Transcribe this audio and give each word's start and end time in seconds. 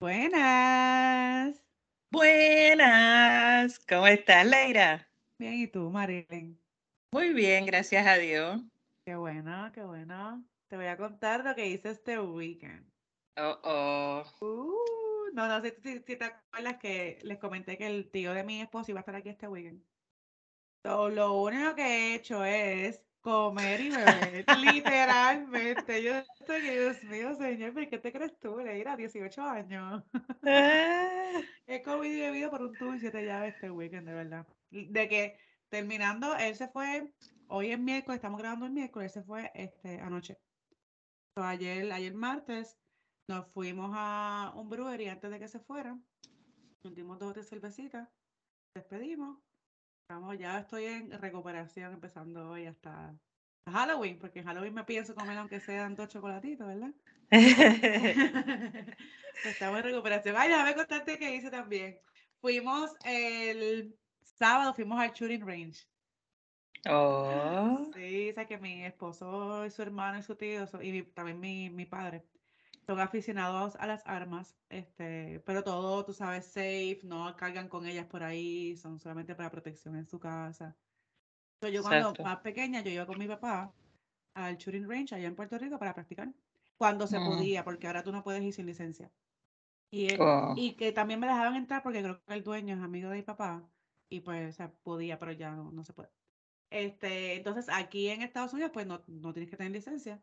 Buenas. 0.00 1.60
Buenas, 2.10 3.78
¿cómo 3.86 4.06
estás, 4.06 4.46
Leira? 4.46 5.06
Bien, 5.38 5.52
¿y 5.54 5.66
tú, 5.66 5.90
Marilyn? 5.90 6.58
Muy 7.12 7.34
bien, 7.34 7.66
gracias 7.66 8.06
a 8.06 8.14
Dios. 8.14 8.62
Qué 9.04 9.14
bueno, 9.14 9.70
qué 9.74 9.82
bueno. 9.82 10.42
Te 10.68 10.76
voy 10.76 10.86
a 10.86 10.96
contar 10.96 11.44
lo 11.44 11.54
que 11.54 11.68
hice 11.68 11.90
este 11.90 12.18
weekend. 12.18 12.93
Oh, 13.36 13.58
oh. 13.64 14.24
Uh, 14.40 15.34
no, 15.34 15.48
no 15.48 15.60
sé 15.60 15.76
si, 15.82 15.98
si 15.98 16.16
te 16.16 16.24
acuerdas 16.24 16.78
que 16.78 17.18
les 17.22 17.38
comenté 17.38 17.76
que 17.76 17.86
el 17.86 18.10
tío 18.10 18.32
de 18.32 18.44
mi 18.44 18.60
esposo 18.60 18.92
iba 18.92 19.00
a 19.00 19.02
estar 19.02 19.16
aquí 19.16 19.28
este 19.30 19.48
weekend. 19.48 19.82
So, 20.84 21.08
lo 21.08 21.32
único 21.42 21.74
que 21.74 21.82
he 21.82 22.14
hecho 22.14 22.44
es 22.44 23.02
comer 23.20 23.80
y 23.80 23.90
beber, 23.90 24.44
literalmente. 24.58 26.02
Yo 26.02 26.18
estoy, 26.18 26.60
Dios 26.60 27.02
mío, 27.04 27.34
señor, 27.34 27.72
¿por 27.72 27.88
qué 27.88 27.98
te 27.98 28.12
crees 28.12 28.38
tú, 28.38 28.58
Leira? 28.58 28.96
18 28.96 29.42
años. 29.42 30.04
He 31.66 31.82
comido 31.82 32.14
y 32.14 32.20
bebido 32.20 32.50
por 32.50 32.62
un 32.62 32.74
tubo 32.74 32.94
y 32.94 33.00
siete 33.00 33.24
llaves 33.24 33.54
este 33.54 33.70
weekend, 33.70 34.06
de 34.06 34.14
verdad. 34.14 34.46
De 34.70 35.08
que 35.08 35.38
terminando, 35.70 36.36
él 36.36 36.54
se 36.54 36.68
fue, 36.68 37.14
hoy 37.48 37.72
es 37.72 37.78
miércoles, 37.78 38.18
estamos 38.18 38.38
grabando 38.38 38.66
el 38.66 38.72
miércoles, 38.72 39.16
él 39.16 39.22
se 39.22 39.26
fue 39.26 39.50
este, 39.54 39.98
anoche. 40.00 40.38
So, 41.34 41.42
ayer, 41.42 41.90
ayer 41.90 42.14
martes 42.14 42.76
nos 43.28 43.46
fuimos 43.52 43.90
a 43.94 44.52
un 44.56 44.68
brewery 44.68 45.08
antes 45.08 45.30
de 45.30 45.38
que 45.38 45.48
se 45.48 45.60
fuera. 45.60 45.98
Nos 46.84 46.94
dimos 46.94 47.18
dos 47.18 47.30
o 47.30 47.32
tres 47.32 47.48
cervecitas, 47.48 48.08
despedimos. 48.74 49.38
Estamos, 50.02 50.38
ya 50.38 50.58
estoy 50.60 50.84
en 50.86 51.10
recuperación, 51.20 51.94
empezando 51.94 52.50
hoy 52.50 52.66
hasta 52.66 53.14
Halloween, 53.66 54.18
porque 54.18 54.40
en 54.40 54.46
Halloween 54.46 54.74
me 54.74 54.84
pienso 54.84 55.14
comer 55.14 55.38
aunque 55.38 55.60
sean 55.60 55.94
dos 55.94 56.08
chocolatitos, 56.08 56.66
¿verdad? 56.66 56.92
Estamos 59.44 59.78
en 59.78 59.84
recuperación. 59.84 60.36
Ay, 60.36 60.50
déjame 60.50 60.74
contarte 60.74 61.18
qué 61.18 61.34
hice 61.34 61.50
también. 61.50 61.98
Fuimos 62.40 62.92
el 63.04 63.96
sábado, 64.22 64.74
fuimos 64.74 65.00
al 65.00 65.12
shooting 65.12 65.46
range. 65.46 65.86
oh, 66.88 67.90
Sí, 67.94 68.32
sé 68.34 68.46
que 68.46 68.58
mi 68.58 68.84
esposo 68.84 69.64
y 69.66 69.70
su 69.70 69.82
hermano 69.82 70.18
y 70.18 70.22
su 70.22 70.36
tío 70.36 70.64
y 70.82 70.92
mi- 70.92 71.02
también 71.04 71.40
mi, 71.40 71.70
mi 71.70 71.86
padre 71.86 72.24
son 72.86 73.00
aficionados 73.00 73.76
a 73.76 73.86
las 73.86 74.02
armas, 74.06 74.58
este, 74.68 75.40
pero 75.46 75.64
todo, 75.64 76.04
tú 76.04 76.12
sabes, 76.14 76.46
safe, 76.46 77.00
no 77.04 77.34
cargan 77.36 77.68
con 77.68 77.86
ellas 77.86 78.06
por 78.06 78.22
ahí, 78.22 78.76
son 78.76 78.98
solamente 79.00 79.34
para 79.34 79.50
protección 79.50 79.96
en 79.96 80.06
su 80.06 80.18
casa. 80.20 80.78
So, 81.60 81.68
yo 81.68 81.82
cuando 81.82 82.16
Exacto. 82.16 82.22
más 82.22 82.40
pequeña, 82.40 82.82
yo 82.82 82.90
iba 82.90 83.06
con 83.06 83.18
mi 83.18 83.28
papá 83.28 83.76
al 84.34 84.56
shooting 84.58 84.88
range 84.88 85.14
allá 85.14 85.28
en 85.28 85.36
Puerto 85.36 85.58
Rico 85.58 85.78
para 85.78 85.94
practicar, 85.94 86.34
cuando 86.76 87.06
se 87.06 87.20
Mm. 87.20 87.20
podía, 87.20 87.64
porque 87.64 87.86
ahora 87.86 88.02
tú 88.04 88.12
no 88.12 88.24
puedes 88.24 88.42
ir 88.42 88.52
sin 88.54 88.66
licencia. 88.66 89.12
Y, 89.90 90.08
él- 90.10 90.26
oh. 90.26 90.54
y 90.54 90.76
que 90.76 90.92
también 90.92 91.20
me 91.20 91.26
dejaban 91.26 91.56
entrar 91.56 91.82
porque 91.82 92.02
creo 92.02 92.24
que 92.24 92.34
el 92.34 92.44
dueño 92.44 92.74
es 92.76 92.82
amigo 92.82 93.10
de 93.10 93.16
mi 93.16 93.22
papá 93.22 93.70
y 94.08 94.20
pues, 94.20 94.50
o 94.54 94.56
sea, 94.56 94.74
podía, 94.82 95.18
pero 95.18 95.32
ya 95.32 95.52
no, 95.54 95.70
no 95.72 95.84
se 95.84 95.92
puede. 95.92 96.10
Este, 96.70 97.36
entonces 97.36 97.68
aquí 97.70 98.08
en 98.10 98.22
Estados 98.22 98.52
Unidos 98.54 98.72
pues 98.74 98.86
no, 98.86 99.04
no 99.08 99.32
tienes 99.34 99.50
que 99.50 99.56
tener 99.56 99.72
licencia 99.72 100.22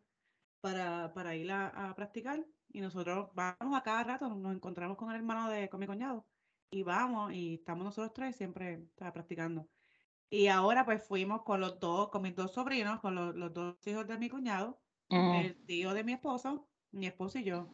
para, 0.62 1.14
para 1.14 1.36
ir 1.36 1.52
a, 1.52 1.90
a 1.90 1.96
practicar 1.96 2.46
y 2.70 2.82
nosotros 2.82 3.30
vamos 3.34 3.78
a 3.78 3.84
cada 3.84 4.04
rato, 4.04 4.30
nos 4.36 4.56
encontramos 4.56 4.98
con 4.98 5.10
el 5.10 5.18
hermano 5.18 5.50
de, 5.50 5.70
con 5.70 5.80
mi 5.80 5.88
cuñado 5.88 6.26
y 6.72 6.84
vamos 6.84 7.34
y 7.34 7.56
estamos 7.56 7.84
nosotros 7.84 8.14
tres 8.14 8.36
siempre 8.38 8.88
¿sabes? 8.98 9.14
practicando. 9.14 9.70
Y 10.30 10.48
ahora 10.48 10.86
pues 10.86 11.06
fuimos 11.06 11.44
con 11.44 11.60
los 11.60 11.80
dos, 11.80 12.10
con 12.10 12.22
mis 12.22 12.36
dos 12.36 12.54
sobrinos, 12.54 13.02
con 13.02 13.16
los, 13.16 13.36
los 13.36 13.54
dos 13.54 13.76
hijos 13.86 14.08
de 14.08 14.18
mi 14.18 14.30
cuñado, 14.30 14.82
el 15.30 15.66
tío 15.66 15.94
de 15.94 16.04
mi 16.06 16.14
esposo, 16.14 16.70
mi 16.92 17.08
esposo 17.08 17.40
y 17.40 17.44
yo. 17.44 17.68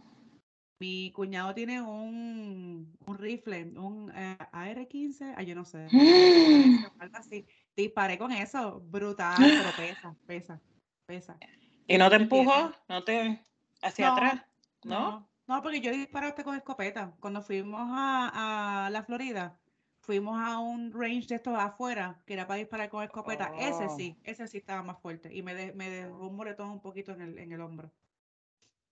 Mi 0.80 1.12
cuñado 1.12 1.54
tiene 1.54 1.82
un, 1.82 2.98
un 3.06 3.18
rifle, 3.18 3.64
un 3.80 4.12
eh, 4.16 4.38
AR-15, 4.52 5.34
ah, 5.38 5.44
yo 5.44 5.56
no 5.56 5.66
sé, 5.66 5.92
algo 7.00 7.18
así. 7.18 7.48
Disparé 7.76 8.18
con 8.18 8.32
eso, 8.32 8.80
brutal, 8.82 9.54
pero 9.56 9.76
pesa, 9.76 10.18
pesa, 10.26 10.62
pesa. 11.06 11.44
¿Y 11.88 11.98
no 11.98 12.10
te 12.10 12.16
empujó? 12.18 12.72
¿No 12.88 13.04
te 13.04 13.40
hacia 13.82 14.08
No, 14.08 14.14
atrás? 14.14 14.46
¿No? 14.84 15.12
No, 15.12 15.30
no, 15.48 15.62
porque 15.62 15.82
yo 15.82 15.92
disparé 15.92 16.28
hasta 16.28 16.44
con 16.44 16.56
escopeta. 16.56 17.14
Cuando 17.20 17.42
fuimos 17.42 17.82
a, 17.94 18.86
a 18.86 18.90
la 18.90 19.04
Florida, 19.04 19.58
fuimos 20.02 20.40
a 20.40 20.60
un 20.60 20.92
range 20.92 21.28
de 21.28 21.36
estos 21.36 21.58
afuera, 21.58 22.22
que 22.26 22.34
era 22.34 22.48
para 22.48 22.58
disparar 22.60 22.90
con 22.90 23.04
escopeta. 23.04 23.52
Ese 23.60 23.86
Oh. 23.86 23.96
sí, 23.98 24.16
ese 24.24 24.48
sí 24.48 24.58
estaba 24.58 24.84
más 24.84 25.00
fuerte 25.02 25.34
y 25.34 25.42
me, 25.44 25.54
de- 25.56 25.74
me 25.74 25.90
dejó 25.90 26.28
un 26.28 26.36
moretón 26.36 26.70
un 26.70 26.82
poquito 26.82 27.12
en 27.14 27.22
el, 27.22 27.38
en 27.40 27.52
el 27.52 27.62
hombro. 27.62 27.92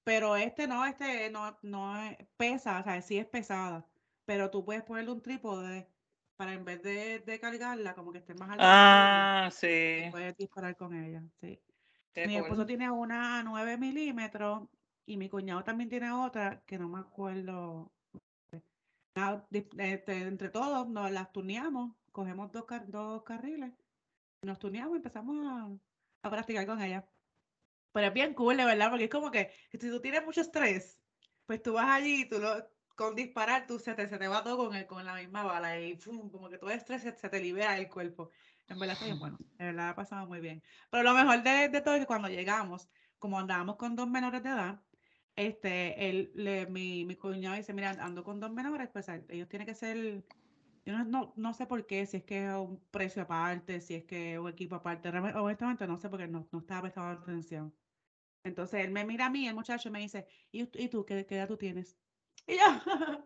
Pero 0.04 0.36
este 0.36 0.68
no, 0.68 0.86
este 0.86 1.30
no, 1.32 1.58
no 1.64 2.02
es- 2.04 2.18
pesa, 2.38 2.80
o 2.80 2.84
sea, 2.84 3.02
sí 3.02 3.18
es 3.18 3.26
pesada, 3.26 3.86
pero 4.26 4.50
tú 4.52 4.64
puedes 4.64 4.84
ponerle 4.84 5.12
un 5.12 5.22
trípode 5.22 5.88
para 6.38 6.54
en 6.54 6.64
vez 6.66 6.82
de, 6.84 7.20
de 7.20 7.40
cargarla, 7.40 7.94
como 7.96 8.12
que 8.12 8.20
esté 8.20 8.34
más 8.36 8.50
alta 8.52 8.64
Ah, 8.68 9.50
sí. 9.52 10.04
puedes 10.12 10.38
disparar 10.38 10.76
con 10.78 10.94
ella, 10.94 11.24
sí. 11.42 11.60
Qué 12.16 12.28
Mi 12.28 12.34
cool. 12.34 12.42
esposo 12.42 12.66
tiene 12.66 12.90
una 12.92 13.44
9 13.44 13.78
milímetros 13.78 14.70
y 15.06 15.18
mi 15.18 15.30
cuñado 15.30 15.64
también 15.64 15.90
tiene 15.90 16.12
otra 16.12 16.64
que 16.66 16.78
no 16.80 16.90
me 16.90 17.00
acuerdo. 17.00 17.94
Di- 19.50 19.70
este, 19.78 20.14
entre 20.28 20.50
todos 20.50 20.88
nos 20.90 21.10
las 21.12 21.32
turneamos, 21.32 21.96
cogemos 22.12 22.52
dos, 22.52 22.66
car- 22.66 22.88
dos 22.90 23.24
carriles, 23.24 23.74
nos 24.44 24.60
turneamos 24.60 24.96
y 24.96 24.98
empezamos 24.98 25.38
a, 25.48 25.70
a 26.28 26.32
practicar 26.32 26.66
con 26.68 26.82
ella. 26.82 27.12
Pero 27.94 28.08
es 28.08 28.14
bien 28.14 28.34
cool, 28.36 28.58
de 28.58 28.66
verdad, 28.66 28.90
porque 28.92 29.06
es 29.06 29.12
como 29.12 29.32
que 29.32 29.52
si 29.72 29.78
tú 29.80 30.02
tienes 30.02 30.26
mucho 30.26 30.42
estrés, 30.42 31.02
pues 31.46 31.62
tú 31.64 31.74
vas 31.74 31.88
allí 31.90 32.24
y 32.24 32.30
tú 32.30 32.40
lo, 32.40 32.70
con 32.96 33.16
disparar, 33.16 33.68
tú 33.68 33.80
se 33.80 33.96
te, 33.96 34.10
se 34.10 34.18
te 34.20 34.28
va 34.30 34.44
todo 34.44 34.58
con, 34.68 34.76
el, 34.76 34.88
con 34.88 35.06
la 35.06 35.16
misma 35.16 35.44
bala 35.44 35.80
y 35.80 35.98
¡fum! 35.98 36.32
como 36.32 36.50
que 36.50 36.58
todo 36.60 36.72
el 36.72 36.78
estrés 36.80 37.04
se, 37.04 37.16
se 37.18 37.30
te 37.30 37.42
libera 37.42 37.74
del 37.76 37.90
cuerpo. 37.90 38.32
En 38.68 38.80
verdad 38.80 38.94
está 38.94 39.06
bien 39.06 39.20
bueno, 39.20 39.38
de 39.58 39.66
verdad 39.66 39.90
ha 39.90 39.96
pasado 39.96 40.28
muy 40.28 40.40
bien. 40.42 40.64
Pero 40.90 41.04
lo 41.04 41.14
mejor 41.14 41.44
de, 41.44 41.70
de 41.70 41.82
todo 41.82 41.94
es 41.96 42.02
que 42.02 42.08
cuando 42.08 42.30
llegamos, 42.30 42.90
como 43.20 43.40
andábamos 43.40 43.76
con 43.78 43.96
dos 43.96 44.08
menores 44.10 44.42
de 44.44 44.50
edad, 44.50 44.82
este, 45.36 46.10
él, 46.10 46.32
le, 46.36 46.66
mi, 46.68 47.06
mi 47.06 47.16
cuñado 47.16 47.56
dice, 47.58 47.74
mira, 47.74 47.92
ando 47.92 48.24
con 48.24 48.40
dos 48.40 48.52
menores, 48.52 48.90
pues 48.92 49.08
ellos 49.30 49.50
tienen 49.50 49.68
que 49.68 49.76
ser, 49.76 50.26
yo 50.86 50.94
no, 50.98 51.06
no, 51.06 51.34
no 51.38 51.54
sé 51.54 51.68
por 51.68 51.86
qué, 51.88 52.06
si 52.08 52.18
es 52.18 52.24
que 52.26 52.48
es 52.48 52.54
un 52.56 52.84
precio 52.92 53.24
aparte, 53.24 53.82
si 53.82 53.96
es 53.96 54.06
que 54.06 54.34
es 54.36 54.40
un 54.40 54.50
equipo 54.50 54.76
aparte, 54.76 55.10
honestamente 55.10 55.88
no 55.88 55.98
sé 55.98 56.10
porque 56.10 56.28
no, 56.28 56.48
no 56.52 56.60
estaba 56.60 56.82
prestando 56.84 57.22
atención. 57.24 57.76
Entonces 58.44 58.86
él 58.86 58.92
me 58.92 59.06
mira 59.06 59.28
a 59.28 59.30
mí, 59.32 59.48
el 59.48 59.56
muchacho, 59.56 59.90
y 59.90 59.92
me 59.92 60.00
dice, 60.02 60.28
¿y, 60.52 60.66
tú- 60.68 60.80
y 60.80 60.90
tú 60.90 61.06
qué, 61.06 61.26
qué 61.26 61.36
edad 61.38 61.48
tú 61.48 61.58
tienes? 61.58 61.98
Y 62.48 62.56
yo, 62.58 62.64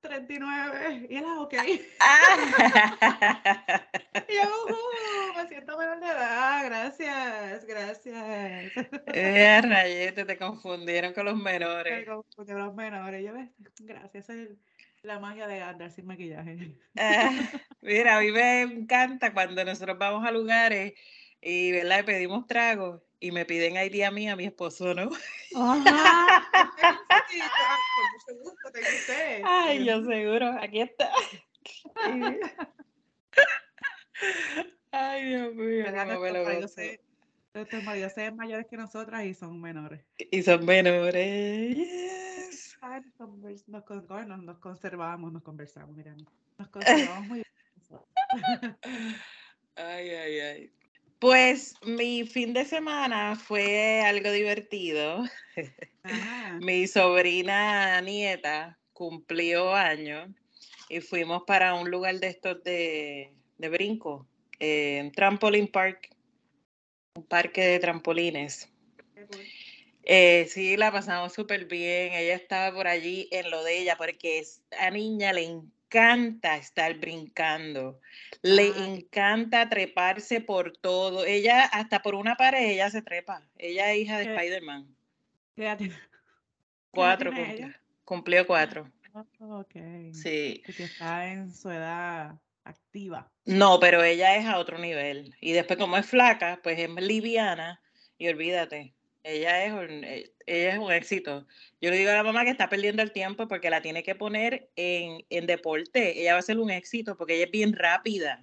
39. 0.00 1.06
Y 1.10 1.16
él, 1.16 1.24
ah, 1.26 1.40
ok. 1.40 1.54
Ah. 2.00 3.86
Y 4.30 4.34
yo, 4.34 4.42
"Ujú, 4.66 5.38
me 5.38 5.48
siento 5.48 5.78
menor 5.78 6.00
de 6.00 6.06
edad, 6.06 6.64
gracias, 6.66 7.64
gracias. 7.64 8.16
Eh, 9.06 9.60
rayete, 9.62 10.24
te 10.26 10.36
confundieron 10.36 11.14
con 11.14 11.24
los 11.24 11.36
Me 11.36 11.44
menores. 11.52 12.06
confundí 12.06 12.52
los 12.52 12.74
menores. 12.74 13.24
Yo, 13.24 13.32
"Ves, 13.32 13.48
gracias, 13.80 14.28
es 14.28 14.50
la 15.02 15.18
magia 15.18 15.46
de 15.46 15.62
andar 15.62 15.90
sin 15.90 16.06
maquillaje. 16.06 16.58
Ah, 16.98 17.30
mira, 17.80 18.18
a 18.18 18.20
mí 18.20 18.30
me 18.32 18.60
encanta 18.62 19.32
cuando 19.32 19.64
nosotros 19.64 19.96
vamos 19.98 20.26
a 20.26 20.30
lugares 20.30 20.92
y 21.40 21.72
¿verdad? 21.72 22.04
pedimos 22.04 22.46
tragos 22.46 23.00
y 23.20 23.32
me 23.32 23.44
piden 23.44 23.76
ID 23.76 24.02
a 24.04 24.10
mí, 24.10 24.28
a 24.28 24.36
mi 24.36 24.44
esposo, 24.44 24.94
¿no? 24.94 25.10
Ajá. 25.56 26.44
"Ah, 27.40 27.76
con 27.96 28.06
mucho 28.12 28.42
gusto, 28.50 28.70
tengo 28.72 28.86
usted. 28.88 29.42
Ay, 29.44 29.84
yo 29.84 30.04
seguro, 30.04 30.56
aquí 30.60 30.80
está. 30.80 31.10
Ay, 34.90 35.24
Dios 35.26 35.54
mío, 35.54 35.84
Nuestros 37.54 37.82
maridos 37.82 38.14
ven 38.14 38.36
mayores 38.36 38.66
que 38.68 38.76
nosotras 38.76 39.24
y 39.24 39.34
son 39.34 39.60
menores. 39.60 40.04
Y 40.18 40.42
son 40.42 40.64
menores. 40.64 41.76
Yes. 41.76 42.78
Ay, 42.82 43.02
nos, 43.18 43.66
nos, 43.68 43.68
nos 43.68 44.58
conservamos, 44.58 45.32
nos 45.32 45.42
conversamos, 45.42 45.96
mira, 45.96 46.14
nos 46.58 46.68
conservamos 46.68 47.26
muy 47.26 47.42
bien. 47.42 47.46
Ay, 49.76 50.10
ay, 50.10 50.40
ay. 50.40 50.72
Pues 51.18 51.74
mi 51.82 52.24
fin 52.26 52.52
de 52.52 52.64
semana 52.64 53.34
fue 53.34 54.02
algo 54.02 54.30
divertido. 54.30 55.24
Ajá. 56.04 56.58
Mi 56.62 56.86
sobrina 56.86 58.00
nieta 58.00 58.78
cumplió 58.92 59.74
años 59.74 60.30
y 60.88 61.00
fuimos 61.00 61.42
para 61.46 61.74
un 61.74 61.90
lugar 61.90 62.20
de 62.20 62.28
estos 62.28 62.62
de, 62.62 63.32
de 63.58 63.68
brinco, 63.68 64.26
eh, 64.60 65.10
Trampoline 65.14 65.68
Park, 65.68 66.14
un 67.14 67.26
parque 67.26 67.62
de 67.62 67.78
trampolines. 67.80 68.72
Eh, 70.04 70.46
sí, 70.48 70.76
la 70.76 70.90
pasamos 70.90 71.32
súper 71.32 71.66
bien. 71.66 72.12
Ella 72.12 72.34
estaba 72.34 72.74
por 72.74 72.86
allí 72.86 73.28
en 73.30 73.50
lo 73.50 73.62
de 73.62 73.80
ella, 73.80 73.96
porque 73.98 74.42
a 74.78 74.90
niña 74.90 75.32
le 75.32 75.44
encanta 75.44 75.77
estar 76.58 76.94
brincando. 76.98 78.00
Le 78.42 78.72
Ah, 78.74 78.86
encanta 78.86 79.68
treparse 79.68 80.40
por 80.40 80.76
todo. 80.76 81.24
Ella, 81.24 81.64
hasta 81.64 82.02
por 82.02 82.14
una 82.14 82.36
pared, 82.36 82.70
ella 82.70 82.90
se 82.90 83.02
trepa. 83.02 83.42
Ella 83.56 83.92
es 83.92 84.00
hija 84.00 84.18
de. 84.18 84.34
Spider-Man. 84.34 84.86
¿qué 85.56 85.62
edad 85.62 85.78
tiene? 85.78 85.94
¿Qué 85.94 86.00
edad 86.00 86.08
Cuatro 86.90 87.32
cumplió. 87.32 87.74
Cumplió 88.04 88.46
cuatro. 88.46 88.92
Oh. 89.12 89.64
Sí. 90.12 90.62
Que 90.76 90.84
está 90.84 91.26
en 91.26 91.52
su 91.52 91.70
edad 91.70 92.38
activa. 92.64 93.30
No, 93.44 93.80
pero 93.80 94.02
ella 94.02 94.36
es 94.36 94.46
a 94.46 94.58
otro 94.58 94.78
nivel. 94.78 95.34
Y 95.40 95.52
después, 95.52 95.78
como 95.78 95.96
es 95.96 96.06
flaca, 96.06 96.60
pues 96.62 96.78
es 96.78 96.88
liviana. 96.90 97.80
Y 98.18 98.28
olvídate, 98.28 98.94
ella 99.28 99.64
es 99.64 99.72
un, 99.72 100.04
eh, 100.04 100.32
ella 100.46 100.72
es 100.72 100.78
un 100.78 100.90
éxito. 100.90 101.46
Yo 101.80 101.90
le 101.90 101.98
digo 101.98 102.10
a 102.10 102.14
la 102.14 102.22
mamá 102.22 102.44
que 102.44 102.50
está 102.50 102.68
perdiendo 102.68 103.02
el 103.02 103.12
tiempo 103.12 103.46
porque 103.46 103.70
la 103.70 103.82
tiene 103.82 104.02
que 104.02 104.14
poner 104.14 104.70
en, 104.76 105.24
en 105.28 105.46
deporte. 105.46 106.20
Ella 106.20 106.32
va 106.32 106.38
a 106.38 106.42
ser 106.42 106.58
un 106.58 106.70
éxito 106.70 107.16
porque 107.16 107.36
ella 107.36 107.44
es 107.44 107.50
bien 107.50 107.74
rápida. 107.74 108.42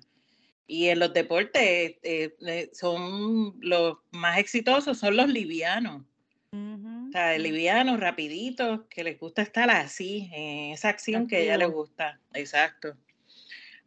Y 0.67 0.87
en 0.87 0.99
los 0.99 1.13
deportes 1.13 1.63
eh, 1.63 2.35
eh, 2.39 2.69
son 2.73 3.55
los 3.61 3.97
más 4.11 4.37
exitosos, 4.37 4.97
son 4.97 5.17
los 5.17 5.27
livianos. 5.27 6.03
O 6.51 7.11
sea, 7.11 7.37
livianos, 7.37 7.99
rapiditos, 7.99 8.81
que 8.89 9.03
les 9.03 9.19
gusta 9.19 9.41
estar 9.41 9.69
así, 9.69 10.29
en 10.31 10.71
esa 10.71 10.87
acción 10.87 11.27
que 11.27 11.35
a 11.35 11.39
ella 11.39 11.57
le 11.57 11.65
gusta. 11.65 12.21
Exacto. 12.33 12.95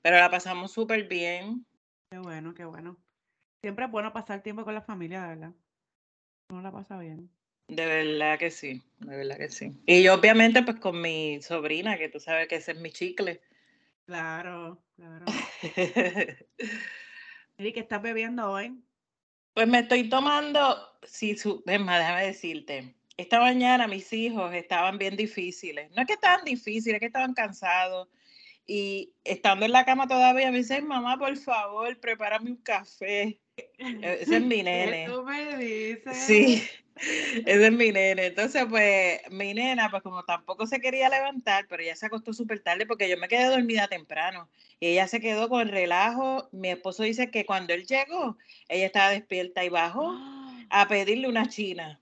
Pero 0.03 0.19
la 0.19 0.31
pasamos 0.31 0.73
súper 0.73 1.09
bien. 1.09 1.65
Qué 2.11 2.19
bueno, 2.19 2.53
qué 2.53 2.67
bueno. 2.67 2.99
Siempre 3.63 3.87
es 3.87 3.91
bueno 3.91 4.13
pasar 4.13 4.43
tiempo 4.43 4.65
con 4.65 4.75
la 4.75 4.83
familia, 4.83 5.27
verdad. 5.27 5.53
Uno 6.49 6.63
la 6.63 6.73
pasa 6.73 6.99
bien. 6.99 7.31
De 7.69 7.85
verdad 7.85 8.39
que 8.39 8.51
sí, 8.51 8.83
de 9.01 9.17
verdad 9.17 9.37
que 9.37 9.51
sí. 9.51 9.73
Y 9.87 10.03
yo 10.03 10.15
obviamente 10.15 10.63
pues 10.63 10.81
con 10.81 11.01
mi 11.01 11.43
sobrina, 11.43 11.99
que 11.99 12.09
tú 12.09 12.19
sabes 12.19 12.49
que 12.49 12.57
ese 12.57 12.73
es 12.73 12.81
mi 12.81 12.91
chicle. 12.91 13.43
Claro, 14.07 14.83
claro. 14.97 15.27
¿Y 17.59 17.73
qué 17.73 17.81
estás 17.81 18.01
bebiendo 18.01 18.51
hoy? 18.51 18.81
Pues 19.53 19.69
me 19.69 19.81
estoy 19.81 20.09
tomando, 20.09 20.79
si 21.03 21.37
su, 21.37 21.63
más, 21.67 21.99
déjame 21.99 22.27
decirte, 22.27 22.95
esta 23.19 23.41
mañana 23.41 23.87
mis 23.87 24.11
hijos 24.13 24.55
estaban 24.55 24.97
bien 24.97 25.17
difíciles. 25.17 25.91
No 25.91 26.03
es 26.03 26.07
que 26.07 26.15
estaban 26.15 26.45
difíciles, 26.45 26.95
es 26.95 27.01
que 27.01 27.07
estaban 27.07 27.35
cansados. 27.35 28.09
Y 28.65 29.13
estando 29.25 29.67
en 29.67 29.73
la 29.73 29.85
cama 29.85 30.07
todavía 30.07 30.51
me 30.51 30.59
dicen, 30.59 30.87
mamá, 30.87 31.19
por 31.19 31.37
favor, 31.37 31.99
prepárame 32.01 32.53
un 32.53 32.57
café. 32.59 33.41
E, 33.79 34.19
Ese 34.23 34.37
es 34.37 34.43
mi 34.43 34.57
¿Qué 34.59 34.63
nene. 34.65 35.07
tú 35.07 35.23
me 35.25 35.57
dices? 35.57 36.17
Sí, 36.17 36.63
ese 37.47 37.67
es 37.67 37.73
mi 37.73 37.91
nene. 37.93 38.27
Entonces, 38.27 38.67
pues, 38.69 39.21
mi 39.31 39.55
nena, 39.55 39.91
pues 39.91 40.03
como 40.03 40.25
tampoco 40.25 40.67
se 40.67 40.81
quería 40.81 41.09
levantar, 41.09 41.67
pero 41.69 41.83
ella 41.83 41.97
se 41.97 42.07
acostó 42.07 42.33
súper 42.33 42.61
tarde 42.61 42.87
porque 42.87 43.09
yo 43.09 43.17
me 43.17 43.29
quedé 43.29 43.45
dormida 43.47 43.89
temprano. 43.89 44.49
Y 44.81 44.89
ella 44.89 45.09
se 45.09 45.21
quedó 45.21 45.49
con 45.49 45.69
relajo. 45.69 46.49
Mi 46.53 46.71
esposo 46.71 47.03
dice 47.03 47.31
que 47.31 47.47
cuando 47.47 47.75
él 47.75 47.87
llegó, 47.87 48.37
ella 48.69 48.87
estaba 48.87 49.11
despierta 49.11 49.65
y 49.65 49.69
bajó 49.69 50.17
a 50.71 50.89
pedirle 50.89 51.29
una 51.29 51.49
china. 51.49 52.01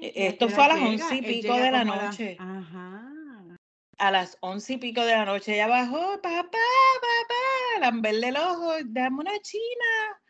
¿Y 0.00 0.06
a 0.08 0.12
qué 0.12 0.26
Esto 0.28 0.48
fue 0.48 0.64
a 0.64 0.68
las 0.68 0.80
once 0.80 1.16
y 1.16 1.22
pico 1.22 1.54
de 1.54 1.70
la 1.70 1.84
noche. 1.84 2.36
Ajá. 2.38 3.04
A 3.98 4.10
las 4.12 4.38
once 4.40 4.74
y 4.74 4.76
pico 4.76 5.04
de 5.04 5.12
la 5.12 5.24
noche 5.24 5.54
ella 5.54 5.66
bajó, 5.66 6.20
papá, 6.22 6.42
papá, 6.50 7.80
lamberle 7.80 8.28
el 8.28 8.36
ojo, 8.36 8.72
dame 8.84 9.18
una 9.18 9.36
china. 9.40 10.22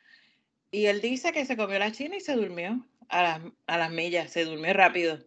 Y 0.71 0.87
él 0.87 1.01
dice 1.01 1.33
que 1.33 1.47
se 1.47 1.57
comió 1.57 1.79
la 1.79 1.93
china 1.93 2.17
y 2.17 2.21
se 2.21 2.35
durmió 2.35 2.87
a 3.09 3.23
las, 3.23 3.41
a 3.67 3.79
las 3.79 3.91
millas, 3.91 4.31
se 4.33 4.45
durmió 4.45 4.73
rápido. 4.75 5.19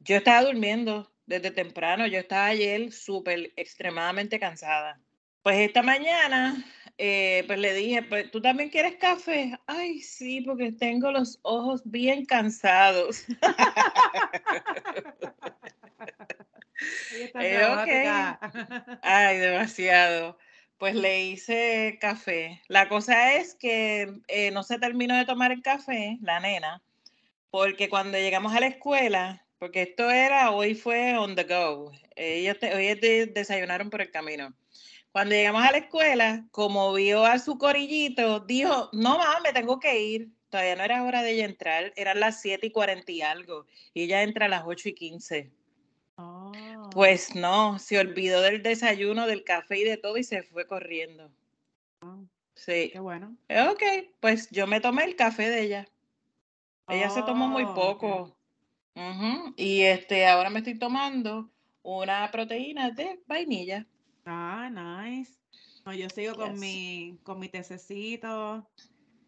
Yo 0.00 0.16
estaba 0.16 0.42
durmiendo 0.44 1.12
desde 1.26 1.50
temprano, 1.50 2.06
yo 2.06 2.18
estaba 2.18 2.46
ayer 2.46 2.92
súper 2.92 3.52
extremadamente 3.56 4.38
cansada. 4.38 5.00
Pues 5.42 5.58
esta 5.58 5.82
mañana, 5.82 6.64
eh, 6.98 7.44
pues 7.46 7.58
le 7.58 7.74
dije, 7.74 8.02
pues 8.02 8.30
tú 8.30 8.40
también 8.40 8.70
quieres 8.70 8.96
café. 8.96 9.58
Ay, 9.66 10.00
sí, 10.00 10.40
porque 10.40 10.72
tengo 10.72 11.10
los 11.10 11.38
ojos 11.42 11.82
bien 11.84 12.24
cansados. 12.24 13.24
Ella 17.10 17.24
está 17.26 17.40
Eh, 17.44 17.54
dramática. 17.56 18.38
Ay, 19.02 19.38
demasiado. 19.38 20.38
Pues 20.78 20.94
le 20.94 21.24
hice 21.24 21.98
café. 22.00 22.60
La 22.68 22.88
cosa 22.88 23.34
es 23.34 23.54
que 23.54 24.12
eh, 24.28 24.50
no 24.50 24.62
se 24.62 24.78
terminó 24.78 25.16
de 25.16 25.24
tomar 25.24 25.52
el 25.52 25.62
café, 25.62 26.18
la 26.20 26.40
nena, 26.40 26.82
porque 27.50 27.88
cuando 27.88 28.18
llegamos 28.18 28.54
a 28.54 28.60
la 28.60 28.66
escuela, 28.66 29.46
porque 29.58 29.82
esto 29.82 30.10
era, 30.10 30.50
hoy 30.50 30.74
fue 30.74 31.16
on 31.16 31.36
the 31.36 31.44
go, 31.44 31.92
ellos 32.16 32.58
te- 32.58 32.74
hoy 32.74 32.94
de- 32.94 33.26
desayunaron 33.26 33.88
por 33.88 34.02
el 34.02 34.10
camino. 34.10 34.52
Cuando 35.12 35.34
llegamos 35.36 35.62
a 35.64 35.70
la 35.70 35.78
escuela, 35.78 36.44
como 36.50 36.92
vio 36.92 37.24
a 37.24 37.38
su 37.38 37.56
corillito, 37.56 38.40
dijo, 38.40 38.90
no 38.92 39.16
mamá, 39.16 39.38
me 39.44 39.52
tengo 39.52 39.78
que 39.78 40.00
ir. 40.00 40.28
Todavía 40.50 40.76
no 40.76 40.84
era 40.84 41.02
hora 41.04 41.22
de 41.22 41.30
ella 41.32 41.44
entrar, 41.46 41.92
eran 41.96 42.20
las 42.20 42.40
7 42.40 42.66
y 42.66 42.70
40 42.70 43.10
y 43.12 43.22
algo, 43.22 43.66
y 43.92 44.02
ella 44.04 44.22
entra 44.22 44.46
a 44.46 44.48
las 44.48 44.62
8 44.66 44.88
y 44.88 44.94
15. 44.94 45.50
Oh. 46.16 46.52
Pues 46.92 47.34
no, 47.34 47.78
se 47.78 47.98
olvidó 47.98 48.40
del 48.40 48.62
desayuno, 48.62 49.26
del 49.26 49.44
café 49.44 49.78
y 49.78 49.84
de 49.84 49.96
todo 49.96 50.16
y 50.16 50.24
se 50.24 50.42
fue 50.42 50.66
corriendo. 50.66 51.30
Oh, 52.02 52.24
Sí. 52.54 52.90
Qué 52.92 53.00
bueno. 53.00 53.36
Ok, 53.70 53.82
pues 54.20 54.48
yo 54.50 54.66
me 54.66 54.80
tomé 54.80 55.04
el 55.04 55.16
café 55.16 55.50
de 55.50 55.62
ella. 55.62 55.88
Ella 56.88 57.10
se 57.10 57.22
tomó 57.22 57.48
muy 57.48 57.64
Oh, 57.64 57.74
poco. 57.74 58.36
Y 59.56 59.82
este, 59.82 60.26
ahora 60.26 60.50
me 60.50 60.58
estoy 60.58 60.78
tomando 60.78 61.50
una 61.82 62.30
proteína 62.30 62.90
de 62.90 63.20
vainilla. 63.26 63.86
Ah, 64.24 64.70
nice. 64.70 65.32
No, 65.84 65.92
yo 65.92 66.08
sigo 66.08 66.34
con 66.34 66.58
mi, 66.58 67.18
con 67.24 67.38
mi 67.40 67.48
tececito. 67.48 68.66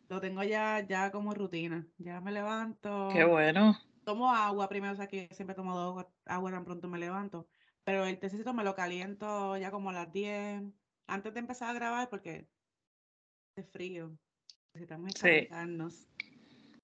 Lo 0.08 0.20
tengo 0.20 0.42
ya, 0.44 0.86
ya 0.88 1.10
como 1.10 1.34
rutina. 1.34 1.84
Ya 1.98 2.20
me 2.20 2.30
levanto. 2.30 3.08
Qué 3.12 3.24
bueno. 3.24 3.76
Tomo 4.06 4.30
agua 4.30 4.68
primero, 4.68 4.92
o 4.92 4.96
sea 4.96 5.08
que 5.08 5.28
siempre 5.32 5.56
tomo 5.56 5.76
agua, 5.76 6.08
agua 6.26 6.52
tan 6.52 6.64
pronto 6.64 6.86
me 6.86 6.96
levanto. 6.96 7.48
Pero 7.82 8.04
el 8.04 8.20
tecito 8.20 8.54
me 8.54 8.62
lo 8.62 8.76
caliento 8.76 9.56
ya 9.56 9.72
como 9.72 9.90
a 9.90 9.92
las 9.92 10.12
10, 10.12 10.62
antes 11.08 11.34
de 11.34 11.40
empezar 11.40 11.70
a 11.70 11.72
grabar 11.72 12.08
porque 12.08 12.46
es 13.56 13.68
frío. 13.68 14.16
Necesitamos 14.72 15.10
Sí. 15.12 15.20
calentarnos. 15.20 16.06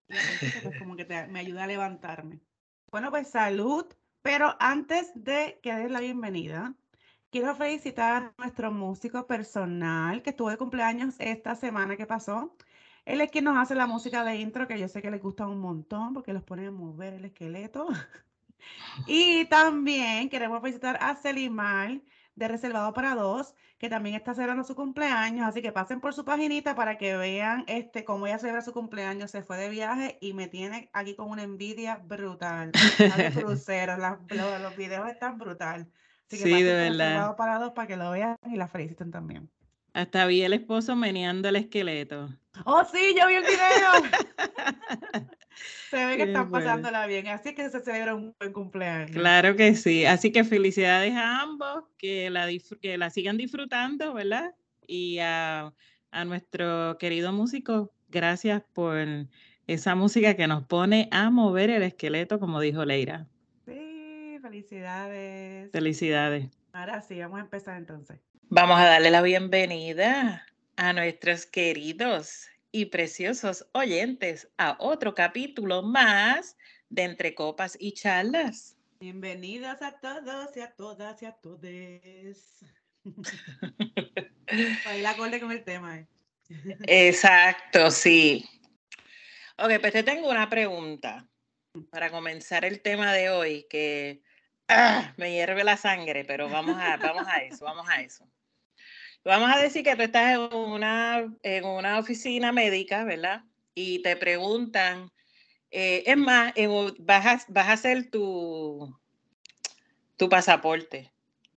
Tecito, 0.09 0.63
pues 0.65 0.79
como 0.81 0.97
que 0.97 1.05
te- 1.05 1.29
me 1.29 1.39
ayuda 1.39 1.63
a 1.63 1.69
levantarme. 1.69 2.41
Bueno, 2.91 3.11
pues 3.11 3.29
salud. 3.29 3.87
Pero 4.23 4.57
antes 4.59 5.13
de 5.15 5.61
que 5.63 5.75
des 5.75 5.93
la 5.93 6.01
bienvenida, 6.01 6.75
quiero 7.31 7.55
felicitar 7.55 8.35
a 8.37 8.43
nuestro 8.43 8.73
músico 8.73 9.29
personal 9.29 10.23
que 10.23 10.31
estuvo 10.31 10.51
de 10.51 10.59
cumpleaños 10.59 11.15
esta 11.21 11.55
semana 11.55 11.97
que 11.97 12.07
pasó. 12.07 12.57
Él 13.05 13.21
es 13.21 13.31
quien 13.31 13.45
nos 13.45 13.57
hace 13.59 13.75
la 13.75 13.87
música 13.87 14.25
de 14.25 14.37
intro, 14.37 14.69
que 14.69 14.79
yo 14.79 14.89
sé 14.89 15.03
que 15.03 15.11
les 15.11 15.21
gusta 15.23 15.47
un 15.47 15.59
montón 15.61 16.15
porque 16.15 16.33
los 16.33 16.43
pone 16.45 16.67
a 16.67 16.71
mover 16.71 17.15
el 17.15 17.25
esqueleto. 17.25 17.87
Y 19.07 19.45
también 19.47 20.29
queremos 20.29 20.61
felicitar 20.61 20.97
a 21.01 21.17
Celimar 21.17 22.01
de 22.37 22.49
Reservado 22.49 22.93
para 22.93 23.15
Dos, 23.15 23.55
que 23.79 23.89
también 23.89 24.15
está 24.15 24.35
celebrando 24.35 24.63
su 24.65 24.77
cumpleaños. 24.77 25.47
Así 25.47 25.61
que 25.63 25.73
pasen 25.73 26.01
por 26.01 26.15
su 26.15 26.25
paginita 26.25 26.77
para 26.77 26.97
que 26.97 27.17
vean 27.17 27.65
este, 27.67 28.05
cómo 28.05 28.27
ella 28.27 28.39
celebra 28.39 28.63
su 28.63 28.73
cumpleaños. 28.73 29.33
Se 29.33 29.43
fue 29.43 29.57
de 29.57 29.69
viaje 29.69 30.17
y 30.21 30.33
me 30.33 30.47
tiene 30.47 30.91
aquí 30.93 31.17
con 31.17 31.29
una 31.29 31.43
envidia 31.43 31.97
brutal. 31.97 32.71
Está 32.73 33.17
de 33.17 33.31
crucero, 33.33 33.97
las- 33.97 34.19
los, 34.31 34.61
los 34.61 34.77
videos 34.77 35.09
están 35.11 35.39
brutal. 35.39 35.89
Así 36.29 36.39
que 36.39 36.45
Sí, 36.45 36.51
pasen 36.53 36.67
de 36.67 36.73
verdad. 36.75 36.91
Reservado 37.07 37.37
para 37.37 37.59
Dos 37.59 37.73
para 37.73 37.89
que 37.89 37.97
lo 37.97 38.11
vean 38.13 38.37
y 38.47 38.57
la 38.57 38.69
feliciten 38.69 39.11
también. 39.11 39.51
Hasta 39.93 40.25
vi 40.27 40.43
el 40.43 40.53
esposo 40.53 40.95
meneando 40.97 41.49
el 41.49 41.57
esqueleto. 41.57 42.31
¡Oh, 42.65 42.85
sí! 42.85 43.15
¡Yo 43.19 43.27
vi 43.29 43.35
el 43.35 43.45
video! 43.45 45.27
Se 45.91 46.05
ve 46.07 46.13
que 46.17 46.25
Qué 46.25 46.31
están 46.31 46.51
bueno. 46.51 46.65
pasándola 46.65 47.07
bien. 47.07 47.29
Así 47.29 47.55
que 47.55 47.69
se 47.69 47.81
celebra 47.81 48.15
un 48.15 48.35
buen 48.39 48.53
cumpleaños. 48.53 49.11
Claro 49.11 49.55
que 49.57 49.75
sí. 49.75 50.07
Así 50.07 50.33
que 50.33 50.45
felicidades 50.45 51.15
a 51.15 51.41
ambos, 51.41 51.85
que 51.99 52.31
la, 52.31 52.49
que 52.81 52.97
la 52.97 53.11
sigan 53.11 53.37
disfrutando, 53.37 54.15
¿verdad? 54.15 54.55
Y 54.87 55.19
a, 55.19 55.73
a 56.11 56.25
nuestro 56.25 56.97
querido 56.99 57.33
músico, 57.33 57.93
gracias 58.09 58.63
por 58.73 58.97
esa 59.67 59.95
música 59.95 60.35
que 60.35 60.47
nos 60.47 60.65
pone 60.65 61.09
a 61.13 61.31
mover 61.31 61.71
el 61.71 61.83
esqueleto, 61.83 62.41
como 62.41 62.61
dijo 62.61 62.85
Leira. 62.85 63.27
Sí, 63.67 64.39
felicidades. 64.41 65.71
Felicidades. 65.71 66.49
Ahora 66.73 67.03
sí, 67.03 67.19
vamos 67.21 67.39
a 67.39 67.43
empezar 67.43 67.77
entonces. 67.77 68.19
Vamos 68.49 68.79
a 68.81 68.85
darle 68.85 69.11
la 69.11 69.21
bienvenida 69.23 70.45
a 70.77 70.93
nuestros 70.93 71.47
queridos 71.47 72.47
y 72.71 72.87
preciosos 72.87 73.67
oyentes 73.73 74.49
a 74.59 74.77
otro 74.79 75.15
capítulo 75.15 75.83
más 75.83 76.57
de 76.89 77.03
Entre 77.05 77.35
Copas 77.35 77.77
y 77.79 77.93
Charlas. 77.93 78.77
Bienvenidos 79.01 79.83
a 79.83 79.99
todos 80.01 80.57
y 80.57 80.61
a 80.61 80.71
todas 80.75 81.23
y 81.23 81.27
a 81.27 81.33
todes. 81.33 82.65
Baila 84.85 85.11
acorde 85.11 85.41
con 85.41 85.53
el 85.53 85.65
tema. 85.65 85.99
eh. 85.99 86.07
Exacto, 86.87 87.91
sí. 87.91 88.49
Ok, 89.59 89.73
pues 89.81 89.93
te 89.93 90.03
tengo 90.03 90.31
una 90.31 90.49
pregunta. 90.49 91.27
para 91.91 92.11
comenzar 92.11 92.65
el 92.65 92.81
tema 92.83 93.13
de 93.13 93.31
hoy, 93.31 93.67
que 93.69 94.23
¡ah! 94.69 95.13
me 95.17 95.33
hierve 95.33 95.65
la 95.65 95.77
sangre, 95.77 96.25
pero 96.25 96.49
vamos 96.49 96.77
a, 96.79 96.97
vamos 96.97 97.27
a 97.27 97.39
eso, 97.39 97.65
vamos 97.65 97.89
a 97.89 98.01
eso. 98.03 98.29
Vamos 99.25 99.55
a 99.55 99.61
decir 99.61 99.85
que 99.85 99.95
tú 99.95 100.03
estás 100.03 100.35
en 100.35 100.41
una, 100.41 101.33
en 101.43 101.65
una 101.65 101.99
oficina 101.99 102.51
médica, 102.51 103.05
¿verdad? 103.05 103.45
Y 103.75 104.03
te 104.03 104.17
preguntan, 104.17 105.11
eh, 105.71 106.03
es 106.07 106.17
más, 106.17 106.53
vas, 106.99 107.27
a, 107.27 107.45
vas 107.49 107.69
a 107.69 107.73
hacer 107.73 108.11
tu, 108.11 108.99
tu 110.17 110.29
pasaporte 110.29 111.13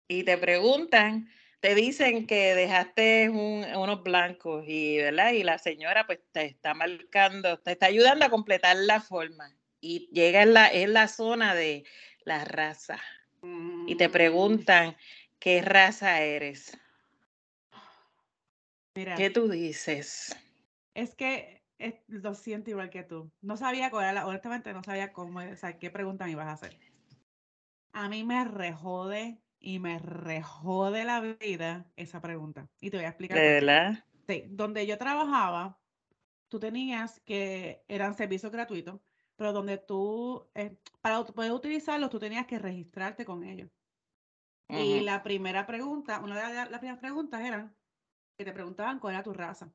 y 0.09 0.25
te 0.25 0.37
preguntan, 0.37 1.29
te 1.61 1.75
dicen 1.75 2.27
que 2.27 2.55
dejaste 2.55 3.31
unos 3.31 4.03
blancos 4.03 4.65
y, 4.67 4.99
¿verdad? 4.99 5.33
y 5.33 5.43
la 5.43 5.59
señora 5.59 6.07
pues 6.07 6.19
te 6.33 6.45
está 6.45 6.75
marcando, 6.75 7.59
te 7.61 7.73
está 7.73 7.87
ayudando 7.87 8.25
a 8.25 8.31
completar 8.31 8.77
la 8.77 9.01
forma 9.01 9.55
y 9.81 10.09
llega 10.13 10.43
en 10.43 10.55
la, 10.55 10.69
en 10.69 10.93
la 10.93 11.09
zona 11.09 11.55
de 11.55 11.85
la 12.25 12.45
raza 12.45 12.99
y 13.87 13.95
te 13.97 14.09
mm. 14.09 14.13
preguntan 14.13 14.97
qué 15.39 15.63
raza 15.63 16.21
eres. 16.21 16.77
Mira, 18.95 19.17
¿Qué 19.17 19.31
tú 19.31 19.49
dices? 19.49 20.37
Es 20.95 21.15
que 21.15 21.63
lo 22.09 22.35
siento 22.35 22.71
igual 22.71 22.91
que 22.91 23.03
tú. 23.03 23.33
No 23.41 23.57
sabía 23.57 23.91
cuál 23.91 24.11
era, 24.11 24.27
honestamente 24.27 24.73
no 24.73 24.83
sabía 24.83 25.13
cómo, 25.13 25.41
o 25.41 25.57
sea, 25.57 25.79
qué 25.79 25.91
pregunta 25.91 26.27
me 26.27 26.33
ibas 26.33 26.47
a 26.47 26.53
hacer. 26.53 26.77
A 27.93 28.09
mí 28.09 28.25
me 28.25 28.45
rejode 28.45 29.43
y 29.59 29.79
me 29.79 29.99
rejode 29.99 31.05
la 31.05 31.21
vida 31.21 31.87
esa 31.97 32.21
pregunta. 32.21 32.69
Y 32.81 32.91
te 32.91 32.99
voy 32.99 33.07
a 33.07 33.11
explicar. 33.11 33.39
¿De 33.39 33.49
verdad? 33.49 34.05
Sí, 34.29 34.45
donde 34.49 34.87
yo 34.87 34.99
trabajaba, 34.99 35.81
tú 36.49 36.61
tenías 36.61 37.21
que, 37.21 37.85
eran 37.89 38.15
servicios 38.15 38.53
gratuitos, 38.53 39.01
pero 39.37 39.53
donde 39.53 39.79
tú, 39.79 40.49
eh, 40.55 40.77
para 41.01 41.25
poder 41.25 41.53
utilizarlos, 41.53 42.11
tú 42.11 42.19
tenías 42.19 42.47
que 42.47 42.59
registrarte 42.59 43.25
con 43.25 43.45
ellos. 43.45 43.71
Y 44.69 45.01
la 45.01 45.23
primera 45.23 45.67
pregunta, 45.67 46.21
una 46.21 46.49
de 46.49 46.71
las 46.71 46.79
primeras 46.79 46.99
preguntas 46.99 47.43
eran, 47.43 47.77
que 48.43 48.51
te 48.51 48.55
preguntaban 48.55 48.99
cuál 48.99 49.15
era 49.15 49.23
tu 49.23 49.33
raza. 49.33 49.73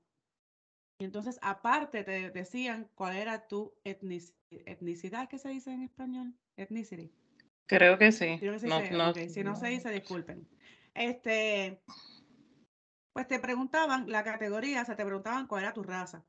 Y 0.99 1.05
entonces, 1.05 1.39
aparte, 1.41 2.03
te 2.03 2.31
decían 2.31 2.89
cuál 2.95 3.15
era 3.15 3.47
tu 3.47 3.73
etnicidad, 3.83 5.29
¿qué 5.29 5.37
se 5.37 5.49
dice 5.49 5.71
en 5.71 5.83
español? 5.83 6.33
Ethnicity. 6.57 7.11
Creo 7.67 7.97
que 7.97 8.11
sí. 8.11 8.39
Si 9.29 9.43
no 9.43 9.55
se 9.55 9.67
dice, 9.67 9.91
disculpen. 9.91 10.47
Este, 10.95 11.81
pues 13.13 13.27
te 13.27 13.39
preguntaban 13.39 14.09
la 14.09 14.23
categoría, 14.23 14.81
o 14.81 14.85
sea, 14.85 14.95
te 14.95 15.05
preguntaban 15.05 15.47
cuál 15.47 15.63
era 15.63 15.73
tu 15.73 15.83
raza. 15.83 16.25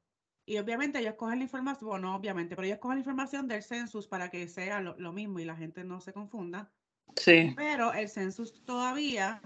Y 0.46 0.58
obviamente 0.58 0.98
ellos 0.98 1.14
cogen 1.14 1.38
la 1.38 1.44
información, 1.44 1.88
bueno, 1.88 2.14
obviamente, 2.14 2.54
pero 2.54 2.66
ellos 2.66 2.78
cogen 2.78 2.96
la 2.96 3.00
información 3.00 3.48
del 3.48 3.62
census 3.62 4.06
para 4.06 4.30
que 4.30 4.48
sea 4.48 4.80
lo, 4.80 4.96
lo 4.98 5.12
mismo 5.12 5.38
y 5.38 5.44
la 5.44 5.56
gente 5.56 5.84
no 5.84 6.00
se 6.00 6.12
confunda. 6.12 6.70
Sí. 7.16 7.54
Pero 7.56 7.92
el 7.92 8.08
census 8.08 8.64
todavía 8.64 9.40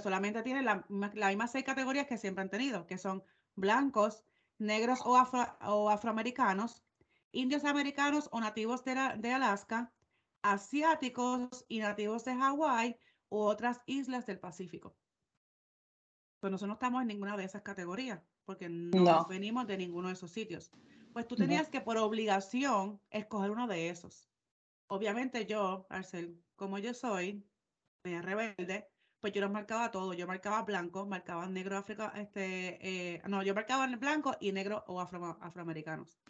solamente 0.00 0.42
tiene 0.42 0.62
las 0.62 0.88
mismas 0.88 1.52
seis 1.52 1.64
categorías 1.64 2.06
que 2.06 2.18
siempre 2.18 2.42
han 2.42 2.50
tenido, 2.50 2.86
que 2.86 2.98
son 2.98 3.22
blancos, 3.54 4.24
negros 4.58 5.00
o, 5.04 5.90
afroamericanos, 5.90 6.82
indios 7.32 7.64
americanos 7.64 8.28
o 8.32 8.40
nativos 8.40 8.84
de, 8.84 8.94
de 9.18 9.32
Alaska, 9.32 9.92
asiáticos 10.42 11.64
y 11.68 11.80
nativos 11.80 12.24
de 12.24 12.34
Hawái 12.34 12.96
u 13.28 13.38
otras 13.38 13.80
islas 13.86 14.26
del 14.26 14.38
Pacífico. 14.38 14.96
Pues 16.40 16.50
nosotros 16.50 16.68
no 16.68 16.74
estamos 16.74 17.02
en 17.02 17.08
ninguna 17.08 17.36
de 17.36 17.44
esas 17.44 17.62
categorías, 17.62 18.20
porque 18.44 18.68
no, 18.68 19.26
venimos 19.26 19.66
de 19.66 19.78
ninguno 19.78 20.08
de 20.08 20.14
esos 20.14 20.30
sitios. 20.30 20.70
Pues 21.12 21.28
tú 21.28 21.36
tenías 21.36 21.68
que 21.68 21.80
por 21.80 21.96
obligación 21.98 23.00
escoger 23.10 23.50
uno 23.50 23.66
de 23.66 23.90
esos. 23.90 24.28
Obviamente 24.88 25.46
yo, 25.46 25.86
Arcel, 25.88 26.42
como 26.56 26.78
yo 26.78 26.94
soy, 26.94 27.46
me 28.02 28.20
rebelde, 28.20 28.88
pues 29.22 29.32
yo 29.32 29.40
los 29.40 29.52
marcaba 29.52 29.92
todos. 29.92 30.16
Yo 30.16 30.26
marcaba 30.26 30.62
blanco, 30.62 31.06
marcaba 31.06 31.46
negro, 31.46 31.78
África, 31.78 32.12
este, 32.16 33.14
eh, 33.14 33.22
no, 33.28 33.44
yo 33.44 33.54
marcaba 33.54 33.86
blanco 33.86 34.36
y 34.40 34.50
negro 34.50 34.84
o 34.88 35.00
afroamericanos. 35.00 36.20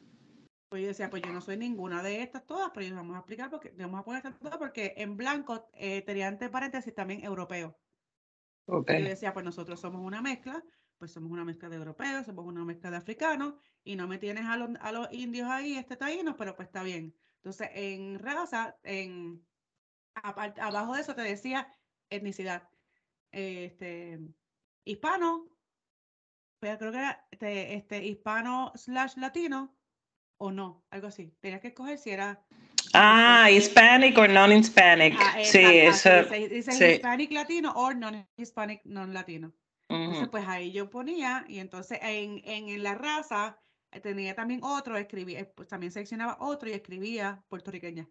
Pues 0.69 0.83
yo 0.83 0.89
decía, 0.89 1.09
pues 1.09 1.23
yo 1.23 1.33
no 1.33 1.41
soy 1.41 1.57
ninguna 1.57 2.03
de 2.03 2.23
estas 2.23 2.47
todas, 2.47 2.71
pero 2.75 2.87
yo 2.87 2.95
vamos 2.95 3.17
a 3.17 3.21
explicar 3.21 3.49
porque 3.49 3.73
vamos 3.79 3.99
a 3.99 4.05
poner 4.05 4.19
estas 4.19 4.39
todas 4.39 4.59
porque 4.59 4.93
en 4.99 5.17
blanco 5.17 5.71
eh, 5.73 6.03
tenía 6.03 6.29
entre 6.29 6.51
paréntesis 6.51 6.95
también 6.95 7.25
europeo. 7.25 7.79
Okay. 8.67 9.03
Yo 9.03 9.09
decía, 9.09 9.33
pues 9.33 9.45
nosotros 9.47 9.81
somos 9.81 10.03
una 10.03 10.21
mezcla, 10.21 10.63
pues 10.99 11.13
somos 11.13 11.31
una 11.33 11.47
mezcla 11.47 11.71
de 11.71 11.77
europeos, 11.77 12.27
somos 12.27 12.45
una 12.45 12.63
mezcla 12.63 12.91
de 12.91 12.99
africanos, 12.99 13.55
y 13.85 13.97
no 13.97 14.07
me 14.07 14.19
tienes 14.19 14.45
a 14.45 14.59
los, 14.59 14.69
a 14.81 14.93
los 14.93 15.11
indios 15.13 15.49
ahí, 15.49 15.79
este 15.79 15.97
taínos, 15.97 16.35
pero 16.37 16.55
pues 16.55 16.69
está 16.69 16.83
bien. 16.83 17.17
Entonces, 17.37 17.71
en 17.73 18.19
raza, 18.19 18.77
en 18.83 19.43
abajo 20.15 20.95
de 20.95 21.01
eso 21.01 21.15
te 21.15 21.23
decía 21.23 21.73
etnicidad 22.11 22.69
este, 23.33 24.21
hispano, 24.85 25.49
pero 26.61 26.79
creo 26.79 26.93
que 26.93 26.99
era 26.99 27.27
este, 27.31 27.75
este, 27.75 28.05
hispano 28.05 28.73
slash 28.77 29.17
latino 29.17 29.75
o 30.39 30.51
no, 30.51 30.85
algo 30.91 31.09
así. 31.09 31.35
Tenías 31.41 31.61
que 31.61 31.69
escoger 31.69 31.99
si 31.99 32.11
era... 32.11 32.45
Ah, 32.95 33.51
Hispanic 33.51 34.17
o 34.19 34.29
non-Hispanic. 34.29 35.15
Ah, 35.19 35.39
sí, 35.43 35.61
eso. 35.61 36.11
Dice, 36.51 36.95
Hispanic 36.95 37.33
latino 37.33 37.73
o 37.73 37.93
non-Hispanic 37.93 38.83
non-latino. 38.85 39.53
Entonces, 39.89 40.29
pues 40.29 40.49
ahí 40.49 40.73
yo 40.73 40.89
ponía, 40.89 41.45
y 41.49 41.59
entonces 41.59 41.99
en, 42.01 42.41
en, 42.45 42.83
la 42.83 42.95
raza 42.95 43.59
eh, 43.91 44.01
tenía 44.01 44.35
también 44.35 44.61
otro, 44.63 44.97
escribía, 44.97 45.41
eh, 45.41 45.45
pues 45.45 45.69
también 45.69 45.93
seleccionaba 45.93 46.39
otro 46.41 46.71
y 46.71 46.73
escribía 46.73 47.43
puertorriqueña. 47.49 48.09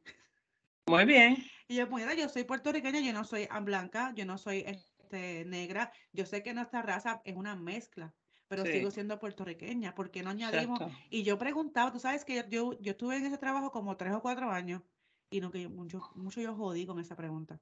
Muy 0.87 1.05
bien. 1.05 1.43
Y 1.67 1.75
yo, 1.75 1.89
pues, 1.89 2.05
yo 2.17 2.29
soy 2.29 2.43
puertorriqueña, 2.43 2.99
yo 2.99 3.13
no 3.13 3.23
soy 3.23 3.47
blanca, 3.63 4.13
yo 4.15 4.25
no 4.25 4.37
soy 4.37 4.63
este, 5.11 5.45
negra. 5.45 5.91
Yo 6.13 6.25
sé 6.25 6.41
que 6.43 6.53
nuestra 6.53 6.81
raza 6.81 7.21
es 7.25 7.35
una 7.35 7.55
mezcla, 7.55 8.13
pero 8.47 8.65
sigo 8.65 8.91
siendo 8.91 9.19
puertorriqueña. 9.19 9.93
¿Por 9.93 10.11
qué 10.11 10.23
no 10.23 10.29
añadimos? 10.29 10.79
Y 11.09 11.23
yo 11.23 11.37
preguntaba, 11.37 11.91
tú 11.91 11.99
sabes 11.99 12.25
que 12.25 12.45
yo, 12.49 12.79
yo 12.79 12.91
estuve 12.91 13.17
en 13.17 13.25
ese 13.25 13.37
trabajo 13.37 13.71
como 13.71 13.97
tres 13.97 14.13
o 14.13 14.21
cuatro 14.21 14.49
años 14.49 14.81
y 15.29 15.41
no, 15.41 15.51
que 15.51 15.67
mucho, 15.67 16.01
mucho 16.15 16.41
yo 16.41 16.55
jodí 16.55 16.85
con 16.85 16.99
esa 16.99 17.15
pregunta. 17.15 17.59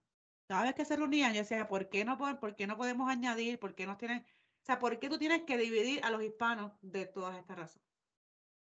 Cada 0.47 0.63
vez 0.63 0.73
que 0.73 0.85
se 0.85 0.95
reunían, 0.95 1.33
yo 1.33 1.41
decía, 1.41 1.67
¿por 1.67 1.89
qué 1.89 2.05
no, 2.05 2.17
por 2.17 2.55
qué 2.55 2.65
no 2.65 2.77
podemos 2.77 3.09
añadir? 3.09 3.59
¿Por 3.59 3.75
qué 3.75 3.85
no 3.85 3.97
tienen, 3.97 4.19
o 4.19 4.65
sea, 4.65 4.79
¿por 4.79 4.99
qué 4.99 5.09
tú 5.09 5.19
tienes 5.19 5.43
que 5.43 5.57
dividir 5.57 6.03
a 6.03 6.09
los 6.09 6.23
hispanos 6.23 6.71
de 6.81 7.05
todas 7.05 7.37
estas 7.37 7.57
razas? 7.57 7.81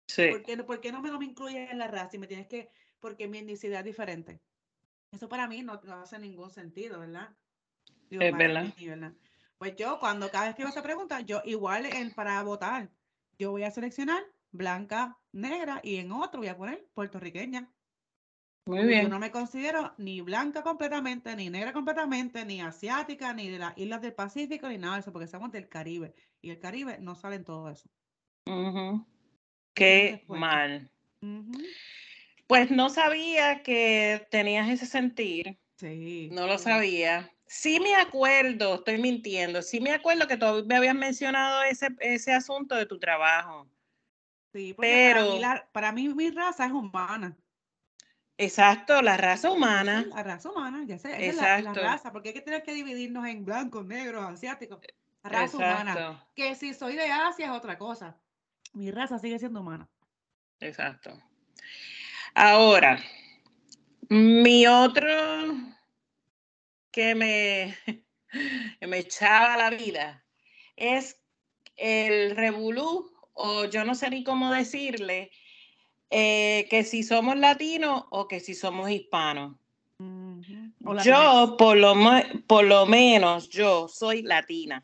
Sí. 0.08 0.28
¿Por 0.30 0.42
qué, 0.42 0.56
¿Por 0.64 0.80
qué, 0.80 0.92
no 0.92 1.00
me 1.00 1.10
lo 1.10 1.22
incluyes 1.22 1.70
en 1.70 1.78
la 1.78 1.86
raza 1.86 2.16
y 2.16 2.18
me 2.18 2.26
tienes 2.26 2.48
que, 2.48 2.70
porque 2.98 3.28
mi 3.28 3.38
etnicidad 3.38 3.80
es 3.80 3.84
diferente? 3.84 4.40
Eso 5.12 5.28
para 5.28 5.46
mí 5.46 5.62
no, 5.62 5.80
no 5.84 5.94
hace 5.94 6.18
ningún 6.18 6.50
sentido, 6.50 6.98
¿verdad? 6.98 7.36
Es 8.10 8.36
verdad. 8.36 8.72
Pues 9.58 9.76
yo, 9.76 9.98
cuando 9.98 10.30
cada 10.30 10.46
vez 10.46 10.54
que 10.54 10.70
se 10.70 10.82
pregunta, 10.82 11.20
yo 11.20 11.42
igual 11.44 11.86
en, 11.86 12.12
para 12.12 12.42
votar, 12.42 12.90
yo 13.38 13.50
voy 13.50 13.62
a 13.62 13.70
seleccionar 13.70 14.22
blanca, 14.50 15.18
negra 15.32 15.80
y 15.82 15.96
en 15.96 16.12
otro 16.12 16.40
voy 16.40 16.48
a 16.48 16.56
poner 16.56 16.86
puertorriqueña. 16.94 17.70
Muy 18.66 18.84
bien. 18.84 19.04
Yo 19.04 19.08
no 19.08 19.20
me 19.20 19.30
considero 19.30 19.94
ni 19.96 20.20
blanca 20.20 20.62
completamente, 20.62 21.36
ni 21.36 21.48
negra 21.50 21.72
completamente, 21.72 22.44
ni 22.44 22.60
asiática, 22.60 23.32
ni 23.32 23.48
de 23.48 23.60
las 23.60 23.78
islas 23.78 24.02
del 24.02 24.12
Pacífico, 24.12 24.68
ni 24.68 24.76
nada 24.76 24.94
de 24.94 25.00
eso, 25.00 25.12
porque 25.12 25.28
somos 25.28 25.52
del 25.52 25.68
Caribe. 25.68 26.14
Y 26.42 26.50
el 26.50 26.58
Caribe 26.58 26.98
no 26.98 27.14
sale 27.14 27.36
en 27.36 27.44
todo 27.44 27.70
eso. 27.70 27.88
Qué 29.72 30.24
pues, 30.26 30.40
mal. 30.40 30.90
Pues 32.48 32.70
no 32.72 32.88
sabía 32.88 33.62
que 33.62 34.26
tenías 34.30 34.68
ese 34.68 34.86
sentir. 34.86 35.58
Sí. 35.76 36.28
No 36.32 36.48
lo 36.48 36.58
sabía. 36.58 37.30
Sí 37.46 37.78
me 37.78 37.94
acuerdo, 37.94 38.74
estoy 38.74 38.98
mintiendo, 38.98 39.62
sí 39.62 39.80
me 39.80 39.92
acuerdo 39.92 40.26
que 40.26 40.36
tú 40.36 40.64
me 40.66 40.76
habías 40.76 40.96
mencionado 40.96 41.62
ese, 41.62 41.88
ese 42.00 42.32
asunto 42.32 42.74
de 42.74 42.86
tu 42.86 42.98
trabajo. 42.98 43.68
Sí, 44.52 44.74
pero 44.78 45.38
para 45.70 45.92
mí, 45.92 46.08
mi 46.08 46.30
raza 46.30 46.66
es 46.66 46.72
humana. 46.72 47.36
Exacto, 48.38 49.00
la 49.00 49.16
raza 49.16 49.50
humana. 49.50 50.04
La 50.08 50.22
raza 50.22 50.50
humana, 50.50 50.82
ya 50.86 50.98
sé, 50.98 51.28
es 51.28 51.36
la, 51.36 51.60
raza, 51.72 52.12
porque 52.12 52.30
hay 52.30 52.34
que 52.34 52.40
tener 52.40 52.62
que 52.62 52.74
dividirnos 52.74 53.26
en 53.26 53.44
blancos, 53.44 53.86
negros, 53.86 54.24
asiáticos. 54.24 54.80
Raza 55.22 55.56
humana. 55.56 56.26
Que 56.34 56.54
si 56.54 56.74
soy 56.74 56.96
de 56.96 57.10
Asia 57.10 57.46
es 57.46 57.52
otra 57.52 57.78
cosa. 57.78 58.16
Mi 58.72 58.90
raza 58.90 59.18
sigue 59.18 59.38
siendo 59.38 59.60
humana. 59.60 59.88
Exacto. 60.60 61.18
Ahora, 62.34 62.98
mi 64.08 64.66
otro 64.66 65.06
que 66.96 67.14
me, 67.14 67.76
me 68.80 68.98
echaba 68.98 69.58
la 69.58 69.68
vida 69.68 70.24
es 70.76 71.20
el 71.76 72.34
revolú, 72.34 73.12
o 73.34 73.66
yo 73.66 73.84
no 73.84 73.94
sé 73.94 74.08
ni 74.08 74.24
cómo 74.24 74.50
decirle, 74.50 75.30
eh, 76.08 76.66
que 76.70 76.84
si 76.84 77.02
somos 77.02 77.36
latinos 77.36 78.04
o 78.08 78.26
que 78.26 78.40
si 78.40 78.54
somos 78.54 78.88
hispanos. 78.90 79.56
Yo, 81.04 81.56
por 81.58 81.76
lo, 81.76 81.94
por 82.46 82.64
lo 82.64 82.86
menos, 82.86 83.50
yo 83.50 83.88
soy 83.88 84.22
latina. 84.22 84.82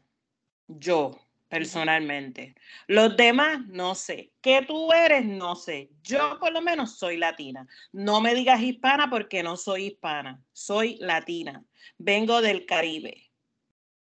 Yo, 0.69 1.19
personalmente. 1.49 2.55
Los 2.89 3.17
demás, 3.17 3.67
no 3.69 3.95
sé. 3.95 4.33
¿Qué 4.43 4.63
tú 4.67 4.93
eres? 4.93 5.25
No 5.25 5.57
sé. 5.57 5.91
Yo 6.03 6.39
por 6.39 6.53
lo 6.53 6.61
menos 6.61 6.99
soy 6.99 7.17
latina. 7.17 7.67
No 7.93 8.21
me 8.21 8.35
digas 8.35 8.61
hispana 8.61 9.09
porque 9.09 9.43
no 9.43 9.57
soy 9.57 9.87
hispana. 9.87 10.43
Soy 10.53 10.97
latina. 10.99 11.65
Vengo 11.99 12.41
del 12.41 12.67
Caribe. 12.67 13.31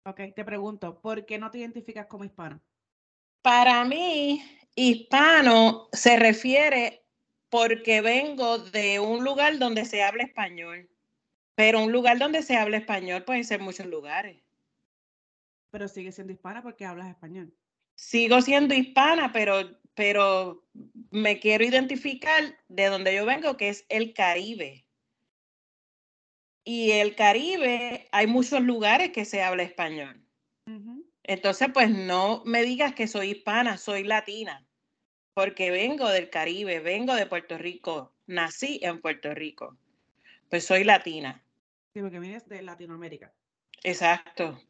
Ok, 0.04 0.20
te 0.34 0.44
pregunto, 0.44 1.00
¿por 1.00 1.24
qué 1.24 1.38
no 1.38 1.50
te 1.50 1.58
identificas 1.58 2.06
como 2.06 2.24
hispana? 2.24 2.62
Para 3.42 3.84
mí, 3.84 4.42
hispano 4.74 5.88
se 5.92 6.18
refiere 6.18 7.06
porque 7.48 8.00
vengo 8.00 8.58
de 8.58 9.00
un 9.00 9.24
lugar 9.24 9.58
donde 9.58 9.84
se 9.84 10.02
habla 10.02 10.24
español. 10.24 10.90
Pero 11.54 11.82
un 11.82 11.92
lugar 11.92 12.18
donde 12.18 12.42
se 12.42 12.56
habla 12.56 12.78
español 12.78 13.24
puede 13.24 13.44
ser 13.44 13.60
muchos 13.60 13.86
lugares 13.86 14.44
pero 15.74 15.88
sigue 15.88 16.12
siendo 16.12 16.32
hispana 16.32 16.62
porque 16.62 16.86
hablas 16.86 17.08
español. 17.08 17.52
Sigo 17.96 18.40
siendo 18.40 18.74
hispana, 18.74 19.32
pero, 19.32 19.76
pero 19.94 20.64
me 21.10 21.40
quiero 21.40 21.64
identificar 21.64 22.56
de 22.68 22.86
donde 22.86 23.12
yo 23.12 23.26
vengo, 23.26 23.56
que 23.56 23.70
es 23.70 23.84
el 23.88 24.14
Caribe. 24.14 24.86
Y 26.64 26.92
el 26.92 27.14
Caribe, 27.14 28.08
hay 28.10 28.26
muchos 28.26 28.62
lugares 28.62 29.10
que 29.10 29.26
se 29.26 29.42
habla 29.42 29.62
español. 29.62 30.20
Entonces, 31.22 31.68
pues 31.72 31.90
no 31.90 32.42
me 32.44 32.62
digas 32.62 32.94
que 32.94 33.06
soy 33.06 33.30
hispana, 33.30 33.76
soy 33.76 34.04
latina, 34.04 34.66
porque 35.34 35.70
vengo 35.70 36.08
del 36.08 36.30
Caribe, 36.30 36.80
vengo 36.80 37.14
de 37.14 37.26
Puerto 37.26 37.58
Rico, 37.58 38.14
nací 38.26 38.80
en 38.82 39.00
Puerto 39.00 39.34
Rico, 39.34 39.78
pues 40.48 40.64
soy 40.64 40.84
latina. 40.84 41.42
Sí, 41.94 42.00
porque 42.00 42.18
vienes 42.18 42.46
de 42.48 42.62
Latinoamérica. 42.62 43.32
Exacto. 43.82 44.60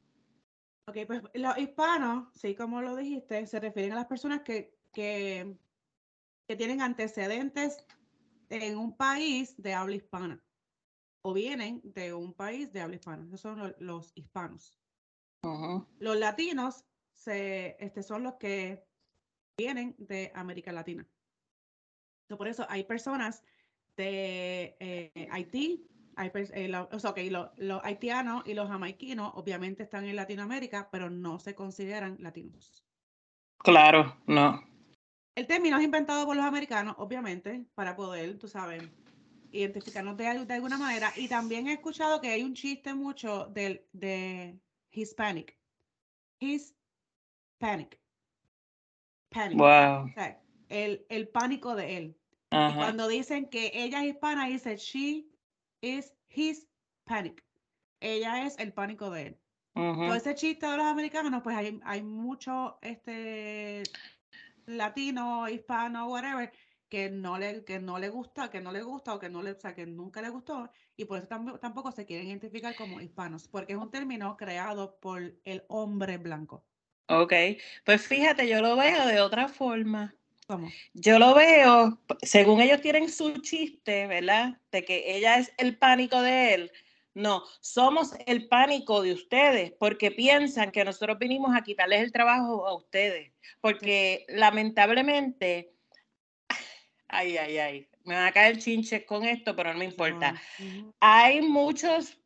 Ok, 0.86 0.98
pues 1.06 1.22
los 1.32 1.58
hispanos, 1.58 2.28
sí, 2.34 2.54
como 2.54 2.82
lo 2.82 2.96
dijiste, 2.96 3.46
se 3.46 3.58
refieren 3.58 3.92
a 3.92 3.96
las 3.96 4.06
personas 4.06 4.42
que, 4.42 4.74
que, 4.92 5.56
tienen 6.56 6.82
antecedentes 6.82 7.84
en 8.50 8.76
un 8.76 8.96
país 8.96 9.60
de 9.60 9.74
habla 9.74 9.96
hispana 9.96 10.44
o 11.26 11.32
vienen 11.32 11.80
de 11.82 12.12
un 12.12 12.34
país 12.34 12.70
de 12.72 12.82
habla 12.82 12.96
hispana. 12.96 13.24
Esos 13.32 13.40
son 13.40 13.74
los, 13.78 14.12
hispanos. 14.14 14.78
Los 15.98 16.16
latinos 16.18 16.84
se, 17.12 17.76
este, 17.80 18.02
son 18.02 18.22
los 18.22 18.34
que 18.34 18.84
vienen 19.56 19.94
de 19.98 20.30
América 20.34 20.70
Latina. 20.70 21.06
por 22.28 22.46
eso 22.46 22.66
hay 22.68 22.84
personas 22.84 23.42
de 23.96 24.76
eh, 24.80 25.28
Haití, 25.30 25.86
hay, 26.16 26.30
eh, 26.34 26.72
o 26.92 26.98
sea, 26.98 27.14
los 27.56 27.84
haitianos 27.84 28.46
y 28.46 28.54
los 28.54 28.68
jamaiquinos 28.68 29.32
obviamente 29.34 29.82
están 29.82 30.04
en 30.04 30.16
Latinoamérica, 30.16 30.90
pero 30.90 31.08
no 31.08 31.38
se 31.38 31.54
consideran 31.54 32.16
latinos. 32.20 32.84
Claro, 33.58 34.16
no. 34.26 34.62
El 35.34 35.46
término 35.46 35.78
es 35.78 35.84
inventado 35.84 36.26
por 36.26 36.36
los 36.36 36.44
americanos, 36.44 36.94
obviamente, 36.98 37.64
para 37.74 37.96
poder, 37.96 38.38
tú 38.38 38.46
sabes, 38.46 38.82
identificarnos 39.54 40.16
de, 40.16 40.26
alguna 40.26 40.78
manera. 40.78 41.12
Y 41.16 41.28
también 41.28 41.68
he 41.68 41.74
escuchado 41.74 42.20
que 42.20 42.28
hay 42.28 42.42
un 42.42 42.54
chiste 42.54 42.94
mucho 42.94 43.46
del, 43.46 43.86
de 43.92 44.58
Hispanic. 44.90 45.56
Hispanic. 46.40 47.98
Panic. 49.30 49.58
Wow. 49.58 50.12
el, 50.68 51.06
el 51.08 51.28
pánico 51.28 51.74
de 51.74 51.96
él. 51.96 52.16
Y 52.50 52.74
cuando 52.74 53.08
dicen 53.08 53.48
que 53.48 53.72
ella 53.74 54.04
es 54.04 54.14
hispana, 54.14 54.46
dice 54.46 54.76
she 54.76 55.26
is 55.80 56.14
his 56.28 56.68
panic. 57.04 57.44
Ella 58.00 58.46
es 58.46 58.56
el 58.58 58.72
pánico 58.72 59.10
de 59.10 59.26
él. 59.28 59.40
Todo 59.74 60.14
ese 60.14 60.36
chiste 60.36 60.66
de 60.66 60.76
los 60.76 60.86
americanos, 60.86 61.42
pues 61.42 61.56
hay, 61.56 61.80
hay 61.84 62.02
mucho 62.02 62.78
este 62.80 63.82
latino, 64.66 65.48
hispano, 65.48 66.06
whatever, 66.06 66.52
que 66.88 67.10
no 67.10 67.38
le, 67.38 67.64
que 67.64 67.80
no 67.80 67.98
le 67.98 68.08
gusta, 68.08 68.50
que 68.50 68.60
no 68.60 68.72
le 68.72 68.82
gusta 68.82 69.14
o 69.14 69.18
que 69.18 69.28
no 69.28 69.42
le, 69.42 69.52
o 69.52 69.60
sea, 69.60 69.74
que 69.74 69.86
nunca 69.86 70.22
le 70.22 70.28
gustó, 70.28 70.70
y 70.96 71.04
por 71.04 71.18
eso 71.18 71.28
tampoco 71.60 71.92
se 71.92 72.06
quieren 72.06 72.28
identificar 72.28 72.74
como 72.76 73.00
hispanos, 73.00 73.48
porque 73.48 73.72
es 73.72 73.78
un 73.78 73.90
término 73.90 74.36
creado 74.36 74.98
por 75.00 75.34
el 75.44 75.64
hombre 75.68 76.18
blanco. 76.18 76.64
Ok, 77.08 77.32
pues 77.84 78.06
fíjate, 78.06 78.48
yo 78.48 78.62
lo 78.62 78.76
veo 78.76 79.06
de 79.06 79.20
otra 79.20 79.48
forma. 79.48 80.14
Yo 80.92 81.18
lo 81.18 81.34
veo, 81.34 81.98
según 82.22 82.60
ellos 82.60 82.80
tienen 82.80 83.08
su 83.10 83.38
chiste, 83.38 84.06
¿verdad? 84.06 84.60
De 84.70 84.84
que 84.84 85.16
ella 85.16 85.38
es 85.38 85.52
el 85.56 85.78
pánico 85.78 86.20
de 86.20 86.54
él. 86.54 86.72
No, 87.14 87.44
somos 87.60 88.14
el 88.26 88.48
pánico 88.48 89.00
de 89.02 89.12
ustedes 89.12 89.72
porque 89.78 90.10
piensan 90.10 90.70
que 90.70 90.84
nosotros 90.84 91.18
vinimos 91.18 91.56
a 91.56 91.62
quitarles 91.62 92.02
el 92.02 92.12
trabajo 92.12 92.66
a 92.66 92.74
ustedes. 92.74 93.32
Porque 93.60 94.26
lamentablemente, 94.28 95.73
ay, 97.08 97.36
ay, 97.36 97.58
ay, 97.58 97.88
me 98.04 98.14
van 98.14 98.26
a 98.26 98.32
caer 98.32 98.58
chinches 98.58 99.04
con 99.04 99.24
esto, 99.24 99.56
pero 99.56 99.72
no 99.72 99.78
me 99.78 99.86
importa. 99.86 100.34
Hay 101.00 101.40
muchos 101.40 102.18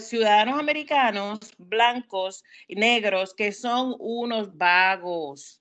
ciudadanos 0.00 0.58
americanos, 0.58 1.38
blancos 1.58 2.42
y 2.66 2.76
negros, 2.76 3.34
que 3.34 3.52
son 3.52 3.94
unos 3.98 4.56
vagos. 4.56 5.60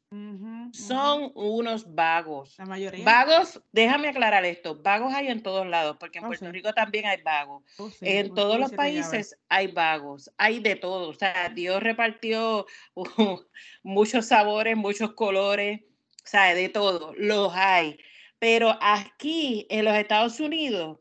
son 0.71 1.31
unos 1.35 1.93
vagos. 1.93 2.55
La 2.57 2.65
mayoría. 2.65 3.03
Vagos, 3.03 3.61
déjame 3.71 4.09
aclarar 4.09 4.45
esto, 4.45 4.81
vagos 4.81 5.13
hay 5.13 5.27
en 5.27 5.43
todos 5.43 5.67
lados, 5.67 5.97
porque 5.99 6.19
en 6.19 6.25
oh, 6.25 6.27
Puerto 6.27 6.51
Rico 6.51 6.73
también 6.73 7.05
hay 7.05 7.21
vagos. 7.21 7.63
Oh, 7.77 7.89
en 8.01 8.33
todos 8.33 8.57
los 8.59 8.71
países 8.71 9.37
hay 9.49 9.67
vagos, 9.67 10.31
hay 10.37 10.59
de 10.59 10.75
todo. 10.75 11.09
O 11.09 11.13
sea, 11.13 11.49
Dios 11.49 11.83
repartió 11.83 12.65
muchos 13.83 14.27
sabores, 14.27 14.77
muchos 14.77 15.13
colores, 15.13 15.81
o 16.23 16.27
sea, 16.27 16.53
de 16.53 16.69
todo, 16.69 17.13
los 17.17 17.53
hay. 17.53 17.99
Pero 18.39 18.77
aquí 18.81 19.67
en 19.69 19.85
los 19.85 19.95
Estados 19.95 20.39
Unidos, 20.39 20.99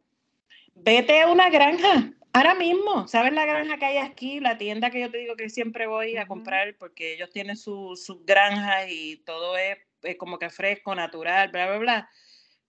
vete 0.74 1.22
a 1.22 1.28
una 1.28 1.50
granja 1.50 2.12
Ahora 2.33 2.54
mismo, 2.54 3.09
¿sabes 3.09 3.33
la 3.33 3.44
granja 3.44 3.76
que 3.76 3.87
hay 3.87 3.96
aquí? 3.98 4.38
La 4.38 4.56
tienda 4.56 4.90
que 4.90 5.00
yo 5.00 5.11
te 5.11 5.18
digo 5.18 5.35
que 5.35 5.50
siempre 5.50 5.88
voy 5.88 6.16
a 6.16 6.28
comprar 6.28 6.76
porque 6.78 7.14
ellos 7.14 7.30
tienen 7.30 7.56
sus 7.56 8.24
granjas 8.24 8.87
y 8.88 9.16
todo 9.26 9.56
es, 9.56 9.78
como 10.16 10.38
que 10.38 10.48
fresco, 10.48 10.94
natural, 10.94 11.50
bla, 11.50 11.66
bla, 11.66 11.78
bla. 11.78 12.11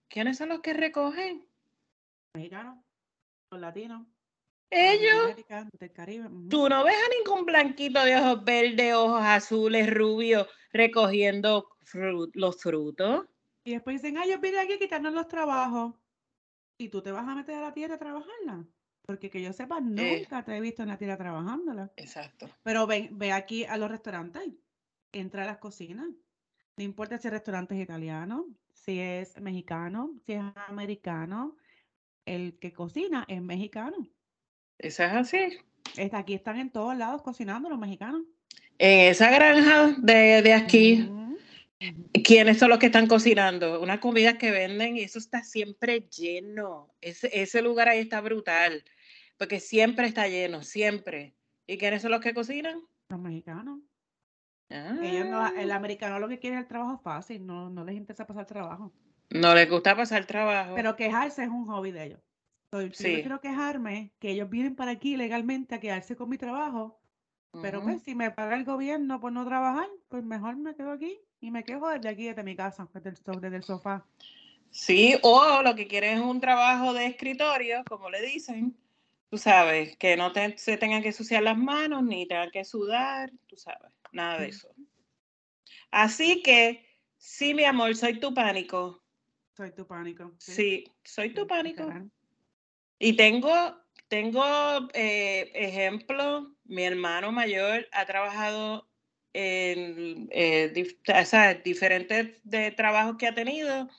¿Quiénes 0.07 0.39
son 0.39 0.49
los 0.49 0.61
que 0.61 0.73
recogen? 0.73 1.45
Mexicanos, 2.33 2.79
los 3.51 3.61
latinos. 3.61 4.07
Ellos. 4.71 5.35
Tú 6.49 6.69
no 6.69 6.83
ves 6.85 6.95
a 6.95 7.09
ningún 7.09 7.45
blanquito 7.45 8.03
de 8.03 8.15
ojos 8.15 8.43
verdes, 8.45 8.93
ojos 8.93 9.21
azules, 9.21 9.93
rubios, 9.93 10.47
recogiendo 10.71 11.67
los 12.33 12.61
frutos. 12.61 13.25
Y 13.65 13.73
después 13.73 14.01
dicen, 14.01 14.17
ay, 14.17 14.31
yo 14.31 14.39
vine 14.39 14.59
aquí 14.59 14.73
a 14.73 14.79
quitarnos 14.79 15.13
los 15.13 15.27
trabajos. 15.27 15.93
Y 16.77 16.89
tú 16.89 17.01
te 17.01 17.11
vas 17.11 17.27
a 17.27 17.35
meter 17.35 17.55
a 17.55 17.61
la 17.61 17.73
tierra 17.73 17.95
a 17.95 17.99
trabajarla. 17.99 18.65
Porque 19.05 19.29
que 19.29 19.41
yo 19.41 19.51
sepa, 19.51 19.79
eh. 19.79 19.81
nunca 19.81 20.43
te 20.43 20.55
he 20.55 20.61
visto 20.61 20.83
en 20.83 20.87
la 20.87 20.97
tierra 20.97 21.17
trabajándola. 21.17 21.91
Exacto. 21.97 22.49
Pero 22.63 22.87
ve, 22.87 23.09
ve 23.11 23.33
aquí 23.33 23.65
a 23.65 23.77
los 23.77 23.91
restaurantes, 23.91 24.43
entra 25.11 25.43
a 25.43 25.47
las 25.47 25.57
cocinas. 25.57 26.07
No 26.77 26.83
importa 26.83 27.17
si 27.17 27.27
el 27.27 27.33
restaurante 27.33 27.75
es 27.75 27.83
italiano, 27.83 28.47
si 28.73 28.99
es 28.99 29.39
mexicano, 29.41 30.13
si 30.25 30.33
es 30.33 30.43
americano, 30.67 31.57
el 32.25 32.57
que 32.57 32.71
cocina 32.71 33.25
es 33.27 33.41
mexicano. 33.41 34.07
Eso 34.81 35.03
es 35.03 35.11
así. 35.11 35.59
Aquí 36.11 36.33
están 36.33 36.57
en 36.57 36.71
todos 36.71 36.97
lados 36.97 37.21
cocinando 37.21 37.69
los 37.69 37.77
mexicanos. 37.77 38.23
En 38.79 39.11
esa 39.11 39.29
granja 39.29 39.95
de, 39.99 40.53
aquí, 40.53 41.07
¿quiénes 42.23 42.57
son 42.57 42.69
los 42.69 42.79
que 42.79 42.87
están 42.87 43.05
cocinando? 43.05 43.79
Una 43.79 43.99
comida 43.99 44.39
que 44.39 44.49
venden 44.49 44.97
y 44.97 45.01
eso 45.01 45.19
está 45.19 45.43
siempre 45.43 46.07
lleno. 46.09 46.95
Ese, 46.99 47.29
ese 47.31 47.61
lugar 47.61 47.89
ahí 47.89 47.99
está 47.99 48.21
brutal. 48.21 48.83
Porque 49.37 49.59
siempre 49.59 50.07
está 50.07 50.27
lleno, 50.27 50.63
siempre. 50.63 51.35
¿Y 51.67 51.77
quiénes 51.77 52.01
son 52.01 52.09
los 52.09 52.21
que 52.21 52.33
cocinan? 52.33 52.81
Los 53.09 53.19
mexicanos. 53.19 53.81
el 54.69 55.31
ah. 55.31 55.75
americano 55.75 56.17
lo 56.17 56.27
que 56.27 56.39
quiere 56.39 56.55
es 56.55 56.63
el 56.63 56.67
trabajo 56.67 56.97
fácil, 57.03 57.45
no, 57.45 57.69
no 57.69 57.85
les 57.85 57.95
interesa 57.95 58.25
pasar 58.25 58.47
trabajo. 58.47 58.91
No 59.29 59.53
les 59.53 59.69
gusta 59.69 59.95
pasar 59.95 60.25
trabajo. 60.25 60.73
Pero 60.73 60.95
quejarse 60.95 61.43
es 61.43 61.49
un 61.49 61.67
hobby 61.67 61.91
de 61.91 62.05
ellos. 62.05 62.19
Si 62.93 63.11
yo 63.11 63.21
quiero 63.21 63.41
quejarme, 63.41 64.13
que 64.19 64.31
ellos 64.31 64.49
vienen 64.49 64.75
para 64.75 64.91
aquí 64.91 65.17
legalmente 65.17 65.75
a 65.75 65.79
quedarse 65.79 66.15
con 66.15 66.29
mi 66.29 66.37
trabajo, 66.37 66.99
pero 67.61 67.83
pues 67.83 68.01
si 68.03 68.15
me 68.15 68.31
paga 68.31 68.55
el 68.55 68.63
gobierno 68.63 69.19
por 69.19 69.31
no 69.31 69.45
trabajar, 69.45 69.87
pues 70.07 70.23
mejor 70.23 70.55
me 70.55 70.73
quedo 70.73 70.91
aquí 70.91 71.19
y 71.41 71.51
me 71.51 71.65
quejo 71.65 71.89
desde 71.89 72.07
aquí, 72.07 72.25
desde 72.25 72.43
mi 72.43 72.55
casa, 72.55 72.87
desde 72.93 73.09
el, 73.09 73.41
desde 73.41 73.57
el 73.57 73.63
sofá. 73.63 74.05
Sí, 74.69 75.15
o 75.21 75.61
lo 75.61 75.75
que 75.75 75.87
quieren 75.87 76.19
es 76.19 76.23
un 76.23 76.39
trabajo 76.39 76.93
de 76.93 77.07
escritorio, 77.07 77.83
como 77.89 78.09
le 78.09 78.21
dicen, 78.21 78.77
tú 79.29 79.37
sabes, 79.37 79.97
que 79.97 80.15
no 80.15 80.31
se 80.55 80.77
tengan 80.77 81.01
que 81.01 81.09
ensuciar 81.09 81.43
las 81.43 81.57
manos 81.57 82.03
ni 82.03 82.25
tengan 82.25 82.51
que 82.51 82.63
sudar, 82.63 83.31
tú 83.47 83.57
sabes, 83.57 83.91
nada 84.13 84.39
de 84.39 84.47
eso. 84.47 84.69
Así 85.89 86.41
que, 86.41 86.85
sí, 87.17 87.53
mi 87.53 87.65
amor, 87.65 87.93
soy 87.97 88.17
tu 88.17 88.33
pánico. 88.33 89.03
Soy 89.57 89.71
tu 89.71 89.85
pánico. 89.85 90.31
Sí, 90.37 90.85
soy 91.03 91.33
tu 91.33 91.45
pánico. 91.45 91.91
Y 93.03 93.13
tengo, 93.13 93.51
tengo 94.09 94.43
eh, 94.93 95.51
ejemplo, 95.55 96.55
mi 96.65 96.83
hermano 96.83 97.31
mayor 97.31 97.87
ha 97.91 98.05
trabajado 98.05 98.87
en 99.33 100.27
eh, 100.31 100.71
dif- 100.71 100.99
o 101.21 101.25
sea, 101.25 101.55
diferentes 101.55 102.37
de 102.43 102.69
trabajos 102.69 103.15
que 103.17 103.25
ha 103.25 103.33
tenido, 103.33 103.89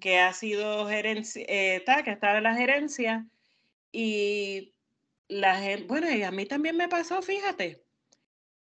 que 0.00 0.18
ha 0.18 0.34
sido 0.34 0.86
gerencia, 0.86 1.44
eh, 1.48 1.76
está, 1.76 2.02
que 2.02 2.10
ha 2.10 2.12
estado 2.12 2.36
en 2.36 2.42
la 2.44 2.54
gerencia 2.54 3.26
y 3.92 4.74
la 5.28 5.56
gente, 5.60 5.86
bueno, 5.86 6.10
y 6.10 6.22
a 6.22 6.30
mí 6.30 6.46
también 6.46 6.76
me 6.76 6.88
pasó, 6.88 7.22
fíjate, 7.22 7.82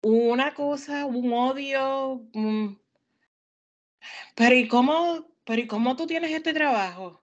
una 0.03 0.55
cosa, 0.55 1.07
un 1.07 1.33
odio, 1.33 2.29
mm, 2.35 2.77
pero 4.35 4.55
¿y 4.55 4.69
cómo, 4.69 5.27
pero 5.45 5.63
¿y 5.63 5.67
cómo 5.67 5.97
tú 5.97 6.07
tienes 6.07 6.31
este 6.33 6.53
trabajo? 6.53 7.22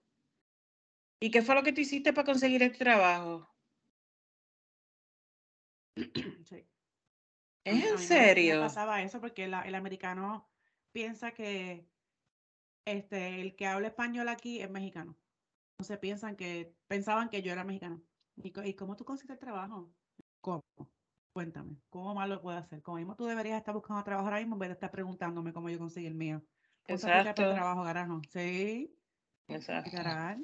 ¿Y 1.20 1.32
qué 1.32 1.42
fue 1.42 1.56
lo 1.56 1.64
que 1.64 1.74
tú 1.74 1.82
hiciste 1.82 2.14
para 2.14 2.26
conseguir 2.26 2.64
este 2.64 2.80
trabajo? 2.80 3.48
Sí. 5.96 6.66
¿Es 7.66 7.86
en 7.86 7.98
me- 7.98 7.98
serio? 7.98 8.62
pasaba 8.62 9.02
eso 9.02 9.20
porque 9.20 9.44
el 9.46 9.76
americano 9.76 10.50
piensa 10.92 11.32
que 11.32 11.86
este, 12.86 13.42
el 13.42 13.56
que 13.56 13.68
habla 13.68 13.88
español 13.90 14.30
aquí 14.30 14.62
es 14.62 14.70
mexicano. 14.70 15.16
Entonces 15.74 16.00
piensan 16.00 16.36
que, 16.36 16.74
pensaban 16.88 17.30
que 17.30 17.42
yo 17.42 17.52
era 17.52 17.64
mexicano. 17.64 18.02
¿Y, 18.38 18.74
cómo 18.74 18.96
tú 18.96 19.06
consigues 19.06 19.40
trabajo? 19.40 19.90
¿Cómo? 20.42 20.64
Cuéntame, 21.34 21.78
¿cómo 21.90 22.16
más 22.16 22.28
lo 22.28 22.42
puedo 22.42 22.58
hacer? 22.58 22.82
Como 22.82 22.98
mismo 22.98 23.16
tú 23.16 23.26
deberías 23.26 23.58
estar 23.58 23.74
buscando 23.74 24.04
trabajo 24.04 24.28
ahora 24.28 24.40
mismo 24.40 24.56
en 24.56 24.60
vez 24.60 24.70
de 24.70 24.74
estar 24.74 24.92
preguntándome 24.92 25.54
cómo 25.54 25.70
yo 25.70 25.78
conseguí 25.78 26.08
el 26.08 26.16
mío. 26.16 26.42
El 26.88 26.96
Exacto, 26.96 27.54
trabajo, 27.54 27.84
carajo. 27.84 28.22
Sí, 28.30 28.98
exacto. 29.48 29.92
caray. 29.92 30.44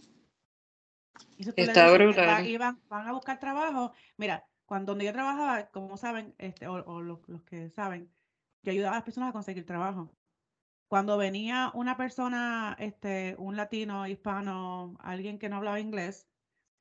Y 1.37 1.49
Está 1.49 1.91
brutal. 1.91 2.57
van, 2.89 3.07
a 3.07 3.11
buscar 3.11 3.39
trabajo. 3.39 3.91
Mira, 4.17 4.47
cuando 4.65 4.93
donde 4.93 5.05
yo 5.05 5.13
trabajaba, 5.13 5.67
como 5.69 5.97
saben, 5.97 6.33
este, 6.37 6.67
o, 6.67 6.73
o 6.85 7.01
los, 7.01 7.19
los 7.27 7.43
que 7.43 7.69
saben, 7.69 8.11
yo 8.63 8.71
ayudaba 8.71 8.95
a 8.95 8.99
las 8.99 9.05
personas 9.05 9.29
a 9.29 9.33
conseguir 9.33 9.65
trabajo. 9.65 10.11
Cuando 10.87 11.17
venía 11.17 11.71
una 11.73 11.97
persona, 11.97 12.75
este, 12.79 13.35
un 13.37 13.55
latino, 13.55 14.07
hispano, 14.07 14.95
alguien 14.99 15.39
que 15.39 15.49
no 15.49 15.57
hablaba 15.57 15.79
inglés, 15.79 16.27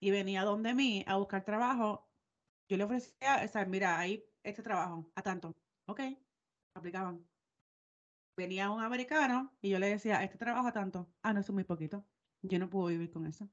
y 0.01 0.11
venía 0.11 0.45
donde 0.45 0.75
mí 0.75 1.05
a 1.07 1.17
buscar 1.17 1.45
trabajo, 1.45 2.07
yo 2.69 2.77
le 2.77 2.85
ofrecía, 2.85 3.43
o 3.45 3.49
sea, 3.49 3.65
mira, 3.65 3.99
ahí 3.99 4.25
este 4.43 4.63
trabajo, 4.63 5.11
a 5.15 5.23
tanto. 5.23 5.57
Ok, 5.87 6.01
aplicaban. 6.75 7.27
Venía 8.37 8.71
un 8.71 8.83
americano 8.83 9.53
y 9.63 9.71
yo 9.71 9.79
le 9.79 9.89
decía, 9.89 10.23
este 10.23 10.39
trabajo 10.39 10.69
a 10.69 10.73
tanto. 10.73 11.09
Ah, 11.23 11.33
no, 11.33 11.41
eso 11.41 11.53
es 11.53 11.55
muy 11.55 11.65
poquito. 11.65 12.05
Yo 12.43 12.59
no 12.59 12.69
puedo 12.69 12.89
vivir 12.89 13.11
con 13.11 13.27
eso. 13.27 13.49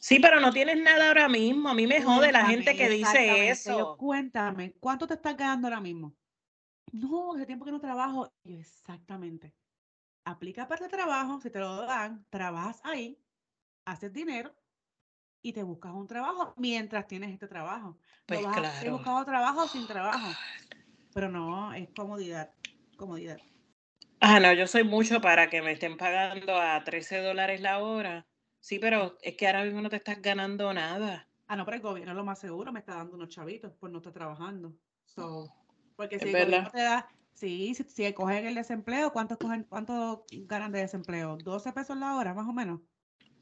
Sí, 0.00 0.20
pero 0.20 0.40
no 0.40 0.52
tienes 0.52 0.80
nada 0.80 1.08
ahora 1.08 1.28
mismo. 1.28 1.68
A 1.68 1.74
mí 1.74 1.86
me 1.86 2.02
jode 2.02 2.32
la 2.32 2.46
gente 2.46 2.76
que 2.76 2.88
dice. 2.88 3.26
Yo, 3.26 3.52
eso. 3.52 3.96
cuéntame, 3.96 4.74
¿cuánto 4.78 5.06
te 5.06 5.14
estás 5.14 5.36
ganando 5.36 5.68
ahora 5.68 5.80
mismo? 5.80 6.14
No, 6.92 7.34
hace 7.34 7.46
tiempo 7.46 7.64
que 7.64 7.72
no 7.72 7.80
trabajo. 7.80 8.32
Yo, 8.44 8.58
exactamente. 8.58 9.54
Aplica 10.24 10.66
para 10.66 10.84
el 10.84 10.90
trabajo, 10.90 11.40
si 11.40 11.50
te 11.50 11.60
lo 11.60 11.82
dan, 11.82 12.24
trabajas 12.30 12.80
ahí, 12.84 13.20
haces 13.84 14.12
dinero 14.12 14.54
y 15.42 15.52
te 15.52 15.62
buscas 15.62 15.92
un 15.92 16.06
trabajo 16.06 16.54
mientras 16.56 17.06
tienes 17.06 17.32
este 17.32 17.46
trabajo. 17.46 17.98
Pues 18.26 18.40
no 18.40 18.48
vas 18.48 18.58
a 18.58 18.62
seguir 18.62 18.80
claro. 18.80 18.96
buscando 18.96 19.24
trabajo 19.24 19.68
sin 19.68 19.86
trabajo. 19.86 20.28
Pero 21.14 21.30
no, 21.30 21.72
es 21.72 21.88
comodidad, 21.90 22.50
comodidad. 22.96 23.38
Ah, 24.20 24.40
no, 24.40 24.52
yo 24.52 24.66
soy 24.66 24.82
mucho 24.82 25.20
para 25.20 25.48
que 25.48 25.62
me 25.62 25.72
estén 25.72 25.96
pagando 25.96 26.60
a 26.60 26.82
13 26.82 27.18
dólares 27.18 27.60
la 27.60 27.78
hora. 27.78 28.26
Sí, 28.66 28.80
pero 28.80 29.16
es 29.22 29.36
que 29.36 29.46
ahora 29.46 29.62
mismo 29.62 29.80
no 29.80 29.88
te 29.88 29.94
estás 29.94 30.20
ganando 30.20 30.74
nada. 30.74 31.28
Ah, 31.46 31.54
no, 31.54 31.64
pero 31.64 31.76
el 31.76 31.82
gobierno 31.84 32.14
lo 32.14 32.24
más 32.24 32.40
seguro 32.40 32.72
me 32.72 32.80
está 32.80 32.96
dando 32.96 33.14
unos 33.14 33.28
chavitos 33.28 33.72
por 33.74 33.90
no 33.90 33.98
estar 33.98 34.12
trabajando. 34.12 34.74
So, 35.04 35.48
porque 35.94 36.18
si 36.18 36.30
el 36.30 36.32
gobierno 36.32 36.68
te 36.72 36.82
da, 36.82 37.08
sí, 37.32 37.76
si, 37.76 37.84
si 37.84 38.12
cogen 38.12 38.44
el 38.44 38.56
desempleo, 38.56 39.12
¿cuántos 39.12 39.38
cogen, 39.38 39.62
cuánto 39.68 40.26
ganan 40.32 40.72
de 40.72 40.80
desempleo? 40.80 41.38
¿12 41.38 41.74
pesos 41.74 41.96
la 41.96 42.16
hora, 42.16 42.34
más 42.34 42.48
o 42.48 42.52
menos? 42.52 42.80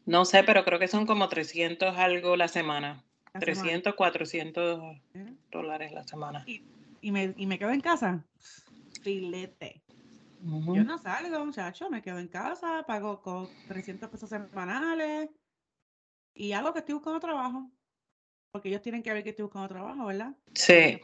No 0.04 0.26
sé, 0.26 0.44
pero 0.44 0.62
creo 0.62 0.78
que 0.78 0.88
son 0.88 1.06
como 1.06 1.26
300 1.26 1.96
algo 1.96 2.36
la 2.36 2.48
semana. 2.48 3.02
La 3.32 3.40
semana. 3.40 3.62
300, 3.62 3.94
400 3.94 4.82
¿eh? 5.14 5.34
dólares 5.50 5.92
la 5.92 6.04
semana. 6.04 6.44
Y, 6.46 6.60
y 7.00 7.10
me, 7.12 7.32
y 7.34 7.46
me 7.46 7.58
quedo 7.58 7.70
en 7.70 7.80
casa. 7.80 8.22
Filete. 9.00 9.80
Yo 10.44 10.84
no 10.84 10.98
salgo, 10.98 11.44
muchacho, 11.44 11.88
me 11.88 12.02
quedo 12.02 12.18
en 12.18 12.28
casa, 12.28 12.84
pago 12.86 13.22
con 13.22 13.48
300 13.66 14.10
pesos 14.10 14.28
semanales 14.28 15.30
y 16.34 16.52
hago 16.52 16.72
que 16.72 16.80
estoy 16.80 16.94
buscando 16.94 17.18
trabajo. 17.18 17.70
Porque 18.52 18.68
ellos 18.68 18.82
tienen 18.82 19.02
que 19.02 19.12
ver 19.12 19.24
que 19.24 19.30
estoy 19.30 19.44
buscando 19.44 19.68
trabajo, 19.68 20.04
¿verdad? 20.04 20.36
Sí. 20.54 21.00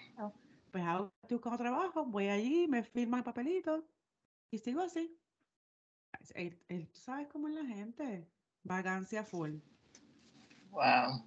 Pues 0.70 0.85
hago 0.85 1.09
que 1.09 1.16
estoy 1.22 1.37
buscando 1.37 1.59
trabajo, 1.59 2.05
voy 2.05 2.29
allí, 2.29 2.68
me 2.68 2.83
firman 2.83 3.18
el 3.18 3.24
papelito 3.24 3.83
y 4.50 4.59
sigo 4.59 4.83
así. 4.83 5.16
Tú 6.68 7.00
sabes 7.00 7.26
cómo 7.29 7.48
es 7.48 7.55
la 7.55 7.64
gente. 7.64 8.29
Vagancia 8.62 9.24
full. 9.24 9.55
Wow. 10.70 11.24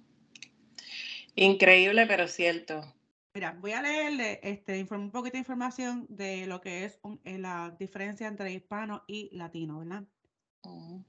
Increíble, 1.34 2.06
pero 2.06 2.28
cierto. 2.28 2.80
Mira, 3.34 3.52
voy 3.60 3.72
a 3.72 3.82
leerle 3.82 4.40
este, 4.42 4.86
un 4.90 5.10
poquito 5.10 5.32
de 5.34 5.38
información 5.40 6.06
de 6.08 6.46
lo 6.46 6.60
que 6.62 6.84
es 6.84 7.00
un- 7.02 7.20
eh, 7.24 7.36
la 7.38 7.76
diferencia 7.78 8.26
entre 8.28 8.52
hispano 8.52 9.04
y 9.06 9.28
latino, 9.36 9.78
¿verdad? 9.80 10.08
Ujú. 10.62 11.04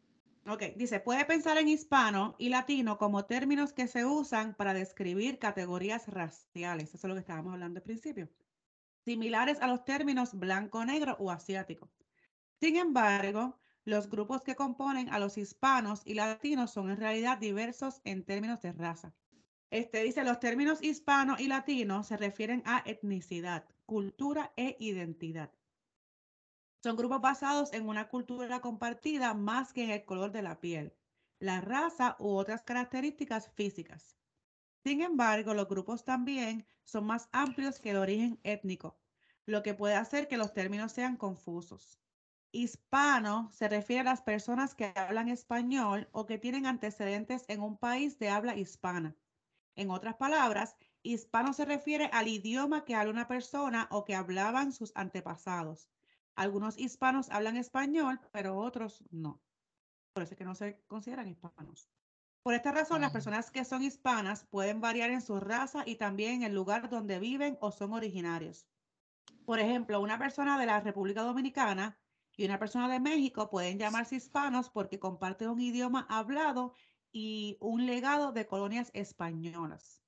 Ok, 0.47 0.61
dice, 0.75 0.99
puede 0.99 1.25
pensar 1.25 1.57
en 1.57 1.67
hispano 1.67 2.35
y 2.37 2.49
latino 2.49 2.97
como 2.99 3.25
términos 3.25 3.73
que 3.73 3.87
se 3.87 4.05
usan 4.05 4.55
para 4.55 4.73
describir 4.75 5.39
categorías 5.39 6.07
raciales. 6.07 6.93
Eso 6.93 7.07
es 7.07 7.09
lo 7.09 7.15
que 7.15 7.19
estábamos 7.21 7.53
hablando 7.53 7.79
al 7.79 7.83
principio. 7.83 8.29
Similares 9.05 9.61
a 9.61 9.67
los 9.67 9.85
términos 9.85 10.35
blanco, 10.39 10.85
negro 10.85 11.17
o 11.19 11.31
asiático. 11.31 11.93
Sin 12.61 12.77
embargo, 12.77 13.59
los 13.85 14.09
grupos 14.09 14.43
que 14.43 14.55
componen 14.55 15.09
a 15.09 15.19
los 15.19 15.37
hispanos 15.37 16.03
y 16.05 16.15
latinos 16.15 16.71
son 16.71 16.91
en 16.91 16.97
realidad 16.97 17.37
diversos 17.39 18.01
en 18.05 18.25
términos 18.25 18.61
de 18.61 18.73
raza. 18.73 19.15
Este 19.69 20.01
dice, 20.03 20.23
los 20.23 20.39
términos 20.39 20.81
hispano 20.81 21.35
y 21.37 21.47
latino 21.47 22.03
se 22.03 22.17
refieren 22.17 22.63
a 22.65 22.81
etnicidad, 22.85 23.65
cultura 23.85 24.53
e 24.55 24.75
identidad. 24.79 25.51
Son 26.81 26.95
grupos 26.95 27.21
basados 27.21 27.73
en 27.73 27.87
una 27.87 28.07
cultura 28.07 28.61
compartida 28.61 29.33
más 29.33 29.73
que 29.73 29.83
en 29.83 29.89
el 29.91 30.05
color 30.05 30.31
de 30.31 30.41
la 30.43 30.59
piel, 30.61 30.95
la 31.39 31.61
raza 31.61 32.15
u 32.19 32.29
otras 32.29 32.63
características 32.63 33.49
físicas. 33.49 34.17
Sin 34.83 35.01
embargo, 35.01 35.53
los 35.53 35.67
grupos 35.67 36.05
también 36.05 36.65
son 36.83 37.05
más 37.05 37.29
amplios 37.31 37.79
que 37.79 37.91
el 37.91 37.97
origen 37.97 38.39
étnico, 38.43 39.01
lo 39.45 39.63
que 39.63 39.73
puede 39.73 39.95
hacer 39.95 40.27
que 40.27 40.37
los 40.37 40.53
términos 40.53 40.91
sean 40.91 41.17
confusos. 41.17 41.99
Hispano 42.51 43.49
se 43.51 43.67
refiere 43.67 44.01
a 44.01 44.05
las 44.05 44.21
personas 44.21 44.75
que 44.75 44.93
hablan 44.95 45.29
español 45.29 46.09
o 46.11 46.25
que 46.25 46.37
tienen 46.39 46.65
antecedentes 46.67 47.45
en 47.49 47.61
un 47.61 47.77
país 47.77 48.19
de 48.19 48.29
habla 48.29 48.55
hispana. 48.55 49.17
En 49.75 49.91
otras 49.91 50.15
palabras, 50.15 50.75
hispano 51.03 51.53
se 51.53 51.65
refiere 51.65 52.09
al 52.13 52.27
idioma 52.27 52.85
que 52.85 52.95
habla 52.95 53.11
una 53.11 53.27
persona 53.27 53.87
o 53.91 54.05
que 54.05 54.15
hablaban 54.15 54.71
sus 54.71 54.91
antepasados. 54.95 55.89
Algunos 56.35 56.77
hispanos 56.77 57.29
hablan 57.29 57.57
español, 57.57 58.19
pero 58.31 58.57
otros 58.57 59.03
no. 59.11 59.41
Por 60.13 60.23
eso 60.23 60.33
es 60.33 60.37
que 60.37 60.45
no 60.45 60.55
se 60.55 60.81
consideran 60.87 61.27
hispanos. 61.27 61.89
Por 62.41 62.53
esta 62.53 62.71
razón, 62.71 63.01
las 63.01 63.11
personas 63.11 63.51
que 63.51 63.65
son 63.65 63.83
hispanas 63.83 64.45
pueden 64.45 64.79
variar 64.79 65.09
en 65.09 65.21
su 65.21 65.39
raza 65.39 65.83
y 65.85 65.95
también 65.95 66.35
en 66.35 66.43
el 66.43 66.53
lugar 66.53 66.89
donde 66.89 67.19
viven 67.19 67.57
o 67.59 67.71
son 67.71 67.91
originarios. 67.93 68.67
Por 69.45 69.59
ejemplo, 69.59 69.99
una 69.99 70.17
persona 70.17 70.57
de 70.59 70.65
la 70.65 70.79
República 70.79 71.23
Dominicana 71.23 71.97
y 72.37 72.45
una 72.45 72.59
persona 72.59 72.87
de 72.87 72.99
México 72.99 73.49
pueden 73.49 73.79
llamarse 73.79 74.15
hispanos 74.15 74.69
porque 74.69 74.99
comparten 74.99 75.49
un 75.49 75.59
idioma 75.59 76.05
hablado 76.09 76.73
y 77.15 77.55
un 77.61 77.85
legado 77.85 78.33
de 78.33 78.45
colonias 78.45 78.91
españolas. 78.93 80.03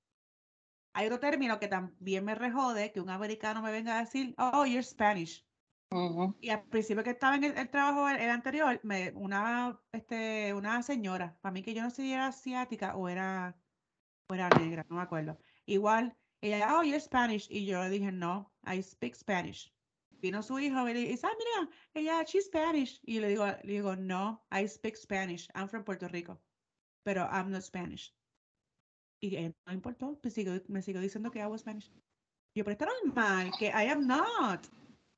Hay 0.91 1.05
otro 1.05 1.21
término 1.21 1.57
que 1.57 1.69
también 1.69 2.25
me 2.25 2.35
rejode, 2.35 2.91
que 2.91 2.99
un 2.99 3.09
americano 3.09 3.61
me 3.61 3.71
venga 3.71 3.95
a 3.95 4.01
decir, 4.01 4.35
oh, 4.37 4.65
you're 4.65 4.83
Spanish. 4.83 5.47
Ujú. 5.89 6.35
Y 6.41 6.49
al 6.49 6.63
principio 6.63 7.05
que 7.05 7.11
estaba 7.11 7.37
en 7.37 7.45
el, 7.45 7.57
el 7.57 7.69
trabajo, 7.69 8.09
el, 8.09 8.17
el 8.17 8.29
anterior, 8.29 8.81
me, 8.83 9.13
una, 9.15 9.79
este, 9.93 10.53
una 10.53 10.83
señora, 10.83 11.37
para 11.39 11.53
mí 11.53 11.61
que 11.61 11.73
yo 11.73 11.81
no 11.81 11.89
sé 11.91 12.01
si 12.01 12.11
era 12.11 12.27
asiática 12.27 12.97
o 12.97 13.07
era, 13.07 13.55
o 14.29 14.33
era 14.33 14.49
negra, 14.49 14.85
no 14.89 14.97
me 14.97 15.03
acuerdo. 15.03 15.39
Igual, 15.65 16.13
ella, 16.41 16.77
oh, 16.77 16.83
you're 16.83 16.99
Spanish. 16.99 17.47
Y 17.49 17.65
yo 17.65 17.81
le 17.83 17.89
dije, 17.89 18.11
no, 18.11 18.51
I 18.65 18.83
speak 18.83 19.15
Spanish. 19.15 19.73
Vino 20.09 20.43
su 20.43 20.59
hijo 20.59 20.89
y 20.89 20.93
le 20.93 20.99
dice, 20.99 21.25
ah, 21.25 21.31
mira, 21.37 21.69
ella, 21.93 22.23
she's 22.23 22.47
Spanish. 22.47 22.99
Y 23.03 23.21
le 23.21 23.29
digo, 23.29 23.45
le 23.45 23.71
digo, 23.71 23.95
no, 23.95 24.45
I 24.51 24.67
speak 24.67 24.97
Spanish. 24.97 25.47
I'm 25.55 25.69
from 25.69 25.85
Puerto 25.85 26.09
Rico. 26.09 26.41
Pero 27.07 27.25
I'm 27.31 27.49
not 27.51 27.61
Spanish. 27.61 28.13
Y 29.21 29.37
él 29.37 29.55
no 29.65 29.71
importó, 29.71 30.19
pues 30.21 30.33
sigo- 30.33 30.61
me 30.67 30.81
siguió 30.81 30.99
diciendo 30.99 31.31
que 31.31 31.39
I 31.39 31.45
was 31.45 31.61
Spanish. 31.61 31.89
Yo, 32.53 32.65
pero 32.65 32.71
está 32.73 32.85
normal, 33.05 33.53
que 33.57 33.67
I 33.67 33.87
am 33.87 34.05
not. 34.05 34.67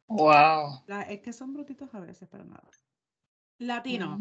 Wow. 0.07 0.83
La- 0.85 1.01
es 1.09 1.21
que 1.21 1.33
son 1.33 1.51
brutitos 1.51 1.91
a 1.95 1.99
veces, 1.99 2.29
pero 2.29 2.45
nada. 2.45 2.69
Latino. 3.57 4.19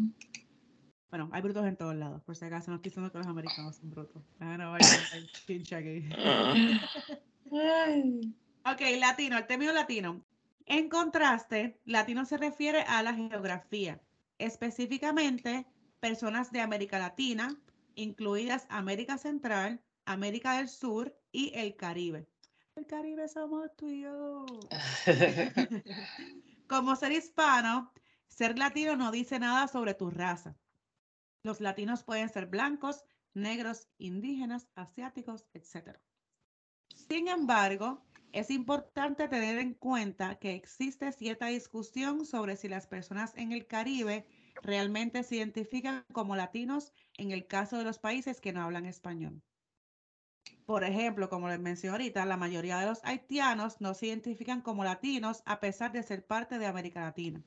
Bueno, 1.11 1.29
hay 1.31 1.43
brutos 1.43 1.63
en 1.67 1.77
todos 1.77 1.93
lados, 1.95 2.23
por 2.23 2.35
si 2.35 2.43
acaso 2.45 2.71
no 2.71 2.77
estoy 2.77 2.89
diciendo 2.89 3.11
que 3.11 3.19
los 3.19 3.27
americanos 3.27 3.75
son 3.75 3.91
brutos. 3.91 4.23
Ah, 4.39 4.57
no, 4.57 4.73
hay 4.73 4.83
chincha 5.45 5.77
aquí. 5.77 6.09
Ok, 8.65 8.81
latino, 8.99 9.37
el 9.37 9.45
término 9.45 9.73
latino. 9.73 10.25
En 10.65 10.89
contraste, 10.89 11.79
latino 11.85 12.25
se 12.25 12.37
refiere 12.37 12.81
a 12.81 13.03
la 13.03 13.13
geografía, 13.13 14.01
específicamente 14.39 15.67
personas 15.99 16.51
de 16.51 16.61
América 16.61 16.99
Latina, 16.99 17.59
incluidas 17.95 18.65
América 18.69 19.17
Central, 19.17 19.81
América 20.05 20.57
del 20.57 20.69
Sur 20.69 21.15
y 21.31 21.51
el 21.55 21.75
Caribe. 21.75 22.27
El 22.75 22.85
Caribe 22.85 23.27
somos 23.27 23.75
tú 23.75 23.87
y 23.87 24.01
yo. 24.01 24.45
Como 26.67 26.95
ser 26.95 27.11
hispano, 27.11 27.91
ser 28.27 28.57
latino 28.57 28.95
no 28.95 29.11
dice 29.11 29.39
nada 29.39 29.67
sobre 29.67 29.93
tu 29.93 30.09
raza. 30.09 30.55
Los 31.43 31.61
latinos 31.61 32.03
pueden 32.03 32.29
ser 32.29 32.45
blancos, 32.47 33.03
negros, 33.33 33.87
indígenas, 33.97 34.67
asiáticos, 34.75 35.45
etc. 35.53 35.97
Sin 36.87 37.27
embargo, 37.27 38.03
es 38.31 38.49
importante 38.49 39.27
tener 39.27 39.57
en 39.57 39.73
cuenta 39.73 40.35
que 40.35 40.53
existe 40.53 41.11
cierta 41.11 41.47
discusión 41.47 42.25
sobre 42.25 42.55
si 42.55 42.67
las 42.67 42.87
personas 42.87 43.33
en 43.35 43.51
el 43.51 43.67
Caribe 43.67 44.27
realmente 44.61 45.23
se 45.23 45.37
identifican 45.37 46.05
como 46.11 46.35
latinos 46.35 46.91
en 47.17 47.31
el 47.31 47.47
caso 47.47 47.77
de 47.77 47.83
los 47.83 47.99
países 47.99 48.41
que 48.41 48.53
no 48.53 48.61
hablan 48.61 48.85
español. 48.85 49.41
Por 50.65 50.83
ejemplo, 50.83 51.29
como 51.29 51.49
les 51.49 51.59
mencioné 51.59 51.91
ahorita, 51.93 52.25
la 52.25 52.37
mayoría 52.37 52.79
de 52.79 52.85
los 52.85 53.03
haitianos 53.03 53.81
no 53.81 53.93
se 53.93 54.07
identifican 54.07 54.61
como 54.61 54.83
latinos 54.83 55.41
a 55.45 55.59
pesar 55.59 55.91
de 55.91 56.03
ser 56.03 56.25
parte 56.25 56.59
de 56.59 56.67
América 56.67 57.01
Latina. 57.01 57.43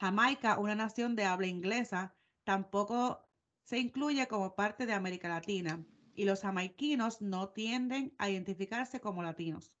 Jamaica, 0.00 0.58
una 0.58 0.74
nación 0.74 1.16
de 1.16 1.24
habla 1.24 1.46
inglesa, 1.46 2.14
tampoco 2.44 3.26
se 3.64 3.78
incluye 3.78 4.26
como 4.28 4.54
parte 4.54 4.86
de 4.86 4.92
América 4.92 5.28
Latina 5.28 5.84
y 6.14 6.24
los 6.24 6.40
jamaiquinos 6.42 7.20
no 7.20 7.50
tienden 7.50 8.14
a 8.18 8.30
identificarse 8.30 9.00
como 9.00 9.22
latinos. 9.22 9.72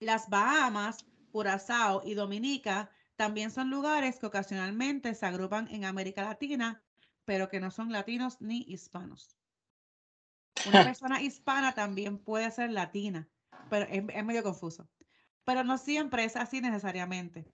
Las 0.00 0.28
Bahamas, 0.28 1.04
Curazao 1.30 2.02
y 2.04 2.14
Dominica 2.14 2.90
también 3.20 3.50
son 3.50 3.68
lugares 3.68 4.18
que 4.18 4.24
ocasionalmente 4.24 5.14
se 5.14 5.26
agrupan 5.26 5.68
en 5.68 5.84
América 5.84 6.22
Latina, 6.22 6.82
pero 7.26 7.50
que 7.50 7.60
no 7.60 7.70
son 7.70 7.92
latinos 7.92 8.40
ni 8.40 8.62
hispanos. 8.66 9.36
Una 10.64 10.82
persona 10.96 11.20
hispana 11.20 11.74
también 11.74 12.16
puede 12.16 12.50
ser 12.50 12.70
latina, 12.70 13.28
pero 13.68 13.84
es, 13.90 14.02
es 14.08 14.24
medio 14.24 14.42
confuso. 14.42 14.88
Pero 15.44 15.64
no 15.64 15.76
siempre 15.76 16.24
es 16.24 16.34
así 16.34 16.62
necesariamente. 16.62 17.44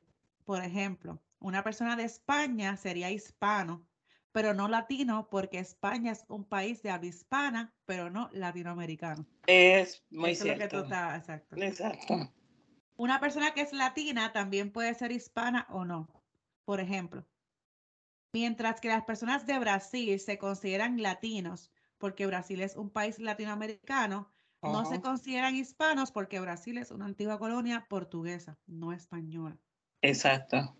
Por 0.44 0.62
ejemplo, 0.62 1.20
una 1.40 1.64
persona 1.64 1.96
de 1.96 2.04
España 2.04 2.76
sería 2.76 3.10
hispano, 3.10 3.84
pero 4.30 4.54
no 4.54 4.68
latino, 4.68 5.28
porque 5.28 5.58
España 5.58 6.12
es 6.12 6.24
un 6.28 6.44
país 6.44 6.80
de 6.84 6.90
habla 6.90 7.08
hispana, 7.08 7.74
pero 7.86 8.08
no 8.08 8.30
latinoamericano. 8.32 9.26
Es 9.48 10.04
muy 10.10 10.30
Eso 10.30 10.44
es 10.44 10.50
lo 10.50 10.54
que 10.54 10.68
cierto. 10.68 10.76
tú 10.78 10.84
estás- 10.84 11.18
exacto. 11.18 11.56
Exacto. 11.56 12.32
Una 12.96 13.20
persona 13.20 13.52
que 13.52 13.60
es 13.60 13.72
latina 13.72 14.32
también 14.32 14.72
puede 14.72 14.94
ser 14.94 15.12
hispana 15.12 15.66
o 15.70 15.84
no. 15.84 16.08
Por 16.64 16.80
ejemplo, 16.80 17.26
mientras 18.32 18.80
que 18.80 18.88
las 18.88 19.04
personas 19.04 19.46
de 19.46 19.58
Brasil 19.58 20.18
se 20.18 20.38
consideran 20.38 21.02
latinos 21.02 21.70
porque 21.98 22.26
Brasil 22.26 22.60
es 22.60 22.76
un 22.76 22.90
país 22.90 23.18
latinoamericano, 23.18 24.30
no 24.62 24.84
se 24.84 25.00
consideran 25.00 25.54
hispanos 25.54 26.10
porque 26.10 26.40
Brasil 26.40 26.78
es 26.78 26.90
una 26.90 27.04
antigua 27.04 27.38
colonia 27.38 27.86
portuguesa, 27.88 28.58
no 28.66 28.92
española. 28.92 29.58
Exacto. 30.02 30.76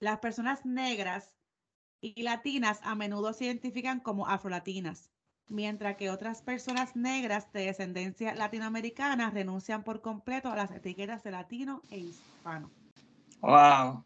Las 0.00 0.18
personas 0.18 0.64
negras 0.64 1.36
y 2.00 2.22
latinas 2.22 2.80
a 2.82 2.94
menudo 2.94 3.32
se 3.32 3.46
identifican 3.46 4.00
como 4.00 4.26
afrolatinas, 4.28 5.10
mientras 5.48 5.96
que 5.96 6.10
otras 6.10 6.42
personas 6.42 6.96
negras 6.96 7.52
de 7.52 7.66
descendencia 7.66 8.34
latinoamericana 8.34 9.30
renuncian 9.30 9.84
por 9.84 10.00
completo 10.00 10.50
a 10.50 10.56
las 10.56 10.70
etiquetas 10.70 11.22
de 11.22 11.30
latino 11.30 11.82
e 11.90 11.98
hispano. 11.98 12.70
Wow. 13.40 14.04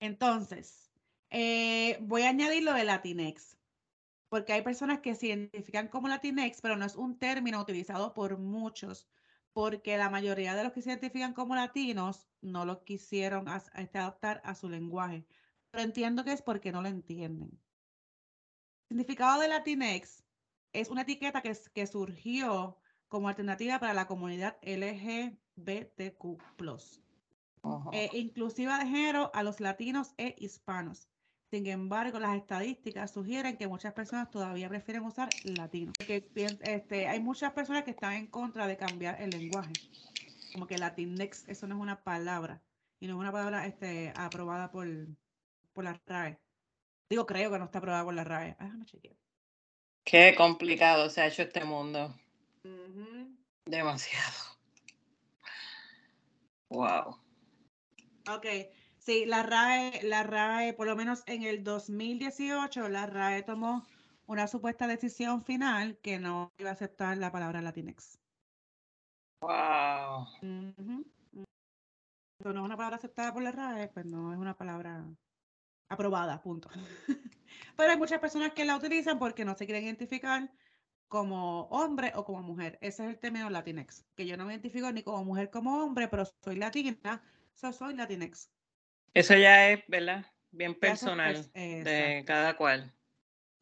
Entonces, 0.00 0.90
eh, 1.30 1.98
voy 2.00 2.22
a 2.22 2.30
añadir 2.30 2.62
lo 2.62 2.72
de 2.72 2.84
Latinex, 2.84 3.56
porque 4.28 4.52
hay 4.52 4.62
personas 4.62 5.00
que 5.00 5.14
se 5.14 5.28
identifican 5.28 5.88
como 5.88 6.08
Latinex, 6.08 6.60
pero 6.60 6.76
no 6.76 6.84
es 6.84 6.96
un 6.96 7.18
término 7.18 7.60
utilizado 7.60 8.14
por 8.14 8.38
muchos, 8.38 9.08
porque 9.52 9.98
la 9.98 10.10
mayoría 10.10 10.54
de 10.54 10.64
los 10.64 10.72
que 10.72 10.82
se 10.82 10.90
identifican 10.90 11.34
como 11.34 11.54
latinos 11.54 12.28
no 12.40 12.64
lo 12.64 12.84
quisieron 12.84 13.46
este, 13.74 13.98
adaptar 13.98 14.40
a 14.44 14.54
su 14.54 14.68
lenguaje. 14.68 15.26
Pero 15.70 15.84
entiendo 15.84 16.24
que 16.24 16.32
es 16.32 16.42
porque 16.42 16.72
no 16.72 16.82
lo 16.82 16.88
entienden. 16.88 17.50
El 18.90 18.96
significado 18.96 19.40
de 19.40 19.46
Latinex 19.46 20.24
es 20.72 20.90
una 20.90 21.02
etiqueta 21.02 21.42
que, 21.42 21.56
que 21.72 21.86
surgió 21.86 22.76
como 23.06 23.28
alternativa 23.28 23.78
para 23.78 23.94
la 23.94 24.08
comunidad 24.08 24.58
LGBTQ 24.62 26.38
eh, 27.92 28.10
inclusiva 28.14 28.78
de 28.80 28.86
género 28.86 29.30
a 29.32 29.44
los 29.44 29.60
latinos 29.60 30.12
e 30.16 30.34
hispanos. 30.38 31.08
Sin 31.52 31.66
embargo, 31.68 32.18
las 32.18 32.36
estadísticas 32.36 33.12
sugieren 33.12 33.56
que 33.56 33.68
muchas 33.68 33.92
personas 33.92 34.28
todavía 34.30 34.68
prefieren 34.68 35.04
usar 35.04 35.28
latino. 35.44 35.92
Porque 35.96 36.28
pien- 36.28 36.58
este, 36.62 37.06
hay 37.06 37.20
muchas 37.20 37.52
personas 37.52 37.84
que 37.84 37.90
están 37.92 38.14
en 38.14 38.26
contra 38.26 38.66
de 38.66 38.76
cambiar 38.76 39.20
el 39.22 39.30
lenguaje. 39.30 39.72
Como 40.52 40.66
que 40.66 40.78
Latinx, 40.78 41.48
eso 41.48 41.68
no 41.68 41.76
es 41.76 41.80
una 41.80 42.02
palabra. 42.02 42.60
Y 42.98 43.06
no 43.06 43.14
es 43.14 43.20
una 43.20 43.30
palabra 43.32 43.66
este, 43.66 44.12
aprobada 44.16 44.70
por, 44.72 44.86
por 45.72 45.84
la 45.84 46.00
RAE. 46.06 46.40
Digo, 47.10 47.26
creo 47.26 47.50
que 47.50 47.58
no 47.58 47.64
está 47.64 47.78
aprobada 47.78 48.04
por 48.04 48.14
la 48.14 48.22
RAE. 48.22 48.56
Ah, 48.60 48.64
déjame 48.66 48.86
chequear. 48.86 49.16
Qué 50.04 50.34
complicado 50.36 51.10
se 51.10 51.20
ha 51.20 51.26
hecho 51.26 51.42
este 51.42 51.64
mundo. 51.64 52.14
Demasiado. 53.66 54.38
Wow. 56.70 57.16
Ok, 58.32 58.46
sí, 58.98 59.26
la 59.26 59.42
RAE, 59.42 60.04
la 60.04 60.22
RAE, 60.22 60.72
por 60.72 60.86
lo 60.86 60.94
menos 60.94 61.24
en 61.26 61.42
el 61.42 61.64
2018, 61.64 62.88
la 62.88 63.06
RAE 63.06 63.42
tomó 63.42 63.84
una 64.26 64.46
supuesta 64.46 64.86
decisión 64.86 65.42
final 65.42 65.98
que 65.98 66.20
no 66.20 66.52
iba 66.58 66.70
a 66.70 66.74
aceptar 66.74 67.18
la 67.18 67.32
palabra 67.32 67.60
Latinx. 67.60 68.20
Wow. 69.42 70.28
Eso 72.38 72.52
no 72.52 72.60
es 72.60 72.64
una 72.64 72.76
palabra 72.76 72.96
aceptada 72.96 73.32
por 73.32 73.42
la 73.42 73.50
RAE, 73.50 73.88
pues 73.88 74.06
no 74.06 74.32
es 74.32 74.38
una 74.38 74.56
palabra 74.56 75.04
aprobada, 75.90 76.40
punto. 76.40 76.70
Pero 77.76 77.90
hay 77.92 77.98
muchas 77.98 78.20
personas 78.20 78.52
que 78.52 78.64
la 78.64 78.76
utilizan 78.76 79.18
porque 79.18 79.44
no 79.44 79.54
se 79.54 79.66
quieren 79.66 79.84
identificar 79.84 80.50
como 81.08 81.64
hombre 81.64 82.12
o 82.14 82.24
como 82.24 82.42
mujer. 82.42 82.78
Ese 82.80 83.02
es 83.04 83.10
el 83.10 83.18
término 83.18 83.50
Latinx, 83.50 84.06
que 84.14 84.26
yo 84.26 84.36
no 84.36 84.46
me 84.46 84.52
identifico 84.54 84.90
ni 84.92 85.02
como 85.02 85.24
mujer 85.24 85.50
como 85.50 85.82
hombre, 85.82 86.08
pero 86.08 86.24
soy 86.42 86.56
latina, 86.56 87.22
so 87.52 87.72
soy 87.72 87.94
Latinx. 87.94 88.50
Eso 89.12 89.34
ya 89.34 89.70
es, 89.70 89.82
¿verdad? 89.88 90.24
Bien 90.52 90.72
es 90.72 90.78
personal 90.78 91.34
pers- 91.34 91.84
de 91.84 92.22
cada 92.24 92.56
cual. 92.56 92.94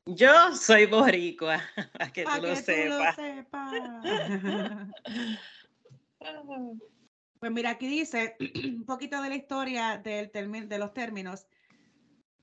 Yo 0.05 0.55
soy 0.55 0.87
boricua, 0.87 1.63
para 1.99 2.13
que 2.13 2.25
Para 2.25 2.41
tú 2.41 2.47
lo 2.47 2.55
que 2.55 2.63
tú 2.63 2.73
lo 2.89 3.13
sepas. 3.13 3.17
sepas. 3.17 4.93
Pues 7.41 7.53
mira, 7.53 7.71
aquí 7.71 7.87
dice 7.87 8.37
un 8.65 8.85
poquito 8.85 9.23
de 9.23 9.29
la 9.29 9.37
historia 9.37 9.97
del 9.99 10.33
de 10.69 10.79
los 10.79 10.93
términos. 10.93 11.47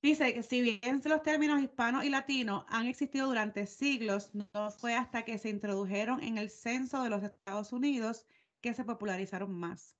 Dice 0.06 0.36
que 0.36 0.44
si 0.44 0.62
bien 0.62 1.02
los 1.04 1.24
términos 1.24 1.60
hispano 1.63 2.04
y 2.04 2.10
latino 2.10 2.63
han 2.70 2.86
existido 2.86 3.26
durante 3.26 3.65
siglos, 3.65 4.30
no 4.36 4.70
fue 4.70 4.94
hasta 4.94 5.26
que 5.26 5.39
se 5.39 5.50
introdujeron 5.50 6.22
en 6.22 6.38
el 6.38 6.52
censo 6.52 7.02
de 7.02 7.10
los 7.10 7.24
Estados 7.24 7.74
Unidos 7.74 8.28
que 8.62 8.76
se 8.76 8.84
popularizaron 8.84 9.52
más. 9.52 9.96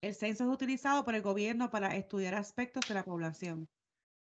El 0.00 0.14
censo 0.14 0.44
es 0.44 0.50
utilizado 0.50 1.04
por 1.04 1.14
el 1.14 1.20
gobierno 1.20 1.68
para 1.68 1.94
estudiar 1.94 2.34
aspectos 2.34 2.88
de 2.88 2.94
la 2.94 3.04
población. 3.04 3.68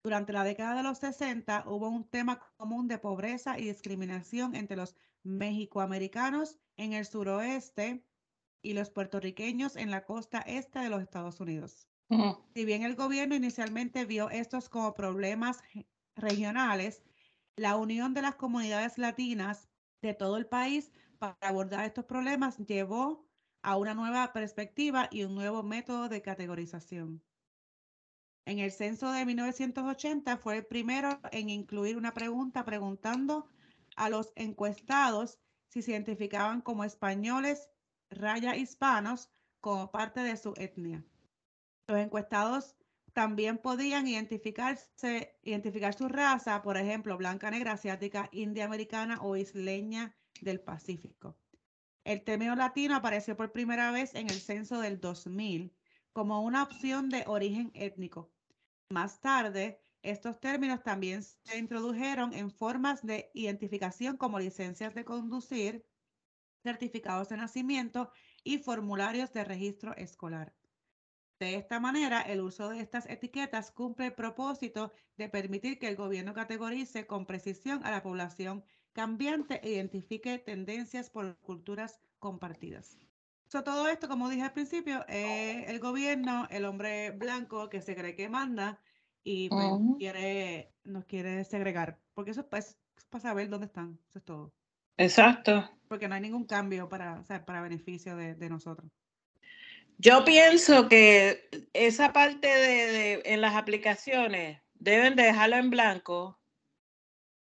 Durante 0.04 0.34
la 0.34 0.44
década 0.44 0.76
de 0.76 0.82
los 0.82 0.98
60 0.98 1.64
hubo 1.66 1.88
un 1.88 2.06
tema 2.10 2.38
común 2.58 2.86
de 2.86 2.98
pobreza 2.98 3.58
y 3.58 3.68
discriminación 3.68 4.54
entre 4.54 4.76
los 4.76 4.96
mexicoamericanos 5.22 6.58
en 6.76 6.92
el 6.92 7.06
suroeste 7.06 8.04
y 8.60 8.74
los 8.74 8.90
puertorriqueños 8.90 9.76
en 9.76 9.90
la 9.90 10.04
costa 10.04 10.40
este 10.40 10.80
de 10.80 10.90
los 10.90 11.00
Estados 11.00 11.40
Unidos. 11.40 11.88
Si 12.54 12.64
bien 12.64 12.82
el 12.82 12.94
gobierno 12.94 13.34
inicialmente 13.34 14.04
vio 14.04 14.30
estos 14.30 14.68
como 14.68 14.94
problemas 14.94 15.62
regionales, 16.14 17.02
la 17.56 17.76
unión 17.76 18.14
de 18.14 18.22
las 18.22 18.36
comunidades 18.36 18.98
latinas 18.98 19.68
de 20.02 20.14
todo 20.14 20.36
el 20.36 20.46
país 20.46 20.92
para 21.18 21.36
abordar 21.40 21.84
estos 21.84 22.04
problemas 22.04 22.58
llevó 22.58 23.26
a 23.62 23.76
una 23.76 23.94
nueva 23.94 24.32
perspectiva 24.32 25.08
y 25.10 25.24
un 25.24 25.34
nuevo 25.34 25.62
método 25.62 26.08
de 26.08 26.22
categorización. 26.22 27.22
En 28.46 28.60
el 28.60 28.70
censo 28.70 29.10
de 29.12 29.24
1980 29.24 30.36
fue 30.36 30.58
el 30.58 30.66
primero 30.66 31.18
en 31.32 31.50
incluir 31.50 31.96
una 31.96 32.14
pregunta 32.14 32.64
preguntando 32.64 33.48
a 33.96 34.08
los 34.08 34.32
encuestados 34.36 35.40
si 35.68 35.82
se 35.82 35.90
identificaban 35.90 36.60
como 36.60 36.84
españoles, 36.84 37.68
raya 38.10 38.54
hispanos, 38.54 39.30
como 39.60 39.90
parte 39.90 40.20
de 40.20 40.36
su 40.36 40.54
etnia. 40.56 41.04
Los 41.88 41.98
encuestados 41.98 42.76
también 43.12 43.58
podían 43.58 44.08
identificarse, 44.08 45.38
identificar 45.42 45.94
su 45.94 46.08
raza, 46.08 46.60
por 46.62 46.76
ejemplo, 46.76 47.16
blanca, 47.16 47.50
negra, 47.50 47.72
asiática, 47.72 48.28
india 48.32 48.64
americana 48.64 49.20
o 49.22 49.36
isleña 49.36 50.16
del 50.40 50.60
Pacífico. 50.60 51.38
El 52.04 52.24
término 52.24 52.56
latino 52.56 52.96
apareció 52.96 53.36
por 53.36 53.52
primera 53.52 53.90
vez 53.92 54.14
en 54.14 54.28
el 54.30 54.40
censo 54.40 54.80
del 54.80 55.00
2000, 55.00 55.76
como 56.12 56.42
una 56.42 56.62
opción 56.62 57.08
de 57.08 57.24
origen 57.26 57.70
étnico. 57.74 58.32
Más 58.90 59.20
tarde, 59.20 59.80
estos 60.02 60.40
términos 60.40 60.82
también 60.82 61.22
se 61.22 61.58
introdujeron 61.58 62.32
en 62.32 62.50
formas 62.50 63.04
de 63.04 63.30
identificación 63.34 64.16
como 64.16 64.38
licencias 64.38 64.94
de 64.94 65.04
conducir, 65.04 65.86
certificados 66.62 67.28
de 67.28 67.36
nacimiento 67.36 68.10
y 68.44 68.58
formularios 68.58 69.32
de 69.32 69.44
registro 69.44 69.96
escolar. 69.96 70.54
De 71.38 71.54
esta 71.56 71.80
manera, 71.80 72.22
el 72.22 72.40
uso 72.40 72.70
de 72.70 72.80
estas 72.80 73.06
etiquetas 73.10 73.70
cumple 73.70 74.06
el 74.06 74.14
propósito 74.14 74.90
de 75.18 75.28
permitir 75.28 75.78
que 75.78 75.88
el 75.88 75.96
gobierno 75.96 76.32
categorice 76.32 77.06
con 77.06 77.26
precisión 77.26 77.84
a 77.84 77.90
la 77.90 78.02
población 78.02 78.64
cambiante 78.94 79.60
e 79.62 79.72
identifique 79.72 80.38
tendencias 80.38 81.10
por 81.10 81.36
culturas 81.40 82.00
compartidas. 82.18 82.96
todo 83.50 83.88
esto, 83.88 84.08
como 84.08 84.30
dije 84.30 84.44
al 84.44 84.54
principio, 84.54 85.04
es 85.08 85.68
el 85.68 85.78
gobierno, 85.78 86.46
el 86.50 86.64
hombre 86.64 87.10
blanco 87.10 87.68
que 87.68 87.82
se 87.82 87.94
cree 87.94 88.14
que 88.14 88.30
manda 88.30 88.80
y 89.22 89.50
pues, 89.50 89.66
quiere, 89.98 90.72
nos 90.84 91.04
quiere 91.04 91.44
segregar, 91.44 91.98
porque 92.14 92.30
eso 92.30 92.48
pues, 92.48 92.78
es 92.96 93.04
para 93.04 93.20
saber 93.20 93.50
dónde 93.50 93.66
están, 93.66 93.98
eso 94.08 94.18
es 94.18 94.24
todo. 94.24 94.54
Exacto. 94.96 95.68
Porque 95.88 96.08
no 96.08 96.14
hay 96.14 96.22
ningún 96.22 96.46
cambio 96.46 96.88
para, 96.88 97.22
para 97.44 97.60
beneficio 97.60 98.16
de 98.16 98.48
nosotros. 98.48 98.90
Yo 99.98 100.24
pienso 100.24 100.88
que 100.88 101.48
esa 101.72 102.12
parte 102.12 102.48
de, 102.48 103.22
en 103.24 103.40
las 103.40 103.54
aplicaciones 103.54 104.60
deben 104.74 105.16
dejarlo 105.16 105.56
en 105.56 105.70
blanco 105.70 106.38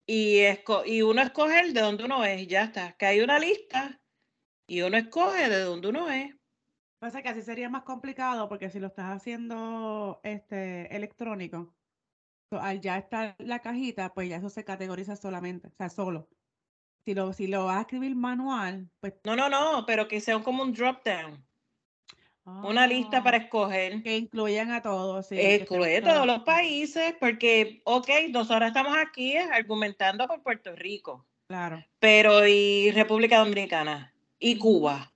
y, 0.07 0.41
y 0.85 1.03
uno 1.03 1.23
escoge 1.23 1.73
de 1.73 1.81
dónde 1.81 2.05
uno 2.05 2.25
es 2.25 2.43
y 2.43 2.47
ya 2.47 2.65
está. 2.65 2.93
Que 2.99 3.07
hay 3.07 3.21
una 3.21 3.39
lista 3.39 4.01
y 4.67 4.83
uno 4.83 4.99
escoge 4.99 5.49
de 5.49 5.61
dónde 5.61 5.89
uno 5.89 6.11
es. 6.11 6.35
Pasa 6.99 7.23
que 7.23 7.31
así 7.31 7.43
sería 7.43 7.71
más 7.71 7.85
complicado 7.85 8.49
porque 8.49 8.71
si 8.71 8.79
lo 8.79 8.89
estás 8.89 9.17
haciendo 9.17 10.21
este 10.23 10.95
electrónico, 10.95 11.75
al 12.51 12.81
ya 12.81 12.99
estar 12.99 13.35
la 13.39 13.61
cajita, 13.61 14.13
pues 14.13 14.29
ya 14.29 14.37
eso 14.37 14.51
se 14.51 14.65
categoriza 14.65 15.17
solamente, 15.17 15.69
o 15.69 15.73
sea, 15.73 15.89
solo. 15.89 16.29
Si 17.05 17.15
lo, 17.15 17.33
si 17.33 17.47
lo 17.47 17.65
vas 17.65 17.79
a 17.79 17.81
escribir 17.81 18.15
manual, 18.15 18.91
pues... 19.01 19.15
No, 19.25 19.35
no, 19.35 19.49
no, 19.49 19.85
pero 19.87 20.07
que 20.07 20.21
sea 20.21 20.41
como 20.43 20.63
un 20.63 20.73
drop 20.73 21.05
down. 21.05 21.45
Una 22.45 22.87
lista 22.87 23.23
para 23.23 23.37
ah, 23.37 23.41
escoger. 23.41 24.03
Que 24.03 24.17
incluyan 24.17 24.73
a 24.73 24.83
todos. 24.83 25.29
Sí, 25.29 25.37
Excluye 25.39 26.03
todos 26.03 26.27
los 26.27 26.41
países, 26.41 27.15
porque, 27.21 27.83
ok, 27.85 28.09
nosotros 28.31 28.69
estamos 28.69 28.97
aquí 28.97 29.37
argumentando 29.37 30.27
por 30.27 30.43
Puerto 30.43 30.75
Rico. 30.75 31.25
Claro. 31.47 31.85
Pero 31.99 32.47
y 32.47 32.91
República 32.91 33.39
Dominicana, 33.39 34.13
y 34.39 34.59
Cuba, 34.59 35.13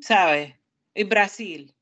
¿sabes? 0.00 0.54
Y 0.94 1.04
Brasil. 1.04 1.74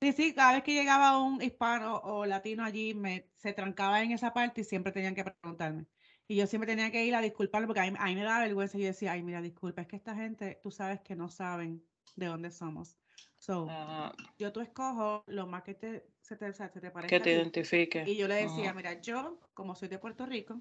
Sí, 0.00 0.12
sí, 0.12 0.34
cada 0.34 0.54
vez 0.54 0.62
que 0.62 0.74
llegaba 0.74 1.18
un 1.18 1.40
hispano 1.40 1.96
o 1.96 2.26
latino 2.26 2.64
allí, 2.64 2.94
me, 2.94 3.28
se 3.36 3.52
trancaba 3.52 4.02
en 4.02 4.12
esa 4.12 4.32
parte 4.34 4.60
y 4.60 4.64
siempre 4.64 4.92
tenían 4.92 5.14
que 5.14 5.24
preguntarme. 5.24 5.86
Y 6.28 6.36
yo 6.36 6.46
siempre 6.46 6.66
tenía 6.66 6.90
que 6.90 7.04
ir 7.04 7.14
a 7.14 7.20
disculparlo 7.20 7.66
porque 7.66 7.80
a 7.80 7.90
mí, 7.90 8.14
me 8.14 8.22
daba 8.22 8.40
vergüenza 8.40 8.76
y 8.76 8.82
yo 8.82 8.86
decía, 8.88 9.12
ay, 9.12 9.22
mira, 9.22 9.40
disculpa, 9.40 9.82
es 9.82 9.88
que 9.88 9.96
esta 9.96 10.14
gente, 10.14 10.58
tú 10.62 10.70
sabes 10.70 11.00
que 11.00 11.14
no 11.14 11.28
saben 11.28 11.82
de 12.16 12.26
dónde 12.26 12.50
somos. 12.50 12.96
So, 13.46 13.68
yo 14.40 14.52
tú 14.52 14.60
escojo 14.60 15.22
lo 15.28 15.46
más 15.46 15.62
que 15.62 15.74
te, 15.74 16.04
se 16.20 16.36
te, 16.36 16.52
se 16.52 16.68
te 16.68 16.90
parezca. 16.90 17.16
Que 17.16 17.20
te 17.22 17.30
identifique. 17.30 18.02
Y 18.04 18.16
yo 18.16 18.26
le 18.26 18.34
decía, 18.34 18.74
mira, 18.74 19.00
yo, 19.00 19.38
como 19.54 19.76
soy 19.76 19.86
de 19.86 20.00
Puerto 20.00 20.26
Rico, 20.26 20.60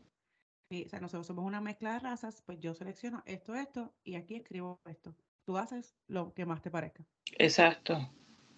y, 0.70 0.86
o 0.86 0.90
sea, 0.90 1.00
nosotros 1.00 1.26
somos 1.26 1.46
una 1.46 1.62
mezcla 1.62 1.94
de 1.94 2.00
razas, 2.00 2.44
pues 2.46 2.60
yo 2.60 2.76
selecciono 2.76 3.24
esto, 3.26 3.56
esto, 3.56 3.96
y 4.04 4.14
aquí 4.14 4.36
escribo 4.36 4.80
esto. 4.86 5.16
Tú 5.46 5.58
haces 5.58 5.96
lo 6.06 6.32
que 6.36 6.46
más 6.46 6.62
te 6.62 6.70
parezca. 6.70 7.04
Exacto. 7.40 7.98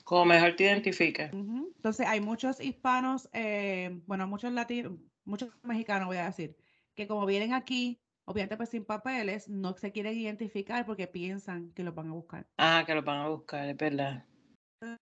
Como 0.03 0.25
mejor 0.25 0.57
te 0.57 0.65
identifique. 0.65 1.29
Entonces, 1.31 2.05
hay 2.05 2.19
muchos 2.19 2.59
hispanos, 2.59 3.29
eh, 3.31 4.01
bueno, 4.07 4.27
muchos 4.27 4.51
latinos, 4.51 4.99
muchos 5.23 5.51
mexicanos, 5.63 6.07
voy 6.07 6.17
a 6.17 6.25
decir, 6.25 6.57
que 6.95 7.07
como 7.07 7.25
vienen 7.25 7.53
aquí, 7.53 8.01
obviamente 8.27 8.57
pues 8.57 8.69
sin 8.69 8.85
papeles, 8.85 9.47
no 9.47 9.75
se 9.77 9.91
quieren 9.91 10.17
identificar 10.17 10.85
porque 10.85 11.07
piensan 11.07 11.71
que 11.71 11.83
los 11.83 11.95
van 11.95 12.09
a 12.09 12.13
buscar. 12.13 12.45
Ah, 12.57 12.83
que 12.85 12.93
los 12.93 13.03
van 13.03 13.21
a 13.21 13.29
buscar, 13.29 13.67
es 13.67 13.77
verdad. 13.77 14.25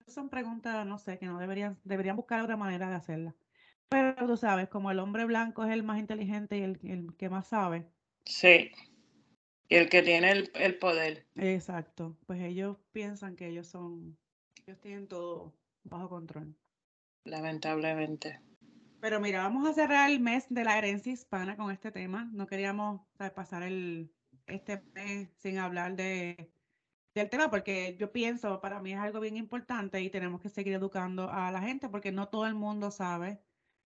Son 0.08 0.30
preguntas, 0.30 0.86
no 0.86 0.98
sé, 1.00 1.18
que 1.18 1.26
no 1.26 1.40
deberían, 1.40 1.78
deberían 1.84 2.16
buscar 2.16 2.42
otra 2.42 2.56
manera 2.56 2.88
de 2.90 2.96
hacerla. 2.96 3.36
Pero 3.90 4.16
tú 4.28 4.38
sabes, 4.38 4.70
como 4.70 4.92
el 4.92 5.00
hombre 5.00 5.26
blanco 5.26 5.66
es 5.66 5.72
el 5.72 5.84
más 5.84 6.00
inteligente 6.00 6.58
y 6.58 6.62
el, 6.62 7.16
que 7.18 7.30
más 7.30 7.48
sabe. 7.48 7.88
Sí. 8.26 8.72
Y 9.68 9.76
el 9.76 9.90
que 9.90 10.04
tiene 10.04 10.32
el, 10.32 10.52
el, 10.54 10.78
poder. 10.78 11.26
Exacto. 11.36 12.16
Pues 12.28 12.42
ellos 12.42 12.78
piensan 12.92 13.36
que 13.36 13.48
ellos 13.48 13.68
son, 13.68 14.18
ellos 14.66 14.80
tienen 14.80 15.08
todo 15.08 15.54
bajo 15.84 16.10
control. 16.10 16.56
Lamentablemente. 17.26 18.40
Pero 19.00 19.20
mira, 19.20 19.44
vamos 19.44 19.68
a 19.68 19.74
cerrar 19.74 20.10
el 20.10 20.20
mes 20.20 20.46
de 20.50 20.64
la 20.64 20.78
herencia 20.78 21.12
hispana 21.12 21.56
con 21.56 21.72
este 21.72 21.92
tema. 21.92 22.30
No 22.34 22.48
queríamos 22.48 23.02
pasar 23.36 23.64
el, 23.64 24.12
este 24.48 24.82
mes 24.94 25.30
sin 25.38 25.58
hablar 25.58 25.96
de, 25.96 26.52
del 27.14 27.30
tema 27.30 27.50
porque 27.50 27.96
yo 28.00 28.12
pienso, 28.12 28.60
para 28.62 28.82
mí 28.82 28.94
es 28.94 29.00
algo 29.00 29.20
bien 29.20 29.38
importante 29.38 30.02
y 30.02 30.10
tenemos 30.10 30.42
que 30.42 30.50
seguir 30.50 30.74
educando 30.74 31.30
a 31.30 31.52
la 31.52 31.62
gente 31.62 31.90
porque 31.90 32.12
no 32.12 32.30
todo 32.30 32.46
el 32.48 32.56
mundo 32.56 32.92
sabe. 32.92 33.42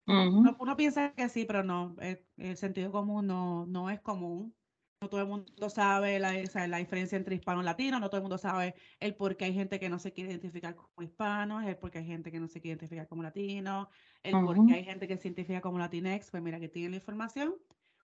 uno, 0.06 0.76
piensa 0.76 1.14
que 1.14 1.30
sí, 1.30 1.46
pero 1.46 1.64
no, 1.64 1.96
el, 2.00 2.26
el 2.38 2.58
sentido 2.58 2.92
común 2.92 3.28
no, 3.28 3.66
no 3.66 3.90
es 3.90 4.00
común 4.02 4.56
no 5.02 5.08
todo 5.08 5.22
el 5.22 5.28
mundo 5.28 5.70
sabe 5.70 6.20
la, 6.20 6.34
la 6.68 6.78
diferencia 6.78 7.18
entre 7.18 7.36
hispano 7.36 7.62
y 7.62 7.66
latino, 7.66 8.00
no 8.00 8.10
todo 8.10 8.18
el 8.18 8.24
mundo 8.24 8.38
sabe 8.38 8.76
el 9.00 9.16
por 9.16 9.38
qué 9.38 9.46
hay 9.46 9.54
gente 9.54 9.80
que 9.80 9.88
no 9.88 9.98
se 9.98 10.12
quiere 10.12 10.32
identificar 10.32 10.76
como 10.76 11.02
hispanos, 11.02 11.66
el 11.66 11.78
por 11.78 11.90
qué 11.90 12.00
hay 12.00 12.06
gente 12.06 12.32
que 12.32 12.40
no 12.40 12.50
se 12.50 12.60
quiere 12.60 12.74
identificar 12.74 13.08
como 13.08 13.24
latino, 13.24 13.90
el 14.24 14.34
por 14.34 14.66
qué 14.68 14.74
hay 14.74 14.84
gente 14.84 15.08
que 15.08 15.18
se 15.18 15.30
identifica 15.30 15.62
como 15.62 15.80
latinex, 15.80 16.30
pues 16.32 16.44
mira 16.44 16.60
que 16.60 16.68
tiene 16.68 16.90
la 16.90 16.96
información. 16.98 17.56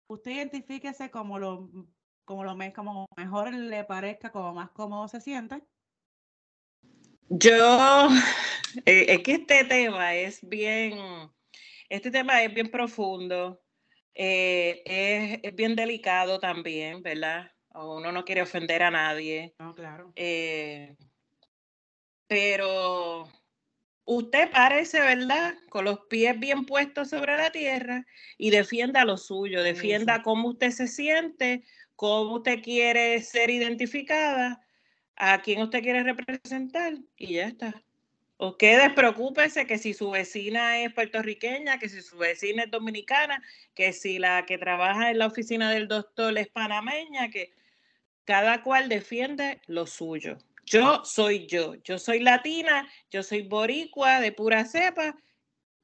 Usted 0.07 0.31
identifíquese 0.31 1.11
como 1.11 1.37
lo, 1.37 1.69
como 2.23 2.45
lo 2.45 2.55
como 2.73 3.07
mejor 3.17 3.53
le 3.53 3.83
parezca, 3.83 4.31
como 4.31 4.53
más 4.53 4.69
cómodo 4.69 5.09
se 5.09 5.19
siente. 5.19 5.61
Yo, 7.27 8.07
eh, 8.85 9.05
es 9.09 9.19
que 9.21 9.33
este 9.33 9.65
tema 9.65 10.15
es 10.15 10.47
bien, 10.47 10.93
este 11.89 12.09
tema 12.09 12.41
es 12.41 12.53
bien 12.53 12.71
profundo 12.71 13.64
eh, 14.15 15.39
es, 15.43 15.55
bien 15.55 15.75
delicado 15.75 16.39
también, 16.39 17.03
¿verdad? 17.03 17.51
Uno 17.73 18.11
no 18.11 18.23
quiere 18.23 18.41
ofender 18.41 18.81
a 18.83 18.91
nadie. 18.91 19.53
No, 19.59 19.75
claro. 19.75 20.13
Eh, 20.15 20.95
pero 22.27 23.29
usted 24.05 24.49
parece, 24.51 25.01
¿verdad? 25.01 25.55
Con 25.69 25.85
los 25.85 25.99
pies 26.09 26.39
bien 26.39 26.65
puestos 26.65 27.09
sobre 27.09 27.35
la 27.35 27.51
tierra 27.51 28.05
y 28.37 28.49
defienda 28.49 29.03
lo 29.03 29.17
suyo, 29.17 29.61
defienda 29.61 30.23
cómo 30.23 30.49
usted 30.49 30.71
se 30.71 30.87
siente, 30.87 31.65
cómo 31.95 32.35
usted 32.35 32.63
quiere 32.63 33.21
ser 33.21 33.49
identificada, 33.49 34.65
a 35.17 35.41
quién 35.41 35.61
usted 35.61 35.81
quiere 35.81 36.03
representar 36.03 36.93
y 37.17 37.35
ya 37.35 37.47
está. 37.47 37.83
Usted 38.37 38.81
despreocúpese 38.81 39.65
que 39.65 39.77
si 39.77 39.93
su 39.93 40.11
vecina 40.11 40.81
es 40.81 40.93
puertorriqueña, 40.93 41.79
que 41.79 41.87
si 41.87 42.01
su 42.01 42.17
vecina 42.17 42.63
es 42.63 42.71
dominicana, 42.71 43.41
que 43.73 43.93
si 43.93 44.19
la 44.19 44.45
que 44.45 44.57
trabaja 44.57 45.09
en 45.09 45.19
la 45.19 45.27
oficina 45.27 45.71
del 45.71 45.87
doctor 45.87 46.37
es 46.37 46.49
panameña, 46.49 47.29
que 47.29 47.53
cada 48.25 48.61
cual 48.61 48.89
defiende 48.89 49.61
lo 49.67 49.87
suyo. 49.87 50.37
Yo 50.65 51.05
soy 51.05 51.47
yo, 51.47 51.75
yo 51.83 51.97
soy 51.97 52.19
latina, 52.19 52.89
yo 53.09 53.23
soy 53.23 53.43
boricua 53.43 54.19
de 54.19 54.31
pura 54.33 54.65
cepa 54.65 55.15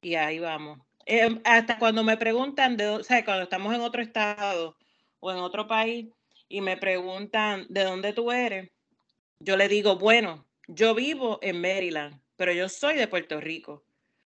y 0.02 0.16
ahí 0.16 0.38
vamos. 0.38 0.78
Em, 1.06 1.40
hasta 1.44 1.78
cuando 1.78 2.04
me 2.04 2.16
preguntan, 2.16 2.76
de, 2.76 2.88
o 2.88 3.04
sea, 3.04 3.24
cuando 3.24 3.44
estamos 3.44 3.74
en 3.74 3.80
otro 3.80 4.02
estado 4.02 4.76
o 5.20 5.32
en 5.32 5.38
otro 5.38 5.66
país 5.66 6.08
y 6.48 6.60
me 6.60 6.76
preguntan 6.76 7.66
de 7.70 7.84
dónde 7.84 8.12
tú 8.12 8.30
eres, 8.30 8.70
yo 9.38 9.56
le 9.56 9.68
digo, 9.68 9.96
bueno, 9.96 10.44
yo 10.68 10.94
vivo 10.94 11.38
en 11.42 11.60
Maryland 11.60 12.21
pero 12.42 12.52
yo 12.54 12.68
soy 12.68 12.96
de 12.96 13.06
Puerto 13.06 13.40
Rico. 13.40 13.84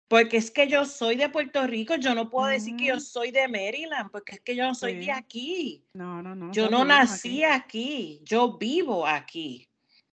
Porque 0.09 0.37
es 0.38 0.51
que 0.51 0.66
yo 0.66 0.85
soy 0.85 1.14
de 1.14 1.29
Puerto 1.29 1.64
Rico, 1.64 1.94
yo 1.94 2.12
no 2.12 2.29
puedo 2.29 2.49
decir 2.49 2.75
que 2.75 2.87
yo 2.87 2.98
soy 2.98 3.31
de 3.31 3.46
Maryland, 3.46 4.11
porque 4.11 4.33
es 4.33 4.40
que 4.40 4.56
yo 4.56 4.65
no 4.65 4.75
soy 4.75 4.96
de 4.96 5.13
aquí. 5.13 5.85
No, 5.94 6.21
no, 6.21 6.35
no. 6.35 6.50
Yo 6.50 6.69
no 6.69 6.85
nací 6.85 7.44
aquí. 7.44 8.21
yo 8.25 8.58
vivo 8.58 9.06
aquí. 9.06 9.69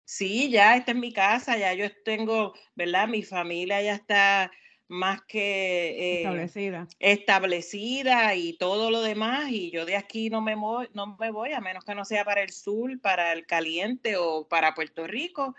Sí, 0.05 0.49
ya 0.49 0.77
esta 0.77 0.93
es 0.93 0.97
mi 0.97 1.11
casa, 1.11 1.57
ya 1.57 1.73
yo 1.73 1.87
tengo, 2.05 2.53
¿verdad? 2.75 3.09
Mi 3.09 3.23
familia 3.23 3.81
ya 3.81 3.95
está 3.95 4.49
más 4.87 5.21
que 5.23 5.89
eh, 5.89 6.17
establecida. 6.19 6.87
establecida 6.97 8.35
y 8.35 8.53
todo 8.53 8.89
lo 8.89 9.01
demás, 9.01 9.49
y 9.49 9.69
yo 9.69 9.85
de 9.85 9.97
aquí 9.97 10.29
no 10.29 10.39
me, 10.39 10.55
no 10.55 11.17
me 11.19 11.31
voy, 11.31 11.51
a 11.51 11.59
menos 11.59 11.83
que 11.83 11.93
no 11.93 12.05
sea 12.05 12.23
para 12.23 12.41
el 12.41 12.51
sur, 12.51 13.01
para 13.01 13.33
el 13.33 13.45
caliente 13.45 14.15
o 14.15 14.47
para 14.47 14.75
Puerto 14.75 15.07
Rico. 15.07 15.55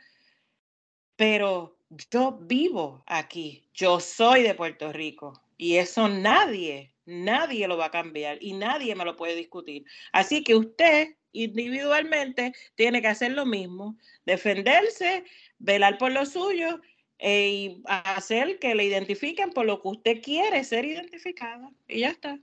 Pero 1.15 1.77
yo 2.11 2.39
vivo 2.43 3.03
aquí, 3.07 3.69
yo 3.75 4.01
soy 4.01 4.43
de 4.43 4.55
Puerto 4.55 4.93
Rico 4.93 5.33
y 5.57 5.77
eso 5.77 6.09
nadie, 6.09 6.95
nadie 7.05 7.69
lo 7.69 7.77
va 7.77 7.87
a 7.87 7.91
cambiar 7.91 8.39
y 8.41 8.55
nadie 8.55 8.95
me 8.95 9.05
lo 9.05 9.17
puede 9.17 9.35
discutir. 9.37 9.85
Así 10.13 10.43
que 10.43 10.55
usted 10.55 11.17
individualmente 11.33 12.53
tiene 12.75 13.03
que 13.03 13.09
hacer 13.09 13.33
lo 13.33 13.47
mismo, 13.47 13.97
defenderse, 14.25 15.25
velar 15.59 15.99
por 15.99 16.13
lo 16.13 16.27
suyo 16.27 16.81
eh, 17.19 17.49
y 17.49 17.83
hacer 17.87 18.59
que 18.59 18.75
le 18.75 18.85
identifiquen 18.85 19.51
por 19.51 19.67
lo 19.67 19.81
que 19.81 19.89
usted 19.89 20.23
quiere 20.23 20.65
ser 20.65 20.85
identificada. 20.85 21.71
Y 21.89 22.01
ya 22.01 22.11
está. 22.11 22.39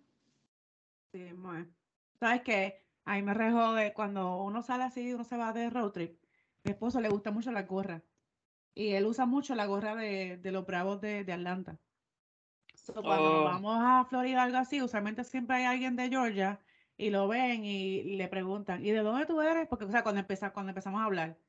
Sí, 1.11 1.31
bueno. 1.33 1.67
¿Sabes 2.19 2.41
qué? 2.43 2.83
A 3.05 3.15
mí 3.15 3.21
me 3.21 3.33
rejode 3.33 3.93
cuando 3.93 4.43
uno 4.43 4.61
sale 4.61 4.83
así, 4.83 5.13
uno 5.13 5.23
se 5.23 5.37
va 5.37 5.53
de 5.53 5.69
road 5.69 5.91
trip. 5.91 6.19
Mi 6.63 6.71
esposo 6.71 6.99
le 7.01 7.09
gusta 7.09 7.31
mucho 7.31 7.51
la 7.51 7.63
gorra. 7.63 8.03
Y 8.73 8.93
él 8.93 9.05
usa 9.05 9.25
mucho 9.25 9.55
la 9.55 9.65
gorra 9.67 9.95
de, 9.95 10.37
de 10.37 10.51
los 10.51 10.65
bravos 10.65 11.01
de, 11.01 11.23
de 11.23 11.33
Atlanta. 11.33 11.79
So, 12.73 12.93
cuando 13.03 13.41
Oh. 13.41 13.43
vamos 13.43 13.77
a 13.81 14.05
Florida 14.05 14.43
algo 14.43 14.57
así, 14.57 14.81
usualmente 14.81 15.23
siempre 15.23 15.57
hay 15.57 15.65
alguien 15.65 15.95
de 15.95 16.09
Georgia 16.09 16.61
y 16.97 17.09
lo 17.09 17.27
ven 17.27 17.65
y, 17.65 18.03
le 18.17 18.27
preguntan, 18.27 18.85
¿y 18.85 18.91
de 18.91 18.99
dónde 19.01 19.25
tú 19.25 19.41
eres? 19.41 19.67
Porque, 19.67 19.85
o 19.85 19.91
sea, 19.91 20.03
cuando, 20.03 20.21
empeza- 20.21 20.51
cuando 20.53 20.69
empezamos 20.71 21.01
a 21.01 21.05
hablar. 21.05 21.39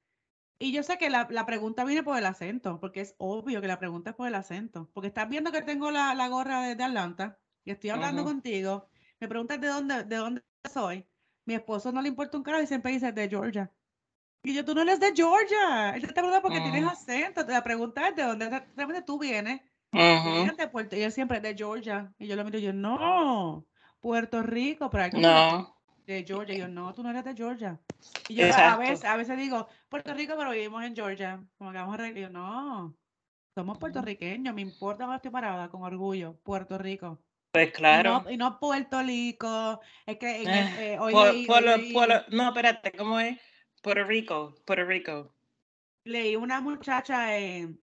Y 0.59 0.73
yo 0.73 0.83
sé 0.83 0.99
que 0.99 1.11
la, 1.11 1.29
la 1.31 1.47
pregunta 1.47 1.85
viene 1.85 2.03
por 2.05 2.19
el 2.19 2.27
acento, 2.27 2.81
porque 2.81 3.01
es 3.03 3.15
obvio 3.19 3.61
que 3.61 3.69
la 3.69 3.79
pregunta 3.79 4.11
es 4.11 4.17
por 4.17 4.29
el 4.29 4.35
acento. 4.35 4.91
Porque 4.93 5.09
estás 5.09 5.29
viendo 5.29 5.53
que 5.53 5.63
tengo 5.63 5.91
la, 5.91 6.15
la 6.15 6.29
gorra 6.29 6.63
de, 6.63 6.77
de 6.77 6.85
Atlanta 6.85 7.41
y 7.65 7.71
estoy 7.73 7.91
hablando 7.91 8.25
contigo, 8.25 8.89
me 9.21 9.29
preguntas 9.29 9.61
de 9.61 9.69
dónde, 9.69 10.05
de 10.05 10.17
dónde 10.17 10.43
soy. 10.73 11.07
Mi 11.47 11.55
esposo 11.55 11.93
no 11.93 12.03
le 12.03 12.09
importa 12.09 12.37
un 12.39 12.45
carajo 12.45 12.63
y 12.65 12.67
siempre 12.67 12.93
dice 12.93 13.13
de 13.13 13.29
Georgia. 13.29 13.73
Y 14.43 14.55
yo, 14.55 14.65
tú 14.65 14.75
no 14.75 14.83
eres 14.83 14.99
de 15.01 15.13
Georgia. 15.15 15.91
Él 15.95 16.01
te 16.01 16.07
está 16.09 16.23
preguntando 16.23 16.43
porque 16.49 16.61
tienes 16.61 16.85
acento. 16.91 17.43
La 17.47 17.63
pregunta 17.63 18.09
es 18.09 18.17
de 18.17 18.23
dónde 18.23 18.49
re- 18.49 18.67
realmente 18.75 19.03
tú 19.03 19.19
vienes. 19.19 19.61
De 19.93 20.69
Puerto, 20.71 20.97
y 20.97 21.03
él 21.03 21.13
siempre 21.13 21.41
de 21.41 21.55
Georgia. 21.55 22.13
Y 22.19 22.27
yo 22.27 22.37
lo 22.37 22.45
miro 22.45 22.59
y 22.59 22.63
yo, 22.63 22.73
no, 22.73 23.67
Puerto 24.01 24.43
Rico, 24.43 24.89
pero 24.89 25.11
como 25.11 25.21
No, 25.23 25.77
de 26.07 26.25
Georgia. 26.25 26.55
Y 26.55 26.59
yo, 26.59 26.69
no, 26.69 26.95
tú 26.95 27.03
no 27.03 27.11
eres 27.11 27.25
de 27.25 27.35
Georgia. 27.35 27.79
Y 28.29 28.35
yo 28.37 28.47
a 28.55 28.77
veces, 28.77 29.05
a 29.05 29.17
veces 29.17 29.37
digo, 29.37 29.67
Puerto 29.89 30.15
Rico, 30.15 30.35
pero 30.39 30.53
vivimos 30.53 30.85
en 30.85 30.95
Georgia. 30.95 31.43
Como 31.59 31.73
que 31.73 31.79
vamos 31.79 31.99
a. 31.99 32.09
Y 32.09 32.21
yo, 32.21 32.31
no, 32.31 32.95
somos 33.55 33.79
puertorriqueños. 33.79 34.55
Me 34.55 34.63
importa 34.63 35.05
dónde 35.05 35.17
estoy 35.17 35.31
parada, 35.33 35.69
con 35.69 35.83
orgullo. 35.83 36.39
Puerto 36.43 36.79
Rico. 36.79 37.21
Pues 37.53 37.69
Y 37.69 37.73
claro. 37.73 38.23
no, 38.23 38.31
y 38.31 38.37
no 38.37 38.59
Puerto 38.61 39.03
Rico. 39.03 39.81
Es 40.07 40.19
que 40.19 40.45
Ah, 40.47 40.81
eh, 40.81 40.99
hoy 41.01 41.13
por- 41.13 41.29
hoy 41.29 41.47
por 41.93 42.33
no, 42.33 42.49
espérate, 42.49 42.93
¿cómo 42.93 43.19
es? 43.19 43.39
Puerto 43.83 44.05
Rico, 44.05 44.55
Puerto 44.67 44.85
Rico. 44.87 45.35
leí 46.05 46.37
una 46.37 46.61
muchacha 46.61 47.37
en- 47.39 47.83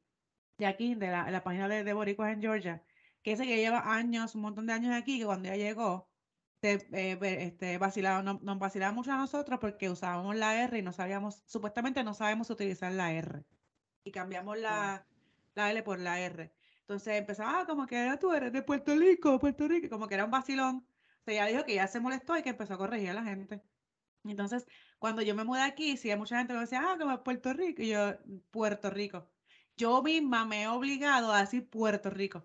de 0.57 0.65
aquí, 0.67 0.95
de 0.95 1.09
la, 1.11 1.31
la 1.31 1.43
página 1.43 1.67
de, 1.69 1.83
de 1.83 1.93
Boricuas 1.93 2.33
en 2.33 2.41
Georgia, 2.41 2.83
que 3.23 3.31
dice 3.31 3.45
que 3.45 3.57
lleva 3.57 3.95
años, 3.95 4.35
un 4.35 4.41
montón 4.43 4.67
de 4.67 4.73
años 4.73 4.95
aquí, 4.95 5.19
que 5.19 5.25
cuando 5.25 5.49
ella 5.49 5.57
llegó, 5.57 6.09
te, 6.59 6.73
eh, 6.93 7.19
este, 7.47 7.77
vacilaba, 7.77 8.23
no- 8.23 8.39
nos 8.43 8.59
vacilaba 8.59 8.93
mucho 8.93 9.11
a 9.13 9.17
nosotros 9.17 9.59
porque 9.59 9.89
usábamos 9.89 10.35
la 10.35 10.61
R 10.63 10.77
y 10.79 10.81
no 10.83 10.93
sabíamos, 10.93 11.43
supuestamente 11.47 12.03
no 12.03 12.13
sabemos 12.13 12.49
utilizar 12.49 12.91
la 12.93 13.13
R. 13.13 13.45
Y 14.03 14.11
cambiamos 14.11 14.57
la, 14.59 15.07
la 15.55 15.71
L 15.71 15.83
por 15.83 15.99
la 15.99 16.19
R. 16.21 16.53
Entonces 16.81 17.15
empezaba, 17.19 17.61
ah, 17.61 17.65
como 17.67 17.85
que 17.87 17.97
"Ah, 17.99 18.17
tú 18.19 18.33
eres 18.33 18.51
de 18.53 18.63
Puerto 18.63 18.95
Rico, 18.95 19.39
Puerto 19.39 19.67
Rico, 19.67 19.89
como 19.89 20.07
que 20.07 20.15
era 20.15 20.25
un 20.25 20.31
vacilón. 20.31 20.87
O 21.21 21.23
sea, 21.25 21.33
ella 21.33 21.45
dijo 21.47 21.65
que 21.65 21.75
ya 21.75 21.87
se 21.87 21.99
molestó 21.99 22.37
y 22.37 22.43
que 22.43 22.49
empezó 22.51 22.75
a 22.75 22.77
corregir 22.77 23.09
a 23.11 23.13
la 23.15 23.23
gente. 23.23 23.63
Entonces, 24.31 24.65
cuando 24.99 25.21
yo 25.21 25.35
me 25.35 25.43
mudé 25.43 25.61
aquí, 25.61 25.97
sí 25.97 26.15
mucha 26.15 26.37
gente 26.37 26.53
que 26.53 26.57
me 26.57 26.61
decía, 26.61 26.81
ah, 26.83 26.97
como 26.99 27.23
Puerto 27.23 27.53
Rico, 27.53 27.81
y 27.81 27.89
yo, 27.89 28.15
Puerto 28.51 28.89
Rico. 28.89 29.27
Yo 29.75 30.01
misma 30.01 30.45
me 30.45 30.63
he 30.63 30.67
obligado 30.67 31.31
a 31.31 31.41
decir 31.41 31.69
Puerto 31.69 32.09
Rico. 32.09 32.43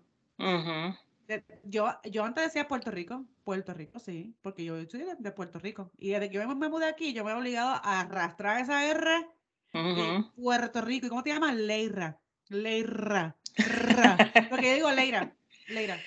Yo, 1.63 1.89
yo 2.03 2.25
antes 2.25 2.43
decía 2.43 2.67
Puerto 2.67 2.91
Rico, 2.91 3.25
Puerto 3.43 3.73
Rico, 3.73 3.97
sí, 3.97 4.35
porque 4.41 4.65
yo 4.65 4.75
soy 4.85 5.05
de, 5.17 5.31
Puerto 5.31 5.57
Rico. 5.57 5.91
Y 5.97 6.09
desde 6.11 6.29
que 6.29 6.35
yo 6.35 6.47
me, 6.47 6.69
mudé 6.69 6.85
aquí, 6.85 7.13
yo 7.13 7.23
me 7.23 7.31
he 7.31 7.33
obligado 7.33 7.69
a 7.69 8.01
arrastrar 8.01 8.61
esa 8.61 8.85
R 8.85 9.27
Ujú. 9.73 10.31
Puerto 10.35 10.81
Rico. 10.81 11.07
¿Y 11.07 11.09
cómo 11.09 11.23
te 11.23 11.31
llamas? 11.31 11.55
Leira. 11.55 12.19
Leira. 12.49 13.35
Ra. 13.57 14.17
Porque 14.49 14.69
yo 14.69 14.75
digo 14.75 14.91
Leira. 14.91 15.33
Leira. 15.67 15.97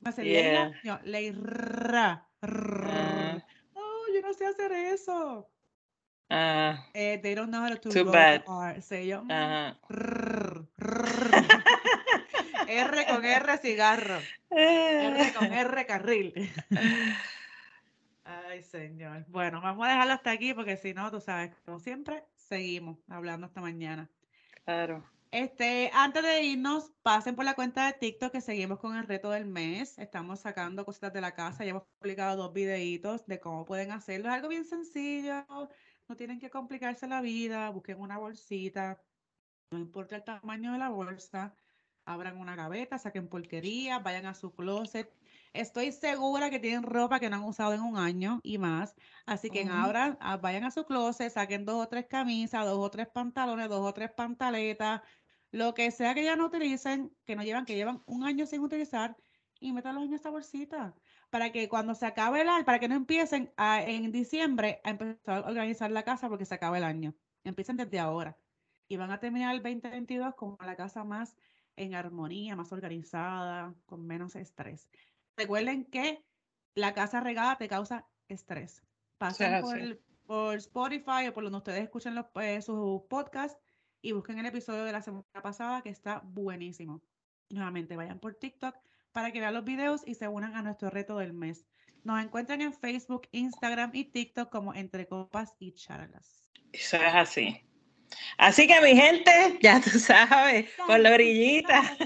Me 0.00 0.10
hace 0.10 0.24
Leira. 0.24 0.80
Yeah. 0.82 1.00
Leira. 1.04 2.28
No, 2.42 2.50
yo 2.50 3.13
no 4.24 4.32
sé 4.34 4.46
hacer 4.46 4.72
eso. 4.72 5.48
ah, 6.30 6.84
Eh, 6.94 7.18
they 7.22 7.34
don't 7.34 7.50
know 7.50 7.62
how 7.62 7.76
to 7.76 7.88
Too 7.90 8.04
bad. 8.10 8.42
R. 8.46 8.80
Say 8.82 9.06
yo. 9.06 9.22
mm, 9.22 9.30
ajá. 9.30 9.78
rrr, 9.88 10.66
rrr. 10.78 11.62
R 12.66 13.06
con 13.06 13.24
R 13.24 13.58
cigarro. 13.58 14.18
R 14.50 15.32
con 15.34 15.52
R 15.52 15.86
carril. 15.86 16.32
Ay, 18.24 18.62
señor. 18.62 19.24
Bueno, 19.28 19.60
vamos 19.60 19.86
a 19.86 19.90
dejarlo 19.90 20.14
hasta 20.14 20.30
aquí 20.30 20.54
porque 20.54 20.76
si 20.76 20.94
no, 20.94 21.10
tú 21.10 21.20
sabes, 21.20 21.54
como 21.66 21.78
siempre, 21.78 22.24
seguimos 22.36 22.98
hablando 23.08 23.46
hasta 23.46 23.60
mañana. 23.60 24.08
Claro. 24.64 25.04
Este, 25.34 25.90
antes 25.94 26.22
de 26.22 26.44
irnos, 26.44 26.92
pasen 27.02 27.34
por 27.34 27.44
la 27.44 27.54
cuenta 27.56 27.86
de 27.86 27.94
TikTok 27.94 28.30
que 28.30 28.40
seguimos 28.40 28.78
con 28.78 28.96
el 28.96 29.04
reto 29.04 29.30
del 29.30 29.46
mes. 29.46 29.98
Estamos 29.98 30.38
sacando 30.38 30.84
cositas 30.84 31.12
de 31.12 31.20
la 31.20 31.34
casa. 31.34 31.64
Ya 31.64 31.70
hemos 31.70 31.82
publicado 31.98 32.36
dos 32.36 32.52
videitos 32.52 33.26
de 33.26 33.40
cómo 33.40 33.64
pueden 33.64 33.90
hacerlo. 33.90 34.28
Es 34.28 34.34
algo 34.36 34.46
bien 34.46 34.64
sencillo. 34.64 35.44
No 36.06 36.14
tienen 36.14 36.38
que 36.38 36.50
complicarse 36.50 37.08
la 37.08 37.20
vida. 37.20 37.68
Busquen 37.70 38.00
una 38.00 38.16
bolsita. 38.16 39.02
No 39.72 39.80
importa 39.80 40.14
el 40.14 40.22
tamaño 40.22 40.70
de 40.70 40.78
la 40.78 40.90
bolsa. 40.90 41.52
Abran 42.04 42.38
una 42.38 42.54
gaveta, 42.54 42.98
saquen 42.98 43.28
porquería, 43.28 43.98
vayan 43.98 44.26
a 44.26 44.34
su 44.34 44.54
closet. 44.54 45.10
Estoy 45.52 45.90
segura 45.90 46.50
que 46.50 46.58
tienen 46.60 46.82
ropa 46.82 47.18
que 47.18 47.30
no 47.30 47.36
han 47.36 47.44
usado 47.44 47.72
en 47.72 47.80
un 47.80 47.96
año 47.96 48.40
y 48.42 48.58
más. 48.58 48.94
Así 49.24 49.50
que 49.50 49.66
ah, 49.70 50.38
vayan 50.42 50.64
a 50.64 50.70
su 50.70 50.84
closet, 50.84 51.32
saquen 51.32 51.64
dos 51.64 51.82
o 51.82 51.88
tres 51.88 52.06
camisas, 52.06 52.64
dos 52.66 52.78
o 52.78 52.90
tres 52.90 53.08
pantalones, 53.08 53.68
dos 53.68 53.80
o 53.80 53.94
tres 53.94 54.10
pantaletas, 54.12 55.00
lo 55.54 55.72
que 55.72 55.90
sea 55.92 56.14
que 56.14 56.24
ya 56.24 56.34
no 56.34 56.46
utilicen, 56.46 57.16
que 57.24 57.36
no 57.36 57.44
llevan, 57.44 57.64
que 57.64 57.76
llevan 57.76 58.02
un 58.06 58.24
año 58.24 58.44
sin 58.44 58.60
utilizar, 58.60 59.16
y 59.60 59.72
métanlos 59.72 60.02
en 60.04 60.12
esta 60.12 60.28
bolsita. 60.28 60.96
Para 61.30 61.52
que 61.52 61.68
cuando 61.68 61.94
se 61.94 62.06
acabe 62.06 62.40
el 62.40 62.48
año, 62.48 62.64
para 62.64 62.80
que 62.80 62.88
no 62.88 62.96
empiecen 62.96 63.52
a- 63.56 63.80
en 63.84 64.10
diciembre 64.10 64.80
a 64.82 64.90
empezar 64.90 65.44
a 65.44 65.48
organizar 65.48 65.92
la 65.92 66.02
casa 66.02 66.28
porque 66.28 66.44
se 66.44 66.54
acaba 66.56 66.76
el 66.78 66.82
año. 66.82 67.14
Empiecen 67.44 67.76
desde 67.76 68.00
ahora. 68.00 68.36
Y 68.88 68.96
van 68.96 69.12
a 69.12 69.20
terminar 69.20 69.54
el 69.54 69.62
2022 69.62 70.34
con 70.34 70.56
la 70.60 70.74
casa 70.74 71.04
más 71.04 71.36
en 71.76 71.94
armonía, 71.94 72.56
más 72.56 72.72
organizada, 72.72 73.74
con 73.86 74.04
menos 74.04 74.34
estrés. 74.34 74.88
Recuerden 75.36 75.84
que 75.84 76.24
la 76.74 76.94
casa 76.94 77.20
regada 77.20 77.56
te 77.58 77.68
causa 77.68 78.08
estrés. 78.28 78.82
Pasen 79.18 79.60
por, 79.60 79.76
así. 79.76 79.84
el- 79.84 80.02
por 80.26 80.56
Spotify 80.56 81.28
o 81.28 81.32
por 81.32 81.44
donde 81.44 81.58
ustedes 81.58 81.84
escuchen 81.84 82.16
los, 82.16 82.26
eh, 82.42 82.60
sus 82.60 83.02
podcasts 83.08 83.60
y 84.04 84.12
busquen 84.12 84.38
el 84.38 84.44
episodio 84.44 84.84
de 84.84 84.92
la 84.92 85.00
semana 85.00 85.24
pasada 85.42 85.80
que 85.80 85.88
está 85.88 86.20
buenísimo. 86.22 87.02
Nuevamente 87.48 87.96
vayan 87.96 88.20
por 88.20 88.34
TikTok 88.34 88.76
para 89.12 89.32
que 89.32 89.40
vean 89.40 89.54
los 89.54 89.64
videos 89.64 90.02
y 90.04 90.14
se 90.14 90.28
unan 90.28 90.54
a 90.54 90.62
nuestro 90.62 90.90
reto 90.90 91.16
del 91.16 91.32
mes. 91.32 91.64
Nos 92.02 92.22
encuentran 92.22 92.60
en 92.60 92.74
Facebook, 92.74 93.22
Instagram 93.32 93.92
y 93.94 94.04
TikTok 94.04 94.50
como 94.50 94.74
Entre 94.74 95.06
Copas 95.06 95.54
y 95.58 95.72
Charlas. 95.72 96.44
Eso 96.70 96.98
es 96.98 97.14
así. 97.14 97.66
Así 98.36 98.66
que 98.66 98.78
mi 98.82 98.94
gente, 98.94 99.58
ya 99.62 99.80
tú 99.80 99.98
sabes, 99.98 100.70
por 100.86 101.00
la 101.00 101.14
orillita, 101.14 101.96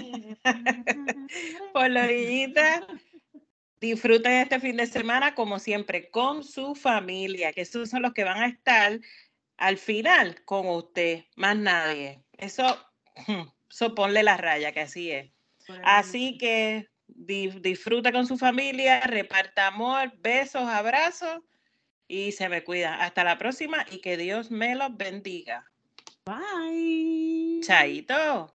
por 1.73 1.91
la 1.91 2.05
orillita, 2.05 2.87
disfruten 3.81 4.33
este 4.33 4.61
fin 4.61 4.77
de 4.77 4.87
semana 4.87 5.35
como 5.35 5.59
siempre 5.59 6.11
con 6.11 6.45
su 6.45 6.77
familia, 6.77 7.53
que 7.53 7.63
esos 7.63 7.91
son 7.91 8.03
los 8.03 8.13
que 8.13 8.23
van 8.23 8.41
a 8.41 8.47
estar 8.47 9.01
al 9.59 9.77
final 9.77 10.43
con 10.45 10.67
usted, 10.69 11.25
más 11.37 11.57
nadie. 11.57 12.23
Eso, 12.37 12.79
eso 13.71 13.95
ponle 13.95 14.23
la 14.23 14.37
raya, 14.37 14.73
que 14.73 14.81
así 14.81 15.11
es. 15.11 15.31
Así 15.83 16.39
que 16.39 16.89
di- 17.07 17.51
disfruta 17.61 18.11
con 18.13 18.27
su 18.27 18.39
familia, 18.39 19.01
reparta 19.01 19.67
amor, 19.67 20.13
besos, 20.19 20.63
abrazos 20.63 21.43
y 22.07 22.33
se 22.33 22.49
me 22.49 22.65
cuida. 22.65 23.03
Hasta 23.05 23.25
la 23.25 23.37
próxima 23.37 23.85
y 23.91 24.01
que 24.01 24.17
Dios 24.17 24.51
me 24.51 24.75
los 24.75 24.97
bendiga. 24.97 25.67
Bye. 26.25 27.61
Chaito. 27.63 28.53